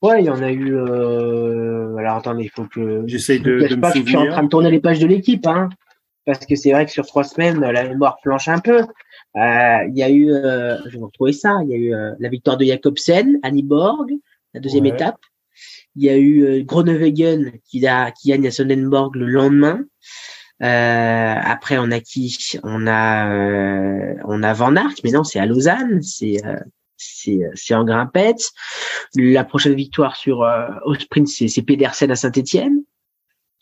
[0.00, 0.76] Ouais, il y en a eu.
[0.76, 1.96] Euh...
[1.96, 4.04] Alors attendez, il faut que j'essaye de, de me souvenir.
[4.04, 5.68] Je suis en train de tourner les pages de l'équipe, hein,
[6.24, 8.82] parce que c'est vrai que sur trois semaines la mémoire planche un peu.
[9.36, 11.58] Euh, il y a eu, euh, je vais vous retrouver ça.
[11.64, 14.12] Il y a eu euh, la victoire de Jacobsen, Annie Borg,
[14.54, 15.18] la deuxième étape.
[15.96, 17.84] Il y a eu euh, Groenewegen qui
[18.20, 19.80] qui gagne à Sonnenborg le lendemain.
[20.62, 22.36] Euh, après, on a qui?
[22.62, 26.40] On a euh, on a Van Aert, mais non, c'est à Lausanne, c'est
[26.96, 28.50] c'est c'est en grimpette.
[29.14, 30.44] La prochaine victoire sur
[30.84, 32.82] au sprint, c'est c'est Pedersen à Saint-Étienne.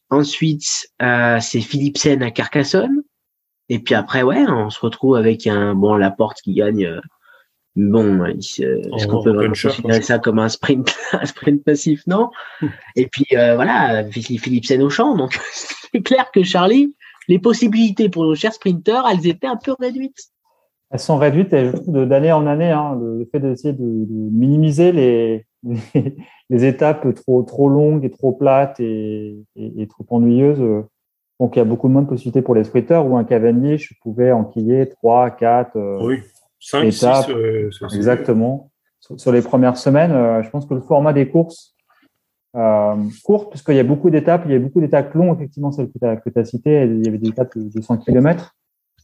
[0.09, 3.03] Ensuite, c'est Philipsen à Carcassonne.
[3.69, 7.01] Et puis après, ouais, on se retrouve avec un bon Laporte qui gagne
[7.77, 12.31] Bon, est-ce qu'on peut considérer ça comme un sprint, un sprint passif Non.
[12.97, 15.15] Et puis euh, voilà, Philippe au champ.
[15.15, 15.39] Donc
[15.93, 16.94] c'est clair que Charlie,
[17.28, 20.31] les possibilités pour nos chers sprinteurs, elles étaient un peu réduites.
[20.90, 22.70] Elles sont réduites d'année en année.
[22.70, 25.44] Hein, le, fait d'essayer de, minimiser les,
[26.48, 30.62] les, étapes trop, trop longues et trop plates et, et, trop ennuyeuses.
[31.40, 34.32] Donc il y a beaucoup moins de possibilités pour les sprinteurs où un Cavendish pouvait
[34.32, 36.01] enquiller 3, 4.
[36.01, 36.23] oui
[36.60, 38.70] 5, 6, euh, exactement.
[39.00, 41.76] Sur, les premières semaines, euh, je pense que le format des courses
[42.56, 45.90] euh, court, puisqu'il y a beaucoup d'étapes, il y a beaucoup d'étapes longs, effectivement, celles
[45.90, 48.54] que tu as, citées, il y avait des étapes de 200 km.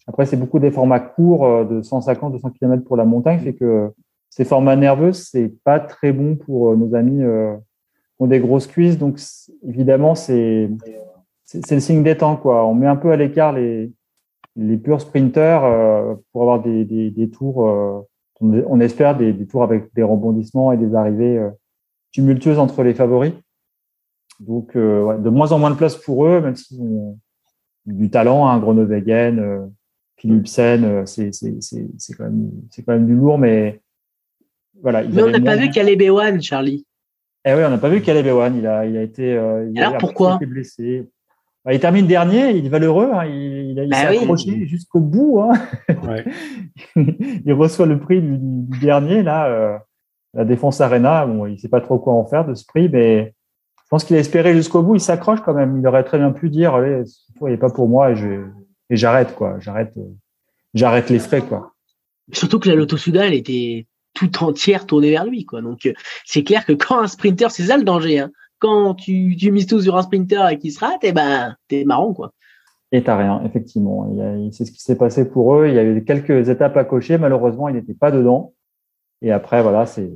[0.07, 3.55] Après, c'est beaucoup des formats courts euh, de 150, 200 km pour la montagne, fait
[3.55, 3.91] que
[4.31, 7.55] ces formats nerveux, c'est pas très bon pour nos amis euh,
[8.17, 8.97] qui ont des grosses cuisses.
[8.97, 9.19] Donc,
[9.69, 10.71] évidemment, c'est
[11.45, 12.65] c'est le signe des temps, quoi.
[12.65, 13.93] On met un peu à l'écart les,
[14.57, 18.01] les purs sprinters euh, pour avoir des, des, des tours, euh,
[18.41, 21.51] on, espère des, des, tours avec des rebondissements et des arrivées euh,
[22.11, 23.33] tumultueuses entre les favoris.
[24.41, 27.19] Donc, ouais, de moins en moins de place pour eux, même s'ils ont
[27.87, 29.67] du talent, hein, Groenewegen, euh,
[30.17, 31.31] Philipsen, c'est
[32.17, 33.81] quand, même, quand même du lourd, mais
[34.81, 35.05] voilà.
[35.05, 36.87] Mais on n'a pas vu Caleb Ewan, Charlie.
[37.45, 38.57] Eh oui, on n'a pas vu Caleb Ewan.
[38.57, 39.33] Il a, il a été,
[39.71, 40.37] il Alors pourquoi?
[40.37, 41.09] été blessé.
[41.65, 45.41] Bah, il termine dernier, il est valeureux, hein, il, il, bah s'est accroché jusqu'au bout.
[45.41, 45.53] Hein.
[46.03, 46.25] Ouais.
[47.45, 49.79] il reçoit le prix du, du dernier, là, euh,
[50.35, 51.25] la Défense Arena.
[51.27, 53.35] Bon, il sait pas trop quoi en faire de ce prix, mais
[53.79, 54.97] je pense qu'il a espéré jusqu'au bout.
[54.97, 55.79] Il s'accroche quand même.
[55.79, 57.05] Il aurait très bien pu dire, allez,
[57.41, 58.45] il n'est pas pour moi et je
[58.91, 59.59] et j'arrête quoi.
[59.59, 60.15] J'arrête, euh,
[60.75, 61.75] j'arrête les frais quoi.
[62.33, 65.63] Surtout que la Lotto Soudan, elle était tout entière tournée vers lui quoi.
[65.63, 65.93] Donc euh,
[66.25, 68.19] c'est clair que quand un sprinter, c'est ça le danger.
[68.19, 68.33] Hein
[68.63, 71.85] quand tu, tu mises tout sur un sprinter et qu'il se rate, eh ben, t'es
[71.85, 72.33] marrant, quoi.
[72.93, 74.09] Et t'as rien, effectivement.
[74.53, 75.67] C'est ce qui s'est passé pour eux.
[75.67, 77.19] Il y avait quelques étapes à cocher.
[77.19, 78.53] Malheureusement, il n'était pas dedans.
[79.21, 80.13] Et après, voilà, c'est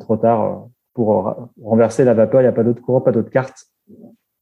[0.00, 0.56] trop tard euh,
[0.92, 2.40] pour renverser la vapeur.
[2.40, 3.66] Il n'y a pas d'autres courants, pas d'autres cartes.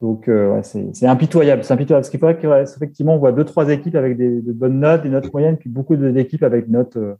[0.01, 1.63] Donc, euh, ouais, c'est impitoyable.
[1.63, 2.01] C'est impitoyable.
[2.01, 5.09] Parce qu'il faudrait qu'effectivement, on voit deux, trois équipes avec des, de bonnes notes, des
[5.09, 7.15] notes moyennes, puis beaucoup d'équipes avec des notes euh,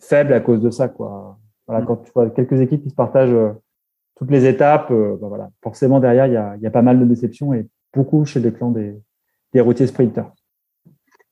[0.00, 1.38] faibles à cause de ça, quoi.
[1.66, 1.86] Voilà, mm.
[1.86, 3.36] quand tu vois quelques équipes qui se partagent
[4.22, 5.50] toutes les étapes, euh, bah voilà.
[5.64, 8.52] forcément derrière, il y a, y a, pas mal de déceptions et beaucoup chez les
[8.52, 8.94] clans des,
[9.52, 10.30] des routiers sprinters.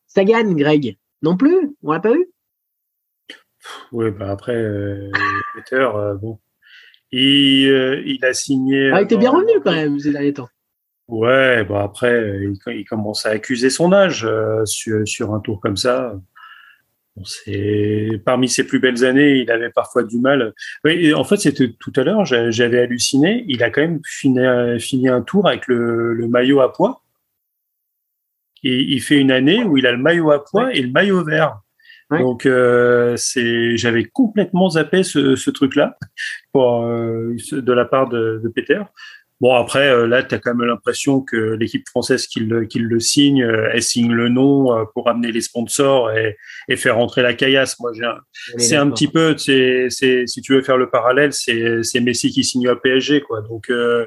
[0.09, 1.77] Sagan, Greg, non plus?
[1.85, 2.29] On l'a pas eu?
[3.93, 5.09] Oui, bah après, euh,
[5.55, 6.41] Peter, euh, bon,
[7.13, 8.91] il, il, a signé.
[8.91, 10.49] Ah, il était bien revenu quand même ces derniers temps.
[11.07, 14.29] Ouais, bon après, il, il, commence à accuser son âge
[14.65, 16.17] sur, sur, un tour comme ça
[18.25, 20.53] parmi ses plus belles années, il avait parfois du mal.
[20.85, 23.45] Oui, en fait, c'était tout à l'heure, j'avais halluciné.
[23.49, 24.41] Il a quand même fini,
[24.79, 27.03] fini un tour avec le, le, maillot à poids.
[28.63, 31.25] Et il fait une année où il a le maillot à poids et le maillot
[31.25, 31.61] vert.
[32.19, 35.97] Donc, euh, c'est, j'avais complètement zappé ce, ce truc-là
[36.53, 38.83] pour euh, de la part de, de Peter.
[39.41, 42.79] Bon, après, euh, là, tu as quand même l'impression que l'équipe française qui le, qui
[42.79, 46.37] le signe, euh, elle signe le nom euh, pour amener les sponsors et,
[46.69, 47.81] et faire rentrer la caillasse.
[47.81, 47.93] Moi,
[48.59, 52.69] c'est un petit peu, c'est, si tu veux faire le parallèle, c'est Messi qui signe
[52.69, 53.41] à PSG, quoi.
[53.41, 54.05] Donc, euh,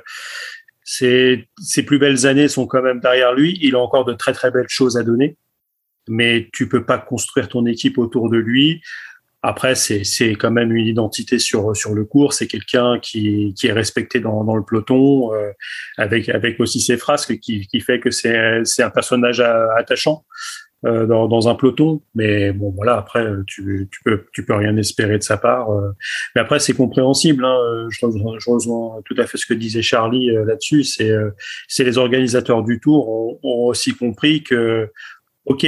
[0.84, 3.58] ses, ses plus belles années sont quand même derrière lui.
[3.62, 5.38] Il a encore de très, très belles choses à donner.
[6.08, 8.82] Mais tu peux pas construire ton équipe autour de lui.
[9.46, 12.32] Après, c'est quand même une identité sur sur le cours.
[12.32, 15.52] C'est quelqu'un qui, qui est respecté dans, dans le peloton, euh,
[15.98, 20.24] avec avec aussi ses frasques, qui, qui fait que c'est c'est un personnage attachant
[20.86, 22.02] euh, dans, dans un peloton.
[22.16, 22.96] Mais bon, voilà.
[22.96, 25.72] Après, tu tu peux tu peux rien espérer de sa part.
[25.72, 25.92] Euh.
[26.36, 27.44] Mais après, c'est compréhensible.
[27.44, 27.88] Hein.
[27.90, 30.86] Je, je, rejoins tout à fait ce que disait Charlie là-dessus.
[30.86, 31.12] C'est
[31.68, 34.90] c'est les organisateurs du Tour ont, ont aussi compris que
[35.46, 35.68] ok,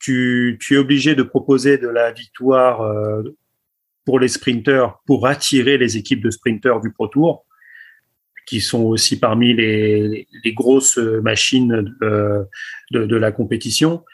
[0.00, 3.22] tu, tu, es obligé de proposer de la victoire euh,
[4.04, 7.44] pour les sprinteurs, pour attirer les équipes de sprinteurs du Pro Tour,
[8.46, 12.46] qui sont aussi parmi les, les grosses machines de,
[12.90, 14.04] de, de, la compétition.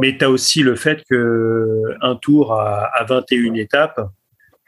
[0.00, 4.00] Mais tu as aussi le fait que un tour à, à 21 étapes,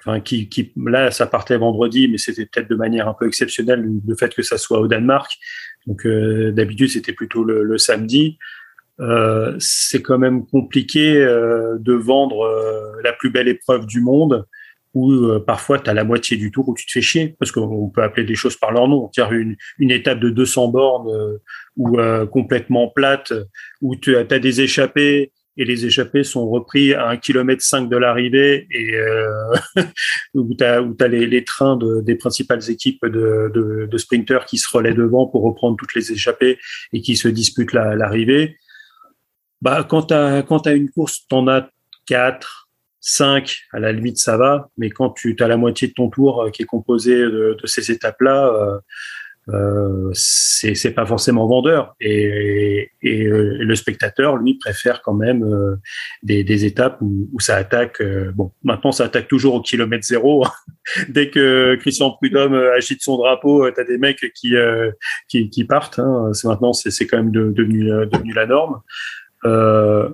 [0.01, 3.85] enfin qui, qui, là ça partait vendredi, mais c'était peut-être de manière un peu exceptionnelle
[4.07, 5.39] le fait que ça soit au Danemark.
[5.87, 8.39] Donc euh, d'habitude c'était plutôt le, le samedi.
[9.01, 14.47] Euh, c'est quand même compliqué euh, de vendre euh, la plus belle épreuve du monde
[14.93, 17.91] où parfois tu as la moitié du tour où tu te fais chier, parce qu'on
[17.91, 19.11] peut appeler des choses par leur nom.
[19.13, 21.41] Dire une, une étape de 200 bornes
[21.77, 21.99] ou
[22.31, 23.33] complètement plate,
[23.83, 27.97] où tu as, des échappées et les échappées sont repris à un kilomètre cinq de
[27.97, 28.95] l'arrivée et
[30.35, 34.59] où tu as les, les trains de, des principales équipes de, de, de sprinteurs qui
[34.59, 36.57] se relaient devant pour reprendre toutes les échappées
[36.93, 38.59] et qui se disputent l'arrivée
[39.65, 40.15] bah, quand tu
[40.47, 41.71] quand as une course, tu en as
[42.07, 42.69] 4,
[43.01, 46.43] 5, à la limite ça va, mais quand tu as la moitié de ton tour
[46.43, 48.79] euh, qui est composé de, de ces étapes-là, euh,
[49.51, 51.95] euh, c'est pas forcément vendeur.
[52.01, 55.77] Et, et, euh, le spectateur, lui, préfère quand même euh,
[56.23, 58.03] des, des, étapes où, où, ça attaque.
[58.35, 60.47] bon, maintenant, ça attaque toujours au kilomètre zéro.
[61.09, 64.55] Dès que Christian Prudhomme agite son drapeau, tu as des mecs qui,
[65.29, 65.99] qui, qui, partent.
[65.99, 66.31] Hein.
[66.45, 68.81] Maintenant, c'est quand même devenu, devenu la norme
[69.47, 70.09] euh,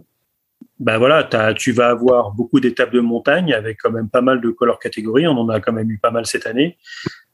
[0.79, 4.49] ben voilà, tu vas avoir beaucoup d'étapes de montagne avec quand même pas mal de
[4.51, 5.27] color catégories.
[5.27, 6.79] On en a quand même eu pas mal cette année.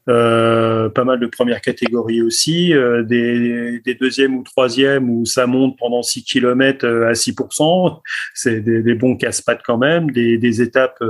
[0.08, 5.48] Euh, pas mal de premières catégories aussi, euh, des, des deuxièmes ou troisièmes où ça
[5.48, 8.00] monte pendant 6 km à 6%.
[8.34, 11.02] C'est des, bons casse-pattes quand même, des, étapes,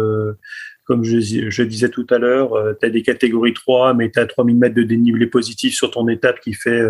[0.85, 4.27] comme je, je, disais tout à l'heure, tu as des catégories 3, mais tu as
[4.27, 6.83] 3000 mètres de dénivelé positif sur ton étape qui fait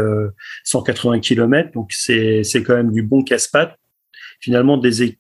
[0.65, 1.71] 180 km.
[1.73, 3.77] Donc c'est quand même du bon casse-pattes
[4.41, 5.17] finalement des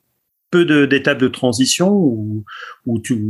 [0.50, 2.44] peu d'étapes de, transition où,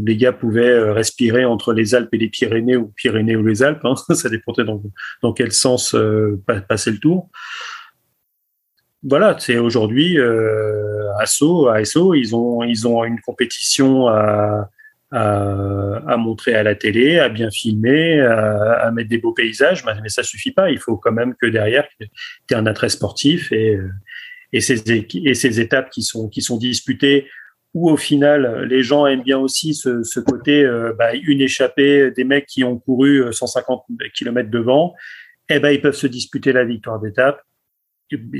[0.04, 3.62] les gars pouvaient euh, respirer entre les Alpes et les Pyrénées ou Pyrénées ou les
[3.62, 3.84] Alpes.
[3.84, 4.82] Hein, ça dépendait dans,
[5.22, 7.30] dans quel sens euh, passer le tour.
[9.02, 11.70] Voilà, c'est aujourd'hui euh, ASO,
[12.14, 14.68] ils ont, ils ont une compétition à,
[15.12, 20.24] à, montrer à la télé, à bien filmer, à, mettre des beaux paysages, mais ça
[20.24, 20.70] suffit pas.
[20.70, 22.06] Il faut quand même que derrière, tu
[22.50, 23.78] aies un attrait sportif et,
[24.52, 24.82] et ces,
[25.24, 27.26] et ces étapes qui sont, qui sont disputées
[27.74, 32.24] où au final les gens aiment bien aussi ce, côté euh, bah, une échappée des
[32.24, 34.94] mecs qui ont couru 150 km devant,
[35.48, 37.42] eh ben ils peuvent se disputer la victoire d'étape.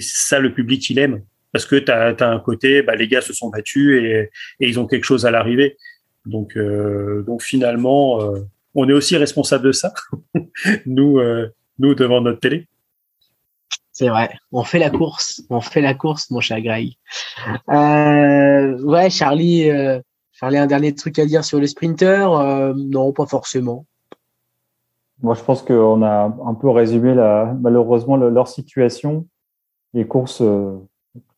[0.01, 1.23] Ça le public il aime
[1.53, 4.31] parce que tu as, un côté bah, les gars se sont battus et,
[4.61, 5.77] et ils ont quelque chose à l'arrivée.
[6.27, 8.41] Donc euh, donc finalement euh,
[8.75, 9.95] on est aussi responsable de ça
[10.87, 12.67] nous euh, nous devant notre télé.
[13.99, 14.29] C'est vrai.
[14.53, 15.43] On fait la course.
[15.49, 16.99] On fait la course, mon cher Greg.
[17.71, 20.03] Euh, ouais, Charlie, euh,
[20.33, 23.87] Charlie, un dernier truc à dire sur les sprinters euh, Non, pas forcément.
[25.23, 27.15] Moi, je pense qu'on a un peu résumé
[27.59, 29.27] malheureusement leur situation.
[29.95, 30.43] Les courses,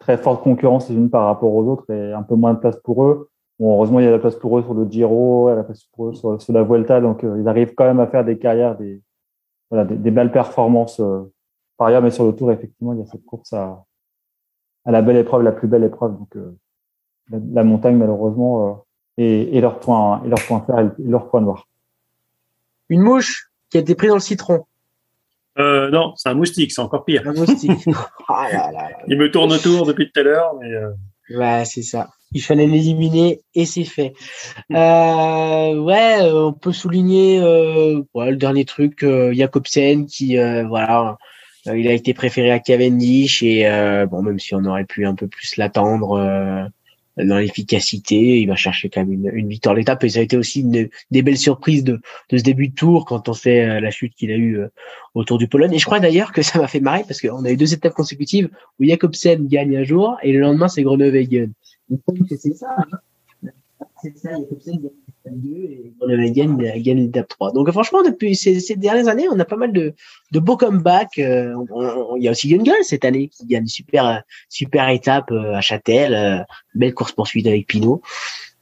[0.01, 2.81] très forte concurrence les unes par rapport aux autres et un peu moins de place
[2.83, 3.31] pour eux.
[3.61, 5.57] Bon, heureusement, il y a la place pour eux sur le Giro, il y a
[5.59, 8.37] la place pour eux sur, la Vuelta, donc ils arrivent quand même à faire des
[8.37, 11.01] carrières, des belles performances
[11.79, 13.85] par ailleurs, mais sur le tour, effectivement, il y a cette course à,
[14.85, 16.19] à la belle épreuve, la plus belle épreuve.
[16.19, 16.57] Donc, euh,
[17.31, 21.31] la, la, montagne, malheureusement, euh, et, et, leur point, et leur point fer et leur
[21.31, 21.69] point noir.
[22.89, 24.65] Une mouche qui a été prise dans le citron.
[25.59, 27.23] Euh, non, c'est un moustique, c'est encore pire.
[27.27, 27.87] Un moustique.
[28.29, 30.73] là là Il me tourne autour depuis tout à l'heure, mais.
[30.73, 30.91] Euh...
[31.31, 32.09] Ouais, c'est ça.
[32.33, 34.15] Il fallait l'éliminer et c'est fait.
[34.73, 41.13] Euh, ouais, on peut souligner euh, ouais, le dernier truc, euh, Jacobsen qui, voilà, euh,
[41.77, 45.15] il a été préféré à Cavendish et euh, bon, même si on aurait pu un
[45.15, 46.65] peu plus l'attendre euh,
[47.17, 50.37] dans l'efficacité, il va chercher quand même une, une victoire l'étape et ça a été
[50.37, 52.01] aussi une, des belles surprises de,
[52.31, 54.61] de ce début de tour quand on sait la chute qu'il a eu
[55.15, 55.75] autour du Pologne.
[55.75, 57.95] Et je crois d'ailleurs que ça m'a fait marrer parce qu'on a eu deux étapes
[57.95, 61.53] consécutives où Jacobsen gagne un jour et le lendemain c'est Groenewegen.
[64.03, 64.81] C'est ça, Jacobsen
[65.25, 67.53] gagne 2 et Groenewegen l'étape 3.
[67.53, 69.95] Donc franchement, depuis ces, ces, dernières années, on a pas mal de,
[70.33, 71.19] de beaux comebacks.
[71.19, 71.55] Euh,
[72.17, 75.61] il y a aussi Young cette année qui gagne une super, super étape euh, à
[75.61, 76.43] Châtel, euh,
[76.75, 78.03] belle course poursuite avec Pinot.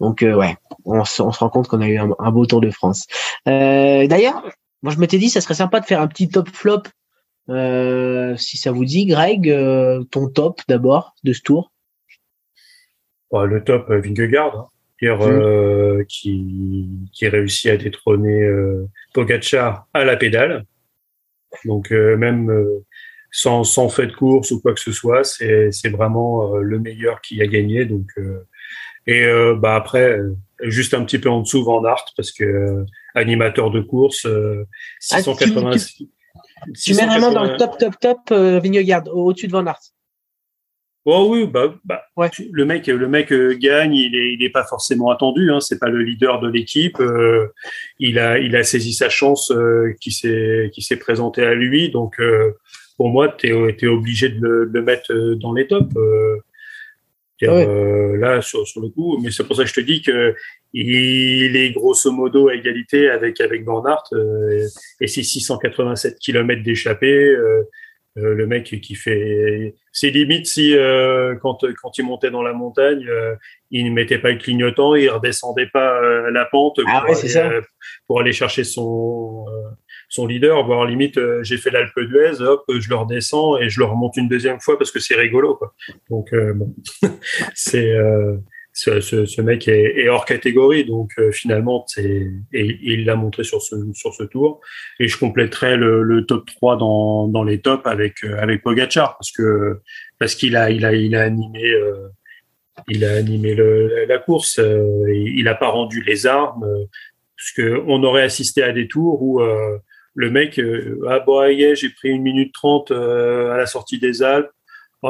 [0.00, 3.06] Donc ouais, on, on, se rend compte qu'on a eu un, beau Tour de France.
[3.46, 4.42] D'ailleurs,
[4.82, 6.82] moi je m'étais dit, ça serait sympa de faire un petit top flop.
[8.36, 9.50] si ça vous dit, Greg,
[10.10, 11.72] ton top d'abord de ce tour?
[13.32, 14.70] le top Vingegaard.
[15.02, 20.64] Euh, qui, qui réussit à détrôner euh, Pogacar à la pédale.
[21.64, 22.84] Donc euh, même euh,
[23.30, 27.42] sans, sans fait de course ou quoi que ce soit, c'est vraiment le meilleur qui
[27.42, 27.84] a gagné.
[27.84, 28.08] Donc
[29.06, 29.26] Et
[29.58, 30.18] bah après,
[30.62, 34.26] juste un petit peu en dessous Van Aert parce que animateur de course,
[35.00, 36.04] 686.
[36.58, 39.80] Ah, tu, mets vraiment dans le top, top, top Vingegaard, au-dessus de Van Aert.
[41.08, 42.28] Oh oui, bah, bah ouais.
[42.50, 45.52] le mec, le mec euh, gagne, il est, il est pas forcément attendu.
[45.52, 46.98] Hein, c'est pas le leader de l'équipe.
[46.98, 47.46] Euh,
[48.00, 51.90] il a, il a saisi sa chance euh, qui s'est, qui s'est présenté à lui.
[51.90, 52.20] Donc,
[52.96, 55.94] pour moi, tu es, obligé de le, de le, mettre dans les tops.
[57.40, 60.34] là, sur, sur le coup, mais c'est pour ça que je te dis que
[60.72, 63.62] il est grosso modo à égalité avec avec
[65.00, 67.36] et ses 687 km d'échappée.
[68.18, 72.54] Euh, le mec qui fait, c'est limite si euh, quand quand il montait dans la
[72.54, 73.34] montagne, euh,
[73.70, 77.60] il ne mettait pas le clignotant, il redescendait pas la pente ah pour, aller,
[78.06, 79.44] pour, aller, chercher son
[80.08, 83.84] son leader, voire limite j'ai fait l'Alpe d'Huez, hop, je le redescends et je le
[83.84, 85.74] remonte une deuxième fois parce que c'est rigolo quoi.
[86.08, 86.74] Donc bon,
[87.54, 87.94] c'est
[88.76, 93.16] ce, ce, ce, mec est, est, hors catégorie, donc euh, finalement, c'est et, il l'a
[93.16, 94.60] montré sur ce sur ce tour.
[95.00, 99.16] Et je compléterai le, le top 3 dans, dans les tops avec euh, avec Pogachar
[99.16, 99.80] parce que
[100.18, 102.08] parce qu'il a il a il a animé euh,
[102.88, 104.60] il a animé le, la course.
[104.60, 106.66] il n'a pas rendu les armes
[107.34, 109.40] parce que on aurait assisté à des tours où
[110.14, 110.60] le mec
[111.08, 111.42] ah bon
[111.74, 114.50] j'ai pris une minute trente à la sortie des Alpes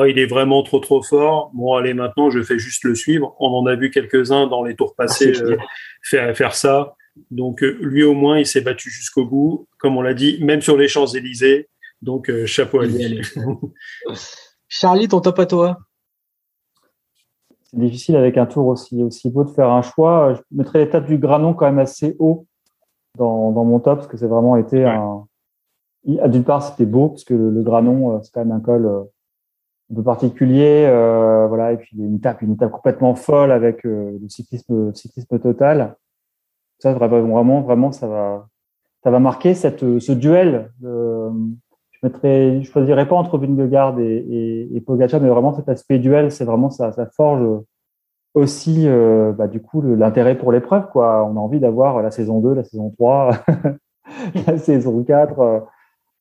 [0.00, 1.50] oh, il est vraiment trop trop fort.
[1.54, 3.34] Bon, allez, maintenant, je fais juste le suivre.
[3.38, 5.56] On en a vu quelques-uns dans les tours passés ah, euh,
[6.02, 6.94] faire, faire ça.
[7.30, 9.68] Donc, euh, lui, au moins, il s'est battu jusqu'au bout.
[9.78, 11.68] Comme on l'a dit, même sur les Champs-Élysées.
[12.02, 13.22] Donc, euh, chapeau à lui.
[14.68, 15.78] Charlie, ton top à toi?
[17.64, 20.34] C'est difficile avec un tour aussi, aussi beau de faire un choix.
[20.34, 22.46] Je mettrais l'étape du Granon quand même assez haut
[23.16, 25.26] dans, dans mon top, parce que c'est vraiment été un.
[26.04, 29.08] D'une part, c'était beau, parce que le, le Granon, c'est quand même un col
[29.90, 34.18] un peu particulier, euh, voilà, et puis une étape, une étape complètement folle avec euh,
[34.20, 35.96] le cyclisme, cyclisme total.
[36.78, 38.48] Ça, vraiment, vraiment, ça va,
[39.02, 40.70] ça va marquer cette, ce duel.
[40.82, 45.98] je mettrais, je choisirais pas entre Vingegaard et, et, et Pogacar, mais vraiment cet aspect
[45.98, 47.46] duel, c'est vraiment ça, ça forge
[48.36, 51.24] aussi, euh, bah, du coup, l'intérêt pour l'épreuve, quoi.
[51.24, 53.30] On a envie d'avoir la saison 2, la saison 3,
[54.46, 55.66] la saison 4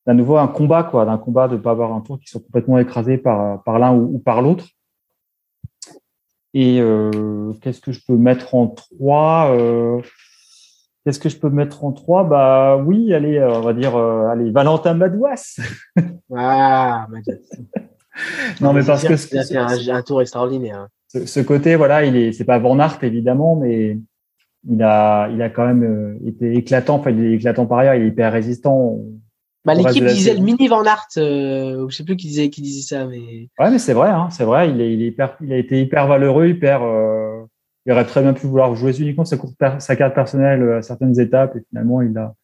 [0.07, 2.41] à nouveau un combat, quoi, d'un combat de ne pas avoir un tour qui soit
[2.41, 4.65] complètement écrasé par, par l'un ou, par l'autre.
[6.53, 9.99] Et euh, qu'est-ce que je peux mettre en trois euh,
[11.03, 12.23] Qu'est-ce que je peux mettre en trois?
[12.23, 15.60] Bah oui, allez, on va dire, euh, allez, Valentin Madouas.
[16.36, 17.07] ah,
[18.61, 20.88] non, mais parce que c'est un, tour extraordinaire.
[21.07, 23.99] Ce, côté, voilà, il est, c'est pas Van Aert évidemment, mais
[24.68, 26.95] il a, il a quand même été éclatant.
[26.95, 27.95] Enfin, il est éclatant par ailleurs.
[27.95, 28.99] Il est hyper résistant.
[29.66, 32.96] Bah, l'équipe disait le mini Van Aert, euh, je sais plus qui disait, qui disait
[32.96, 33.50] ça, mais.
[33.60, 34.70] Ouais, mais c'est vrai, hein, c'est vrai.
[34.70, 36.84] Il, est, il, est hyper, il a été hyper valeureux, hyper.
[36.84, 37.44] Euh,
[37.86, 39.38] il aurait très bien pu vouloir jouer uniquement sa,
[39.80, 42.36] sa carte personnelle à certaines étapes, et finalement, il a,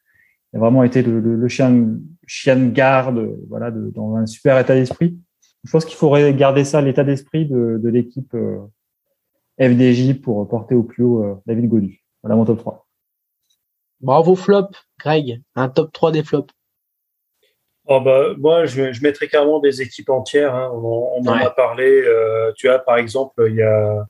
[0.51, 4.57] il a vraiment été le, le, chien, chien de garde, voilà, de, dans un super
[4.57, 5.17] état d'esprit.
[5.63, 8.57] Je pense qu'il faudrait garder ça, l'état d'esprit de, de l'équipe euh,
[9.59, 12.03] FDJ pour porter au plus haut euh, David Godu.
[12.23, 12.87] Voilà mon top 3.
[13.99, 14.69] Bravo flop,
[14.99, 15.43] Greg.
[15.55, 16.51] Un top 3 des flops.
[17.93, 20.55] Oh bah, moi, je, je mettrais carrément des équipes entières.
[20.55, 20.71] Hein.
[20.73, 22.01] On, on en a parlé.
[22.05, 24.07] Euh, tu as, par exemple, il y a,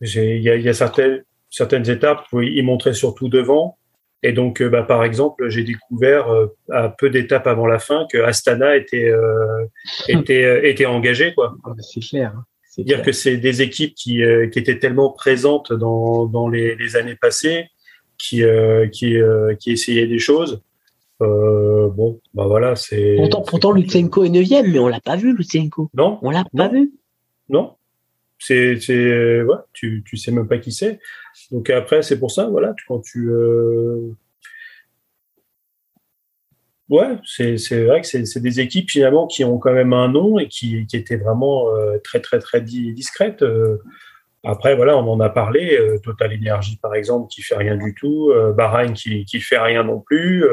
[0.00, 3.78] il y a, il y a certaines, certaines étapes où ils montraient surtout devant.
[4.24, 8.04] Et donc, euh, bah, par exemple, j'ai découvert euh, à peu d'étapes avant la fin
[8.12, 9.64] que Astana était euh,
[10.08, 11.54] était était engagé quoi.
[11.62, 12.32] Ah, bah, c'est clair.
[12.36, 12.44] Hein.
[12.68, 14.22] C'est dire que c'est des équipes qui
[14.52, 17.66] qui étaient tellement présentes dans dans les, les années passées,
[18.18, 18.42] qui
[18.92, 19.16] qui
[19.60, 20.62] qui essayaient des choses
[21.20, 23.16] euh, bon, bah voilà, c'est.
[23.16, 25.90] Pourtant, pourtant Lutsenko est 9 mais on l'a pas vu, Lutsenko.
[25.94, 26.18] Non.
[26.22, 26.92] On l'a pas vu.
[27.48, 27.74] Non.
[28.38, 31.00] C'est, c'est, ouais, tu, tu sais même pas qui c'est.
[31.50, 33.30] Donc après, c'est pour ça, voilà, quand tu.
[33.30, 34.12] Euh...
[36.88, 40.08] Ouais, c'est, c'est vrai que c'est, c'est des équipes finalement qui ont quand même un
[40.08, 43.44] nom et qui, qui étaient vraiment euh, très, très, très discrètes.
[44.44, 45.76] Après, voilà, on en a parlé.
[45.76, 48.32] Euh, Total Energy, par exemple, qui fait rien du tout.
[48.56, 50.46] Bahreïn qui, qui fait rien non plus.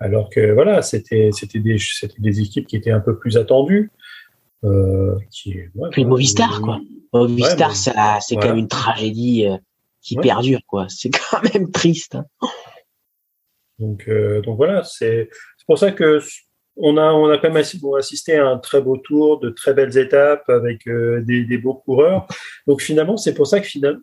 [0.00, 1.76] Alors que voilà, c'était c'était des
[2.18, 3.90] des équipes qui étaient un peu plus attendues.
[4.64, 6.80] Euh, qui, ouais, Puis Movistar quoi.
[7.12, 9.56] Movistar, ça c'est quand même une tragédie euh,
[10.00, 10.86] qui perdure quoi.
[10.88, 12.16] C'est quand même triste.
[12.16, 12.26] Hein.
[13.78, 15.28] Donc euh, donc voilà, c'est
[15.66, 16.20] pour ça que
[16.76, 17.64] on a on a quand même
[17.98, 22.26] assisté à un très beau tour, de très belles étapes avec des, des beaux coureurs.
[22.66, 24.00] Donc finalement, c'est pour ça que finalement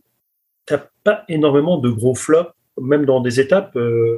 [0.66, 3.76] t'as pas énormément de gros flops, même dans des étapes.
[3.76, 4.18] Euh,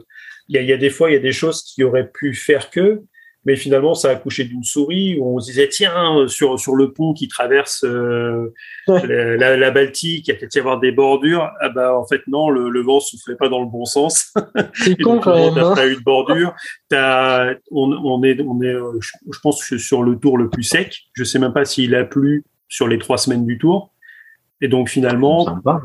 [0.49, 2.33] il y a, y a, des fois, il y a des choses qui auraient pu
[2.33, 3.01] faire que,
[3.45, 6.93] mais finalement ça a accouché d'une souris où on se disait tiens sur sur le
[6.93, 8.53] pont qui traverse euh,
[8.87, 12.21] la, la, Baltique il y a peut-être y avoir des bordures ah bah en fait
[12.27, 14.33] non le, le vent soufflait pas dans le bon sens
[14.73, 15.73] c'est con quand même hein.
[15.75, 16.53] t'as eu de bordure
[16.89, 18.75] t'as on, on est on est
[19.31, 22.05] je pense que sur le tour le plus sec je sais même pas s'il a
[22.05, 23.93] plu sur les trois semaines du tour
[24.61, 25.81] et donc finalement hein.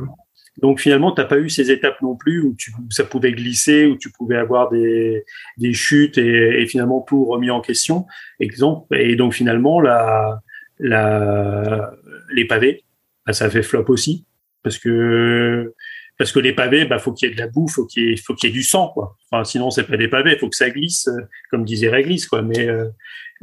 [0.61, 3.87] Donc finalement, tu n'as pas eu ces étapes non plus où, tu, ça pouvait glisser,
[3.87, 5.25] où tu pouvais avoir des,
[5.57, 8.07] des chutes et, et, finalement tout remis en question.
[8.41, 8.97] Exemple.
[8.97, 10.41] Et donc finalement, la,
[10.79, 11.93] la,
[12.33, 12.85] les pavés,
[13.27, 14.25] bah, ça fait flop aussi
[14.63, 15.75] parce que
[16.19, 18.13] parce que les pavés, bah faut qu'il y ait de la boue, faut qu'il y
[18.13, 19.17] ait, faut qu'il y ait du sang quoi.
[19.31, 21.09] Enfin sinon c'est pas des pavés, faut que ça glisse,
[21.51, 22.43] comme disait Réglisse quoi.
[22.43, 22.89] Mais euh,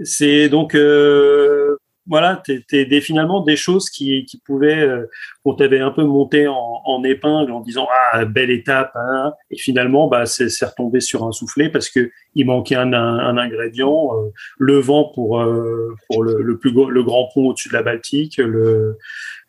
[0.04, 5.10] c'est donc euh, voilà, t'es finalement des choses qui, qui pouvaient, euh,
[5.44, 9.58] qu'on t'avait un peu monté en, en, épingle en disant ah belle étape, hein, et
[9.58, 14.30] finalement bah c'est retombé sur un soufflet parce que il manquait un, un, ingrédient, euh,
[14.60, 18.98] le vent pour euh, pour le, plus le grand pont au-dessus de la Baltique, le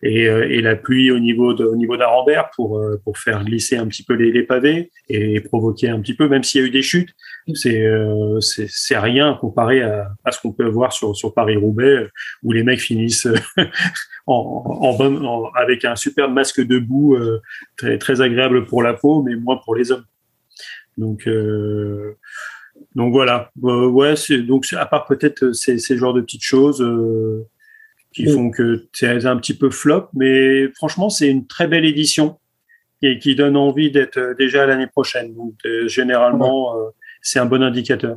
[0.03, 3.43] et, euh, et, la pluie au niveau de, au niveau d'Arambert pour euh, pour faire
[3.45, 6.65] glisser un petit peu les, les pavés et provoquer un petit peu, même s'il y
[6.65, 7.11] a eu des chutes,
[7.55, 12.09] c'est euh, c'est rien comparé à, à ce qu'on peut voir sur sur Paris Roubaix
[12.43, 13.29] où les mecs finissent
[14.27, 17.17] en, en, avec un super masque de boue
[17.77, 20.05] très très agréable pour la peau, mais moins pour les hommes.
[20.99, 21.29] Donc
[22.95, 24.15] donc voilà, ouais,
[24.47, 27.47] donc à part peut-être ces, ces genres de petites choses, euh,
[28.17, 32.39] qui font que c'est un petit peu flop, mais franchement, c'est une très belle édition
[33.03, 35.35] et qui donne envie d'être euh, déjà l'année prochaine.
[35.35, 36.89] Donc, euh, généralement, euh,
[37.21, 38.17] c'est un bon indicateur.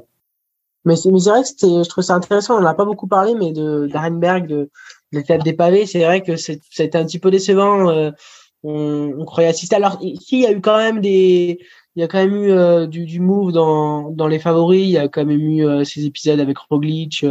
[0.85, 2.57] Mais c'est vrai que je trouve ça intéressant.
[2.57, 4.69] On n'en a pas beaucoup parlé, mais de d'Arenberg, de,
[5.11, 8.13] de l'étape des pavés, c'est vrai que c'était un petit peu décevant.
[8.63, 9.75] on, on, croyait assister.
[9.75, 11.59] Alors, ici, il y a eu quand même des,
[11.95, 14.83] il y a quand même eu du, du move dans, dans les favoris.
[14.83, 17.25] Il y a quand même eu ces épisodes avec Roglic,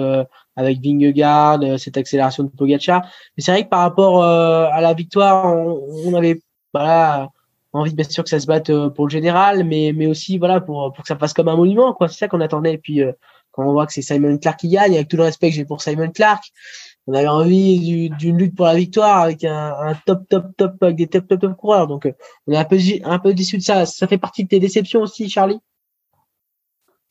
[0.59, 3.03] avec Vingegaard, euh, cette accélération de Pogacar.
[3.37, 6.41] Mais c'est vrai que par rapport euh, à la victoire, on, avait
[6.75, 7.31] voilà
[7.73, 10.61] envie bien sûr que ça se batte euh, pour le général, mais mais aussi voilà
[10.61, 12.09] pour pour que ça fasse comme un monument quoi.
[12.09, 12.75] C'est ça qu'on attendait.
[12.75, 13.03] Et puis
[13.53, 15.65] quand on voit que c'est Simon Clark qui gagne, avec tout le respect que j'ai
[15.65, 16.43] pour Simon Clark,
[17.09, 21.07] on avait envie d'une lutte pour la victoire avec un, top top top avec des
[21.07, 21.87] top top top coureurs.
[21.87, 22.07] Donc
[22.47, 23.87] on est un peu un peu déçu de ça.
[23.87, 25.59] Ça fait partie de tes déceptions aussi, Charlie?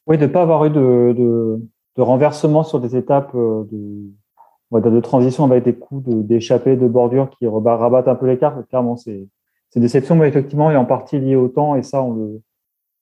[0.05, 1.59] Oui, de pas avoir eu de, de
[1.97, 7.31] de renversement sur des étapes euh, de, de transition avec des coups d'échappée, de, bordure
[7.31, 8.55] qui rabattent un peu l'écart.
[8.69, 9.27] Clairement, c'est
[9.69, 12.37] c'est déception, mais effectivement, est en partie lié au temps et ça, on ne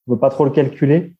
[0.08, 1.14] veut pas trop le calculer.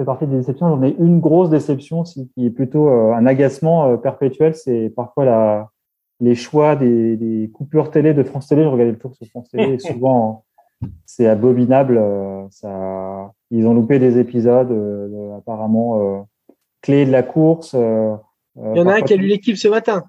[0.00, 0.68] Fait partie des déceptions.
[0.68, 4.54] J'en ai une grosse déception qui est plutôt euh, un agacement euh, perpétuel.
[4.54, 5.68] C'est parfois la,
[6.20, 8.62] les choix des, des, coupures télé de France Télé.
[8.62, 10.44] Je regardais le tour sur France Télé et souvent,
[11.04, 12.00] c'est abominable.
[12.50, 14.72] Ça, ils ont loupé des épisodes,
[15.36, 16.26] apparemment
[16.82, 17.74] clé de la course.
[17.74, 18.14] Euh,
[18.58, 20.04] euh, Il y en a un qui a lu l'équipe ce matin.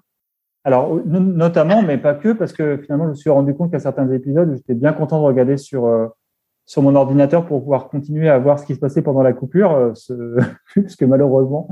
[0.64, 4.08] Alors, notamment, mais pas que, parce que finalement, je me suis rendu compte qu'à certains
[4.12, 6.06] épisodes, j'étais bien content de regarder sur, euh,
[6.72, 9.92] sur mon ordinateur pour pouvoir continuer à voir ce qui se passait pendant la coupure,
[9.94, 10.38] ce...
[10.74, 11.68] parce que malheureusement,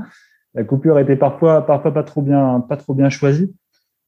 [0.53, 3.51] la coupure était parfois, parfois pas trop bien, pas trop bien choisie.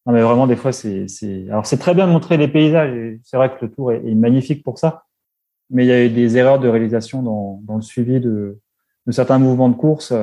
[0.05, 2.95] Non, mais vraiment, des fois, c'est, c'est, alors c'est très bien de montrer les paysages
[2.95, 5.05] et c'est vrai que le tour est, magnifique pour ça.
[5.71, 8.59] Mais il y a eu des erreurs de réalisation dans, dans le suivi de,
[9.07, 10.13] de certains mouvements de course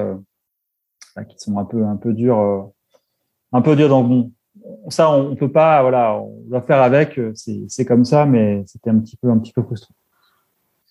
[1.28, 2.62] qui sont un peu un peu durs, euh,
[3.50, 3.88] un peu durs.
[3.88, 4.32] Donc bon,
[4.88, 7.18] ça on, peut pas, voilà, on doit faire avec.
[7.18, 9.96] Euh, c'est comme ça, mais c'était un petit peu un petit peu frustrant.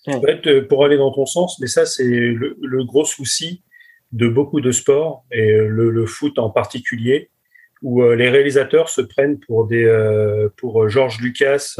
[0.08, 3.64] En fait, euh, pour aller dans ton sens, mais ça c'est le, gros souci
[4.12, 7.30] de beaucoup de sports et le, foot en particulier,
[7.82, 9.88] où les réalisateurs se prennent pour des
[10.58, 11.76] pour Georges Lucas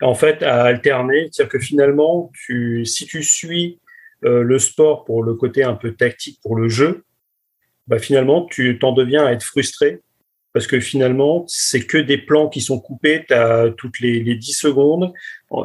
[0.00, 3.78] en fait à alterner, c'est-à-dire que finalement tu si tu suis
[4.22, 7.04] le sport pour le côté un peu tactique pour le jeu,
[7.86, 10.00] bah finalement, tu t'en deviens à être frustré
[10.52, 14.52] parce que finalement, c'est que des plans qui sont coupés as toutes les, les 10
[14.52, 15.12] secondes.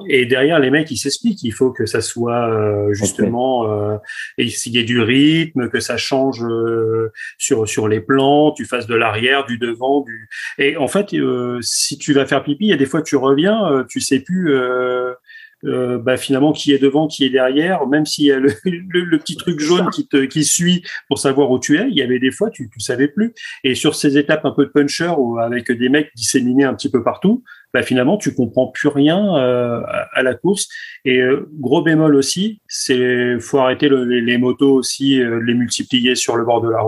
[0.08, 1.44] Et derrière, les mecs, ils s'expliquent.
[1.44, 3.98] Il faut que ça soit euh, justement, euh,
[4.38, 8.66] et s'il y ait du rythme, que ça change euh, sur sur les plans, tu
[8.66, 10.30] fasses de l'arrière, du devant, du.
[10.58, 13.16] Et en fait, euh, si tu vas faire pipi, il y a des fois tu
[13.16, 14.54] reviens, tu sais plus
[15.66, 19.18] euh, bah, finalement qui est devant, qui est derrière, même s'il y a le, le,
[19.18, 22.20] petit truc jaune qui te qui suit pour savoir où tu es, il y avait
[22.20, 23.34] des fois tu tu savais plus.
[23.64, 26.92] Et sur ces étapes un peu de puncher ou avec des mecs disséminés un petit
[26.92, 27.44] peu partout,
[27.74, 29.82] bah, finalement tu comprends plus rien euh,
[30.14, 30.68] à, la course.
[31.06, 36.46] Et euh, gros bémol aussi, c'est faut arrêter les, motos aussi, les multiplier sur le
[36.46, 36.82] bord de la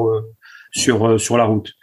[0.72, 1.73] sur sur la route.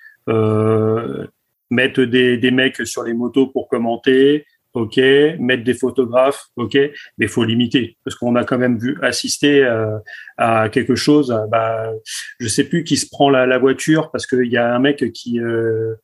[1.70, 4.47] mettre des, des mecs sur les motos pour commenter,
[4.77, 4.98] ok,
[5.39, 6.78] mettre des photographes, ok,
[7.16, 9.98] mais faut limiter parce qu'on a quand même vu assister euh,
[10.36, 11.31] à quelque chose.
[11.31, 11.90] Euh, bah,
[12.39, 15.12] je sais plus qui se prend la, la voiture parce qu'il y a un mec
[15.12, 15.94] qui, euh,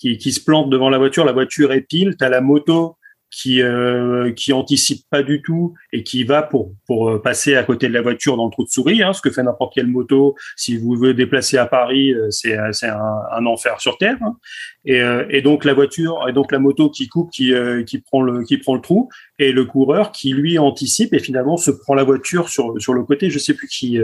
[0.00, 2.96] qui, se plante devant la voiture, la voiture est pile, t'as la moto
[3.30, 7.62] qui euh, qui anticipe pas du tout et qui va pour pour euh, passer à
[7.62, 9.86] côté de la voiture dans le trou de souris, hein, ce que fait n'importe quelle
[9.86, 10.34] moto.
[10.56, 14.16] Si vous voulez déplacer à Paris, euh, c'est c'est un, enfer sur terre.
[14.20, 14.36] Hein.
[14.84, 17.52] Et, euh, donc la voiture et donc la moto qui coupe, qui
[17.86, 19.08] qui prend le qui prend le trou
[19.38, 23.04] et le coureur qui lui anticipe et finalement se prend la voiture sur sur le
[23.04, 23.30] côté.
[23.30, 23.98] Je sais plus qui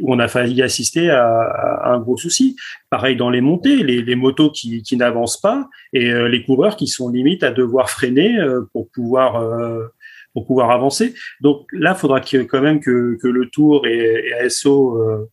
[0.00, 2.56] où on a failli assister à, un gros souci.
[2.90, 7.42] Pareil dans les montées, les, motos qui n'avancent pas et les coureurs qui sont limite
[7.42, 9.86] à devoir freiner euh, pour pouvoir euh,
[10.34, 11.14] pour pouvoir avancer.
[11.40, 15.26] Donc là, il faudra quand même que, le Tour et, ASO euh,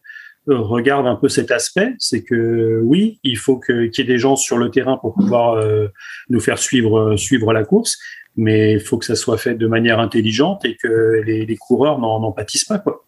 [0.47, 1.93] regardent un peu cet aspect.
[1.99, 5.61] C'est que oui, il faut qu'il y ait des gens sur le terrain pour pouvoir
[6.29, 7.99] nous faire suivre suivre la course,
[8.35, 11.99] mais il faut que ça soit fait de manière intelligente et que les, les coureurs
[11.99, 13.04] n'en pâtissent pas quoi.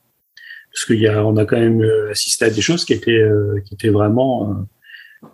[0.77, 3.25] Parce qu'il y a, on a quand même assisté à des choses qui étaient
[3.65, 4.67] qui étaient vraiment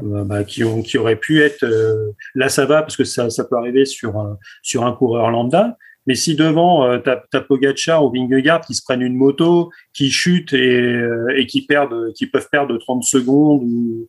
[0.02, 3.30] euh, bah, qui, ont, qui auraient pu être euh, là ça va parce que ça,
[3.30, 5.78] ça peut arriver sur un, sur un coureur lambda.
[6.08, 10.10] Mais si devant euh, t'as as Pogacar ou Vingegaard qui se prennent une moto qui
[10.10, 14.08] chutent et, euh, et qui perdent qui peuvent perdre 30 secondes ou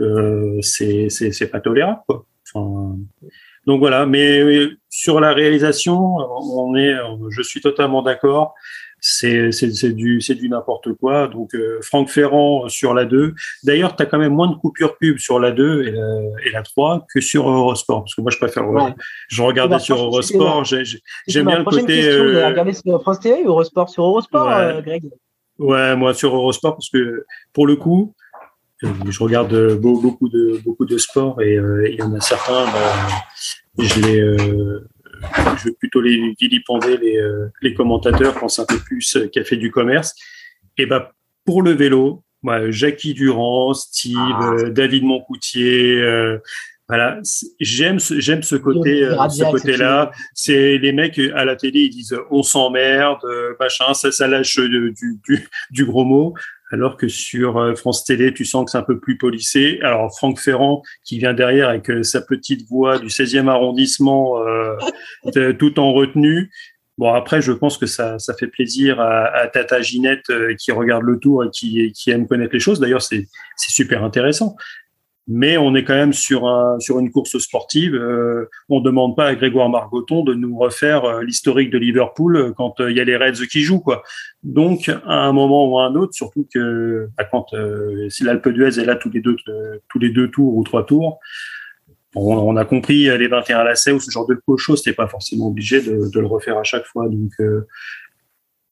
[0.00, 2.26] euh, c'est c'est pas tolérable quoi.
[2.54, 2.96] Enfin,
[3.66, 4.06] donc voilà.
[4.06, 4.42] Mais
[4.90, 6.94] sur la réalisation on est
[7.30, 8.54] je suis totalement d'accord
[9.02, 11.26] c'est du du n'importe quoi.
[11.26, 13.34] Donc euh, Franck Ferrand sur la 2.
[13.64, 16.50] D'ailleurs, tu as quand même moins de coupures pub sur la 2 et la, et
[16.50, 18.64] la 3 que sur Eurosport parce que moi je préfère
[19.28, 22.46] je regardais sur Eurosport, j'aime bien le côté euh...
[22.46, 25.10] regarder sur France TV ou Eurosport sur Eurosport euh, Greg?
[25.58, 28.14] Ouais, moi sur Eurosport parce que pour le coup,
[28.84, 33.18] euh, je regarde beaucoup de beaucoup de sports et il y en a certains bah,
[33.78, 34.20] je les
[35.58, 39.28] je veux plutôt les vilipender les, euh, les commentateurs quand c'est un peu plus euh,
[39.28, 40.14] café du commerce.
[40.78, 41.06] Et ben
[41.44, 44.54] pour le vélo, moi, Jackie Durand, Steve, ah.
[44.54, 46.02] euh, David Moncoutier,
[46.88, 47.20] voilà,
[47.60, 50.10] j'aime ce, j'aime ce côté, ce côté-là.
[50.34, 53.22] C'est les mecs à la télé, ils disent on s'emmerde,
[53.58, 54.94] machin, ça, ça lâche du,
[55.26, 56.34] du, du gros mot
[56.72, 59.78] alors que sur euh, France Télé, tu sens que c'est un peu plus polissé.
[59.82, 64.42] Alors Franck Ferrand, qui vient derrière avec euh, sa petite voix du 16e arrondissement,
[65.36, 66.50] euh, tout en retenue.
[66.98, 71.18] Bon, après, je pense que ça, ça fait plaisir à, Tata Ginette qui regarde le
[71.18, 72.80] tour et qui, qui aime connaître les choses.
[72.80, 73.26] D'ailleurs, c'est
[73.56, 74.56] super intéressant
[75.28, 77.94] mais on est quand même sur un, sur une course sportive.
[77.94, 82.52] Euh, on demande pas à Grégoire Margoton de nous refaire euh, l'historique de Liverpool euh,
[82.52, 84.02] quand il y a les Reds qui jouent quoi.
[84.42, 87.54] Donc à un moment ou à un autre, surtout que bah, quand
[88.08, 89.36] si l'Alpe d'Huez est là tous les deux
[89.88, 91.20] tous les deux tours ou trois tours,
[92.14, 95.80] on, a compris les 21 lacets ou ce genre de cocho, c'était pas forcément obligé
[95.80, 97.08] de, de, le refaire à chaque fois.
[97.08, 97.30] Donc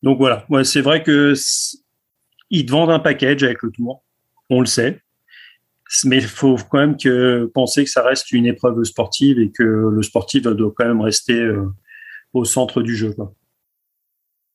[0.03, 1.35] donc voilà, ouais, c'est vrai que
[2.51, 4.03] ils te vendent un package avec le tour,
[4.51, 5.01] on le sait
[6.05, 9.63] mais il faut quand même que penser que ça reste une épreuve sportive et que
[9.63, 11.67] le sportif doit quand même rester euh,
[12.33, 13.13] au centre du jeu.
[13.13, 13.33] Quoi.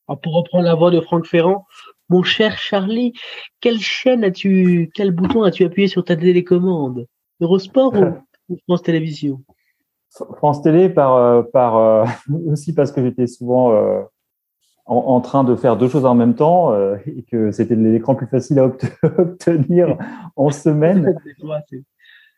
[0.08, 1.66] Alors pour reprendre la voix de Franck Ferrand,
[2.10, 3.14] mon cher Charlie,
[3.60, 7.08] quelle chaîne as-tu, quel bouton as-tu appuyé sur ta télécommande?
[7.42, 7.94] Eurosport
[8.50, 9.44] ou, France Télévisions?
[10.38, 12.06] France Télé par, euh, par euh,
[12.48, 13.74] aussi parce que j'étais souvent
[14.88, 18.28] en, train de faire deux choses en même temps euh, et que c'était l'écran plus
[18.28, 18.66] facile à
[19.18, 19.98] obtenir
[20.36, 21.16] en semaine.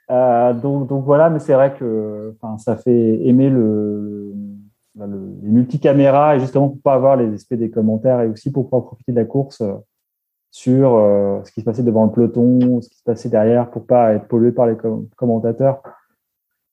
[0.10, 4.34] Euh, donc, donc voilà, mais c'est vrai que ça fait aimer le,
[4.98, 8.64] le, les multicaméras et justement pour pas avoir les aspects des commentaires et aussi pour
[8.66, 9.74] pouvoir profiter de la course euh,
[10.50, 13.86] sur euh, ce qui se passait devant le peloton, ce qui se passait derrière pour
[13.86, 14.78] pas être pollué par les
[15.18, 15.82] commentateurs.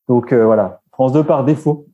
[0.06, 1.88] Donc voilà, France 2 par défaut.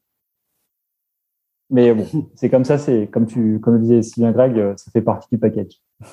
[1.70, 4.90] Mais bon, c'est comme ça, c'est comme tu, comme le disait Sylvain Greg, euh, ça
[4.90, 5.80] fait partie du package.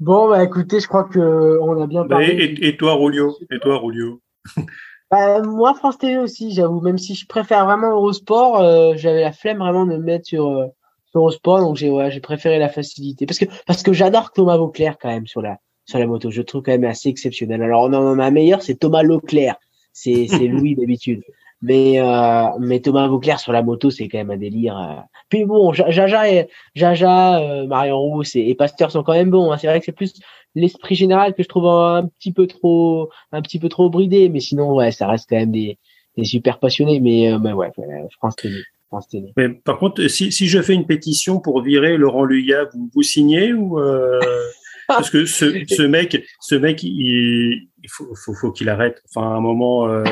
[0.00, 2.56] bon, bah écoutez, je crois que on a bien parlé.
[2.60, 3.36] Et, toi, Rulio?
[3.50, 4.20] Et toi, Rulio?
[5.10, 6.82] Bah, Moi, France TV aussi, j'avoue.
[6.82, 10.46] Même si je préfère vraiment Eurosport, euh, j'avais la flemme vraiment de me mettre sur,
[10.48, 10.66] euh,
[11.06, 14.58] sur Eurosport, donc j'ai ouais, j'ai préféré la facilité parce que parce que j'adore Thomas
[14.58, 15.56] Vauclair quand même sur la
[15.86, 16.30] sur la moto.
[16.30, 17.62] Je trouve quand même assez exceptionnel.
[17.62, 19.56] Alors, on en a un meilleur, c'est Thomas Leclerc.
[19.94, 21.22] C'est c'est Louis d'habitude.
[21.60, 24.78] Mais, euh, mais Thomas Vauclair sur la moto, c'est quand même un délire.
[24.78, 25.02] Euh.
[25.28, 29.50] Puis bon, Jaja, et, Jaja euh, Marion Rousse et, Pasteur sont quand même bons.
[29.50, 29.58] Hein.
[29.58, 30.14] C'est vrai que c'est plus
[30.54, 34.28] l'esprit général que je trouve un petit peu trop, un petit peu trop bridé.
[34.28, 35.78] Mais sinon, ouais, ça reste quand même des,
[36.16, 37.00] des super passionnés.
[37.00, 37.70] Mais, mais ouais,
[38.18, 38.62] France Télé.
[38.86, 39.32] France Télé.
[39.36, 43.02] Mais par contre, si, si je fais une pétition pour virer Laurent Luya, vous, vous
[43.02, 43.78] signez ou
[44.88, 49.02] parce que ce, ce mec, ce mec, il, il faut, qu'il arrête.
[49.08, 50.04] Enfin, à un moment, euh,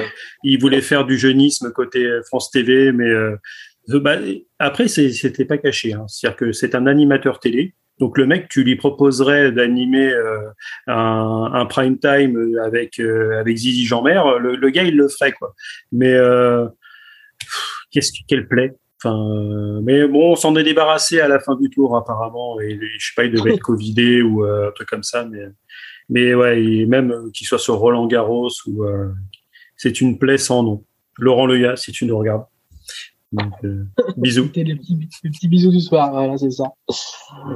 [0.43, 3.37] il voulait faire du jeunisme côté France TV, mais euh,
[3.89, 4.17] bah,
[4.59, 5.93] après, c'était pas caché.
[5.93, 6.07] Hein.
[6.09, 7.75] C'est-à-dire que c'est un animateur télé.
[7.99, 10.51] Donc le mec, tu lui proposerais d'animer euh,
[10.87, 15.33] un, prime time avec avec Zizi Jeanmer, le, le, gars il le ferait.
[15.93, 16.15] Mais
[17.91, 21.97] qu'est-ce quel plaît Enfin, mais bon, on s'en est débarrassé à la fin du tour
[21.97, 22.61] apparemment.
[22.61, 25.41] Et je sais pas, il devait être covidé ou un truc comme ça, mais
[26.09, 29.13] mais ouais, même euh, qu'il soit sur Roland Garros ou euh,
[29.77, 30.85] c'est une plaie sans nom.
[31.19, 32.45] Laurent Leya, si tu nous regardes.
[33.33, 33.85] Donc, euh,
[34.17, 34.45] bisous.
[34.45, 36.73] C'était le petit, bisou du soir, voilà, c'est ça.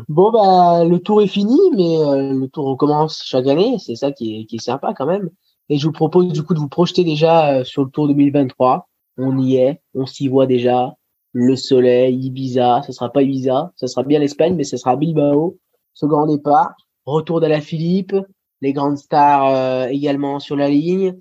[0.09, 1.99] Bon, bah, le tour est fini, mais
[2.33, 3.77] le tour recommence chaque année.
[3.79, 5.31] C'est ça qui est, qui est sympa quand même.
[5.69, 8.89] Et je vous propose du coup de vous projeter déjà sur le tour 2023.
[9.19, 10.95] On y est, on s'y voit déjà.
[11.33, 15.59] Le soleil, Ibiza, ce sera pas Ibiza, ce sera bien l'Espagne, mais ce sera Bilbao,
[16.03, 16.75] grand départ.
[17.07, 18.15] Retour la Philippe,
[18.61, 21.17] les grandes stars euh, également sur la ligne.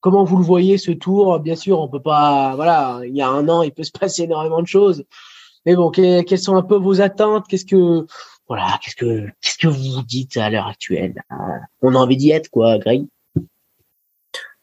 [0.00, 1.40] Comment vous le voyez ce tour?
[1.40, 2.54] Bien sûr, on peut pas.
[2.54, 5.04] Voilà, il y a un an, il peut se passer énormément de choses.
[5.66, 7.46] Mais bon, quelles sont un peu vos attentes?
[7.48, 8.06] Qu'est-ce que
[8.48, 11.14] voilà, qu'est-ce que qu'est-ce que vous vous dites à l'heure actuelle?
[11.82, 13.06] On a envie d'y être, quoi, Greg?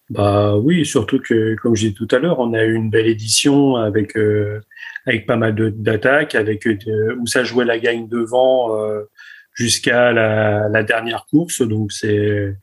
[0.10, 3.08] Bah oui, surtout que comme je disais tout à l'heure, on a eu une belle
[3.08, 4.62] édition avec euh,
[5.06, 8.76] avec pas mal d'attaques, avec euh, où ça jouait la gagne devant
[9.56, 11.62] jusqu'à la, la, dernière course.
[11.64, 12.56] Donc c'est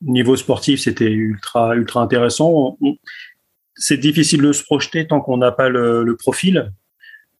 [0.00, 2.78] niveau sportif, c'était ultra ultra intéressant.
[3.74, 6.72] C'est difficile de se projeter tant qu'on n'a pas le, le profil.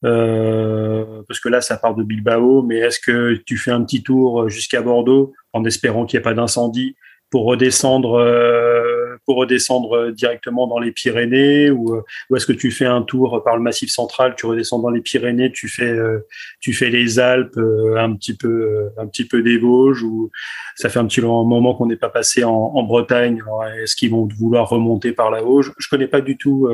[0.05, 4.03] Euh, parce que là, ça part de Bilbao, mais est-ce que tu fais un petit
[4.03, 6.97] tour jusqu'à Bordeaux en espérant qu'il n'y ait pas d'incendie
[7.31, 8.90] pour redescendre euh,
[9.25, 13.43] pour redescendre directement dans les Pyrénées ou, euh, ou est-ce que tu fais un tour
[13.45, 16.27] par le Massif central, tu redescends dans les Pyrénées, tu fais euh,
[16.61, 17.59] tu fais les Alpes,
[17.97, 20.31] un petit peu un petit peu des Vosges ou
[20.77, 23.43] ça fait un petit moment qu'on n'est pas passé en, en Bretagne.
[23.83, 25.63] Est-ce qu'ils vont vouloir remonter par là-haut?
[25.63, 26.69] Je, je connais pas du tout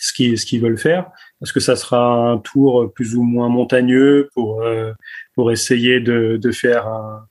[0.00, 1.10] ce qu'ils ce qu'ils veulent faire.
[1.42, 4.64] Est-ce que ça sera un tour plus ou moins montagneux pour
[5.34, 7.26] pour essayer de, de faire un,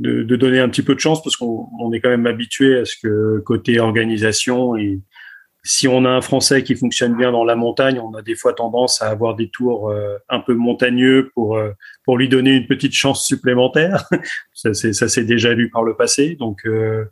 [0.00, 2.78] de, de, donner un petit peu de chance parce qu'on on est quand même habitué
[2.78, 5.00] à ce que côté organisation et
[5.62, 8.54] si on a un Français qui fonctionne bien dans la montagne, on a des fois
[8.54, 11.72] tendance à avoir des tours euh, un peu montagneux pour euh,
[12.04, 14.04] pour lui donner une petite chance supplémentaire.
[14.54, 16.36] ça c'est ça s'est déjà vu par le passé.
[16.36, 17.04] Donc euh,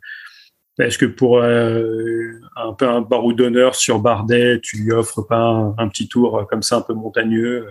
[0.79, 5.75] est-ce que pour un peu un barou d'honneur sur Bardet, tu lui offres pas un,
[5.77, 7.67] un, petit tour comme ça un peu montagneux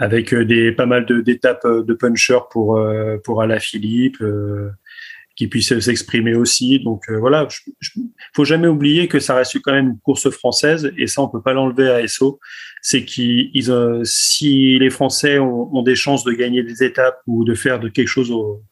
[0.00, 4.24] avec euh, des pas mal d'étapes euh, de, puncher pour euh, pour Philippe
[5.36, 6.80] qui puisse s'exprimer aussi.
[6.80, 7.46] Donc voilà,
[7.96, 11.28] il faut jamais oublier que ça reste quand même une course française et ça on
[11.28, 12.40] peut pas l'enlever à SO.
[12.82, 13.72] C'est qu'ils
[14.04, 18.08] si les Français ont, des chances de gagner des étapes ou de faire de quelque
[18.08, 18.62] chose au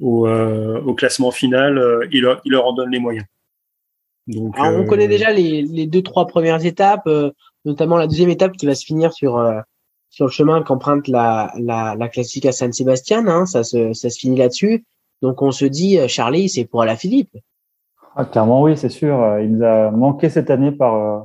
[0.00, 3.26] au, au classement final, ils leur, leur, en donnent les moyens.
[4.28, 7.08] Donc, on connaît déjà les, les, deux trois premières étapes,
[7.64, 9.36] notamment la deuxième étape qui va se finir sur
[10.10, 14.10] sur le chemin qu'emprunte la, la, la classique à San Sébastien, hein, ça, se, ça
[14.10, 14.84] se finit là-dessus.
[15.20, 17.36] Donc on se dit, euh, Charlie, c'est pour la Philippe.
[18.16, 19.20] Ah, clairement, oui, c'est sûr.
[19.20, 21.20] Euh, il nous a manqué cette année par, euh,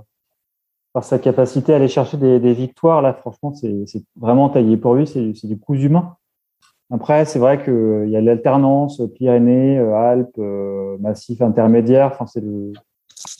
[0.93, 3.01] par sa capacité à aller chercher des, des victoires.
[3.01, 5.07] Là, franchement, c'est vraiment taillé pour lui.
[5.07, 6.15] C'est du coup humain.
[6.91, 10.37] Après, c'est vrai qu'il y a l'alternance Pyrénées, Alpes,
[10.99, 12.11] Massif intermédiaire.
[12.13, 12.73] Enfin, c'est le,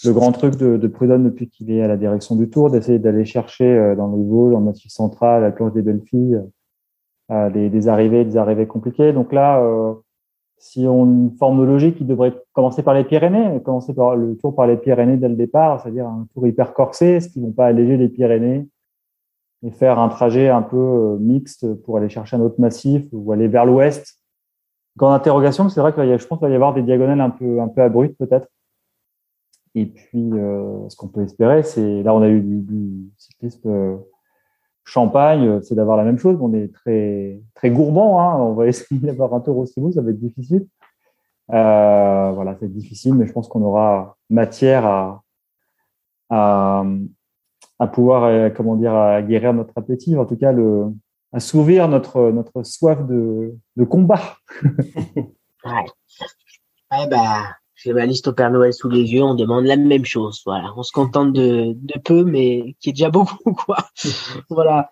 [0.06, 3.26] le grand truc de, Prudhomme depuis qu'il est à la direction du Tour, d'essayer d'aller
[3.26, 6.42] chercher euh, dans les Vosges, le Massif central, la planche des belles filles,
[7.32, 9.14] euh, des, des, arrivées, des arrivées compliquées.
[9.14, 9.94] Donc là, euh,
[10.58, 14.56] si on forme de logique, il devrait commencer par les Pyrénées, commencer par le Tour
[14.56, 17.66] par les Pyrénées dès le départ, c'est-à-dire un Tour hyper corsé, ce qui vont pas
[17.66, 18.68] alléger les Pyrénées
[19.66, 23.48] et faire un trajet un peu mixte pour aller chercher un autre massif ou aller
[23.48, 24.20] vers l'ouest.
[24.98, 27.62] Grande interrogation, c'est vrai que je pense qu'il va y avoir des diagonales un peu
[27.62, 28.48] un peu abruptes peut-être
[29.76, 33.98] et puis, euh, ce qu'on peut espérer, c'est là, on a eu du, cyclisme euh,
[34.86, 36.38] Champagne, euh, c'est d'avoir la même chose.
[36.42, 38.20] On est très très gourmand.
[38.22, 38.36] Hein.
[38.40, 40.68] On va essayer d'avoir un tour aussi beau, ça va être difficile.
[41.52, 45.24] Euh, voilà, c'est difficile, mais je pense qu'on aura matière à,
[46.30, 50.88] à, pouvoir, comment dire, à guérir notre appétit, en tout cas, le,
[51.32, 54.22] à s'ouvrir notre notre soif de, de combat.
[54.66, 55.86] ouais.
[56.92, 60.06] Ouais, bah, j'ai ma liste au Père Noël sous les yeux, on demande la même
[60.06, 60.42] chose.
[60.46, 63.78] Voilà, on se contente de, de peu, mais qui est déjà beaucoup, quoi.
[64.50, 64.90] voilà.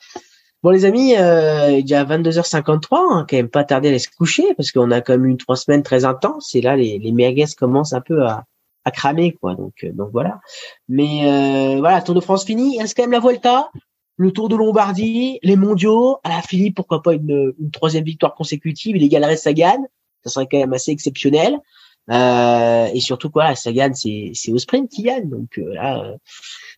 [0.63, 3.99] Bon, les amis, euh, il est déjà 22h53, hein, quand même pas tarder à aller
[3.99, 6.99] se coucher, parce qu'on a quand même eu trois semaines très intenses, et là, les,
[6.99, 8.45] les merguez commencent un peu à,
[8.85, 9.55] à cramer, quoi.
[9.55, 10.39] Donc, euh, donc voilà.
[10.87, 12.75] Mais euh, voilà, Tour de France fini.
[12.75, 13.69] Il reste quand même la Volta,
[14.17, 16.17] le Tour de Lombardie, les Mondiaux.
[16.23, 18.95] À la Philippe, pourquoi pas une, une troisième victoire consécutive.
[18.95, 19.85] Les Galeries Sagan,
[20.23, 21.57] ça serait quand même assez exceptionnel.
[22.09, 25.29] Et surtout quoi, Sagan c'est c'est au sprint qui gagne.
[25.29, 26.15] Donc là,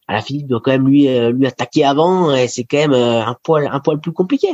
[0.07, 3.35] à la Philippe doit quand même lui lui attaquer avant et c'est quand même un
[3.43, 4.49] poil un poil plus compliqué.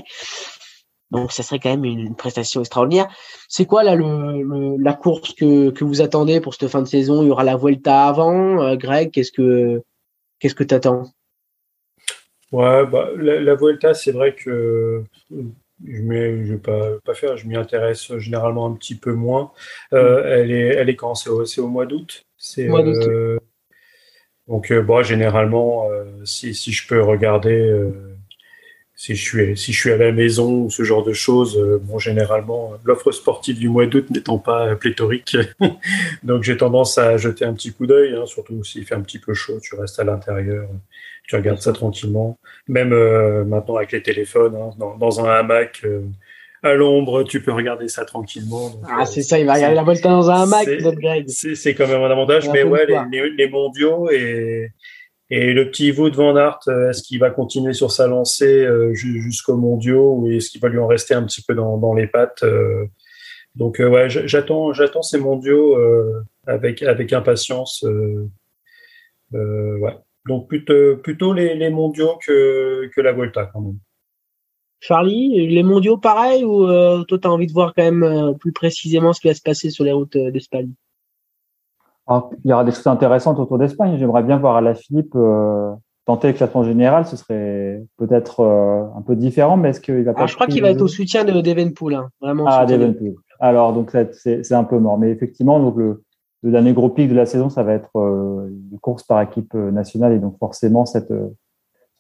[1.12, 3.08] Donc ça serait quand même une, prestation extraordinaire.
[3.48, 7.24] C'est quoi là le, la course que, que vous attendez pour cette fin de saison?
[7.24, 8.62] Il y aura la Vuelta avant.
[8.62, 9.82] Euh, Greg, qu'est-ce que
[10.40, 11.12] qu'est-ce que t'attends?
[12.52, 15.04] Ouais, bah, la Vuelta, c'est vrai que
[15.86, 17.38] je ne vais pas, pas faire.
[17.38, 19.52] Je m'y intéresse généralement un petit peu moins.
[19.94, 20.28] Euh, mm.
[20.28, 21.16] elle est elle est quand?
[21.16, 22.26] C'est au, au, mois d'août?
[22.38, 23.08] C'est mois d'août.
[23.08, 23.40] Euh,
[24.48, 25.88] donc bon, généralement,
[26.24, 27.72] si, si je peux regarder
[29.00, 31.80] si je suis si je suis à la maison ou ce genre de choses, euh,
[31.82, 35.38] bon généralement l'offre sportive du mois d'août n'étant pas pléthorique,
[36.24, 39.18] donc j'ai tendance à jeter un petit coup d'œil, hein, surtout s'il fait un petit
[39.18, 40.68] peu chaud, tu restes à l'intérieur,
[41.26, 42.38] tu regardes ça tranquillement.
[42.68, 45.80] Même euh, maintenant avec les téléphones, hein, dans, un hamac.
[45.86, 46.02] Euh,
[46.62, 48.82] à l'ombre, tu peux regarder ça tranquillement.
[48.86, 51.00] ah, c'est ça, il va regarder la Volta dans un hamac, notre
[51.54, 54.72] C'est quand même un avantage, mais ouais, les, les, mondiaux et,
[55.32, 58.94] et le petit Wout van Aert, euh, est-ce qu'il va continuer sur sa lancée euh,
[58.96, 62.08] jusqu'au mondiaux ou est-ce qu'il va lui en rester un petit peu dans, dans les
[62.08, 62.86] pattes euh?
[63.56, 65.76] Donc ouais, j'attends, j'attends ces mondiaux
[66.46, 67.84] avec avec impatience.
[69.34, 69.98] ouais.
[70.28, 73.80] Donc plutôt plutôt les, les mondiaux que que la Volta quand même.
[74.80, 76.68] Charlie, les mondiaux pareil ou
[77.06, 79.72] toi tu as envie de voir quand même plus précisément ce qui va se passer
[79.72, 80.72] sur les routes d'Espagne?
[82.44, 83.98] Il y aura des choses intéressantes autour d'Espagne.
[83.98, 85.72] J'aimerais bien voir à la Philippe euh,
[86.06, 87.06] tenter le classement général.
[87.06, 90.26] Ce serait peut-être euh, un peu différent, mais est-ce qu'il va pas.
[90.26, 92.46] je crois qu'il va être au soutien de d'Evenpool, hein, vraiment.
[92.48, 93.16] Ah, d'Evenpool.
[93.40, 94.98] Alors, donc c'est un peu mort.
[94.98, 96.04] Mais effectivement, donc le,
[96.42, 99.54] le dernier gros pic de la saison, ça va être euh, une course par équipe
[99.54, 101.14] nationale et donc forcément cette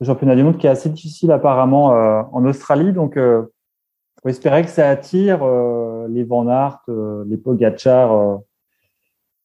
[0.01, 1.87] ce championnat du monde qui est assez difficile apparemment
[2.31, 2.93] en Australie.
[2.93, 5.45] Donc, faut espérer que ça attire
[6.07, 6.79] les Van Aert,
[7.27, 8.39] les Pogacar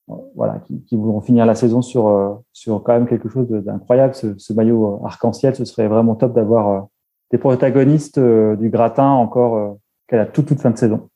[0.07, 4.15] voilà, qui, qui, voudront finir la saison sur, euh, sur quand même quelque chose d'incroyable.
[4.15, 6.81] Ce, maillot euh, arc-en-ciel, ce serait vraiment top d'avoir euh,
[7.31, 11.09] des protagonistes du gratin encore qu'à la toute, toute fin de saison.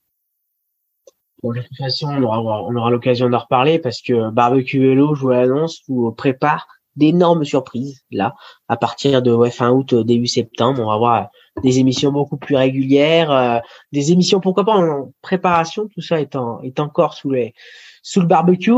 [1.44, 5.20] De toute façon, on aura, on aura l'occasion d'en reparler parce que Barbecue Hello, je
[5.20, 6.66] vous l'annonce, vous prépare
[6.96, 8.34] d'énormes surprises là,
[8.66, 10.82] à partir de ouais, fin août, début septembre.
[10.82, 11.28] On va avoir
[11.62, 13.62] des émissions beaucoup plus régulières,
[13.92, 17.54] des émissions pourquoi pas en préparation, tout ça est, est encore sous les
[18.02, 18.72] sous le barbecue,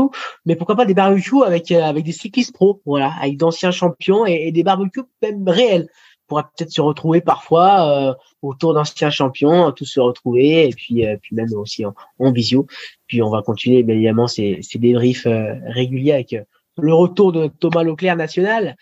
[0.45, 4.25] mais pourquoi pas des barbecues avec euh, avec des cyclistes pro, voilà, avec d'anciens champions
[4.25, 5.87] et, des barbecues même réels.
[5.89, 11.05] On pourra peut-être se retrouver parfois euh, autour d'anciens champions, tous se retrouver et puis
[11.05, 12.67] euh, puis même aussi en, en, visio.
[13.07, 15.27] Puis on va continuer bien évidemment ces, ces débriefs
[15.67, 16.35] réguliers avec
[16.77, 18.75] le retour de Thomas Leclerc national.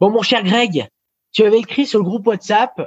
[0.00, 0.86] Bon mon cher Greg,
[1.32, 2.80] tu avais écrit sur le groupe WhatsApp,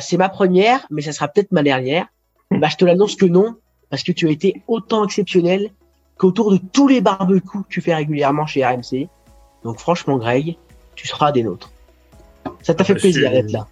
[0.00, 2.06] c'est ma première, mais ça sera peut-être ma dernière.
[2.50, 3.56] Bah, je te l'annonce que non,
[3.90, 5.70] parce que tu as été autant exceptionnel
[6.18, 9.08] qu'autour de tous les barbecues que tu fais régulièrement chez RMC.
[9.64, 10.56] Donc franchement, Greg,
[10.94, 11.70] tu seras des nôtres.
[12.62, 13.66] Ça t'a ah, fait plaisir d'être là.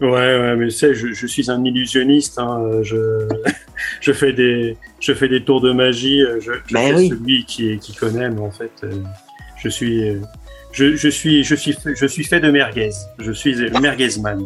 [0.00, 2.38] Ouais, ouais, mais tu sais, je, suis un illusionniste.
[2.38, 2.82] Hein.
[2.82, 3.28] Je,
[4.00, 6.20] je, fais des, je fais des tours de magie.
[6.40, 8.90] Je, je ben suis celui qui, qui connaît, mais en fait, euh,
[9.56, 10.20] je suis, euh,
[10.72, 12.90] je, je, suis, je, suis, je suis fait de merguez.
[13.18, 14.42] Je suis merguezman.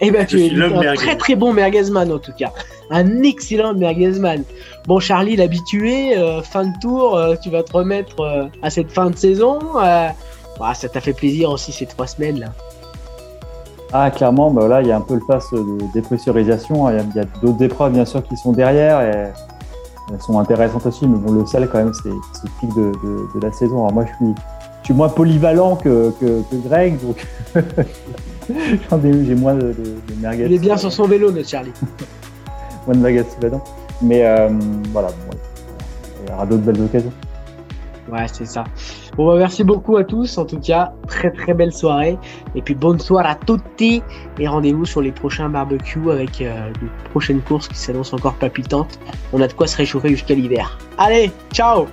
[0.00, 2.52] Eh ben, tu es un très très bon merguezman en tout cas.
[2.90, 4.42] Un excellent merguezman.
[4.86, 8.90] Bon, Charlie, l'habitué, euh, fin de tour, euh, tu vas te remettre euh, à cette
[8.90, 9.60] fin de saison.
[9.74, 12.48] Bah, ça t'a fait plaisir aussi ces trois semaines là.
[13.92, 16.90] Ah, clairement, bah, là, il y a un peu le pass de dépressurisation.
[16.90, 19.32] Il y a, d'autres épreuves, bien sûr, qui sont derrière et
[20.12, 21.06] elles sont intéressantes aussi.
[21.06, 22.92] Mais bon, le sel, quand même, c'est le pic de,
[23.34, 23.78] de, la saison.
[23.78, 24.34] Alors, moi, je suis,
[24.80, 27.26] je suis moins polyvalent que, que, que Greg, donc
[29.02, 30.46] j'ai moins de, de, merguez.
[30.46, 31.72] Il est bien sur son vélo, notre Charlie.
[32.86, 33.24] moins de merguez
[34.02, 34.48] Mais euh,
[34.92, 35.08] voilà,
[36.24, 37.12] il y aura d'autres belles occasions.
[38.10, 38.64] Ouais, c'est ça.
[39.16, 40.38] Bon, bah, merci beaucoup à tous.
[40.38, 42.18] En tout cas, très très belle soirée.
[42.54, 44.02] Et puis bonne soirée à tutti.
[44.38, 48.98] Et rendez-vous sur les prochains barbecues avec euh, de prochaines courses qui s'annoncent encore palpitantes.
[49.32, 50.78] On a de quoi se réchauffer jusqu'à l'hiver.
[50.98, 51.86] Allez, ciao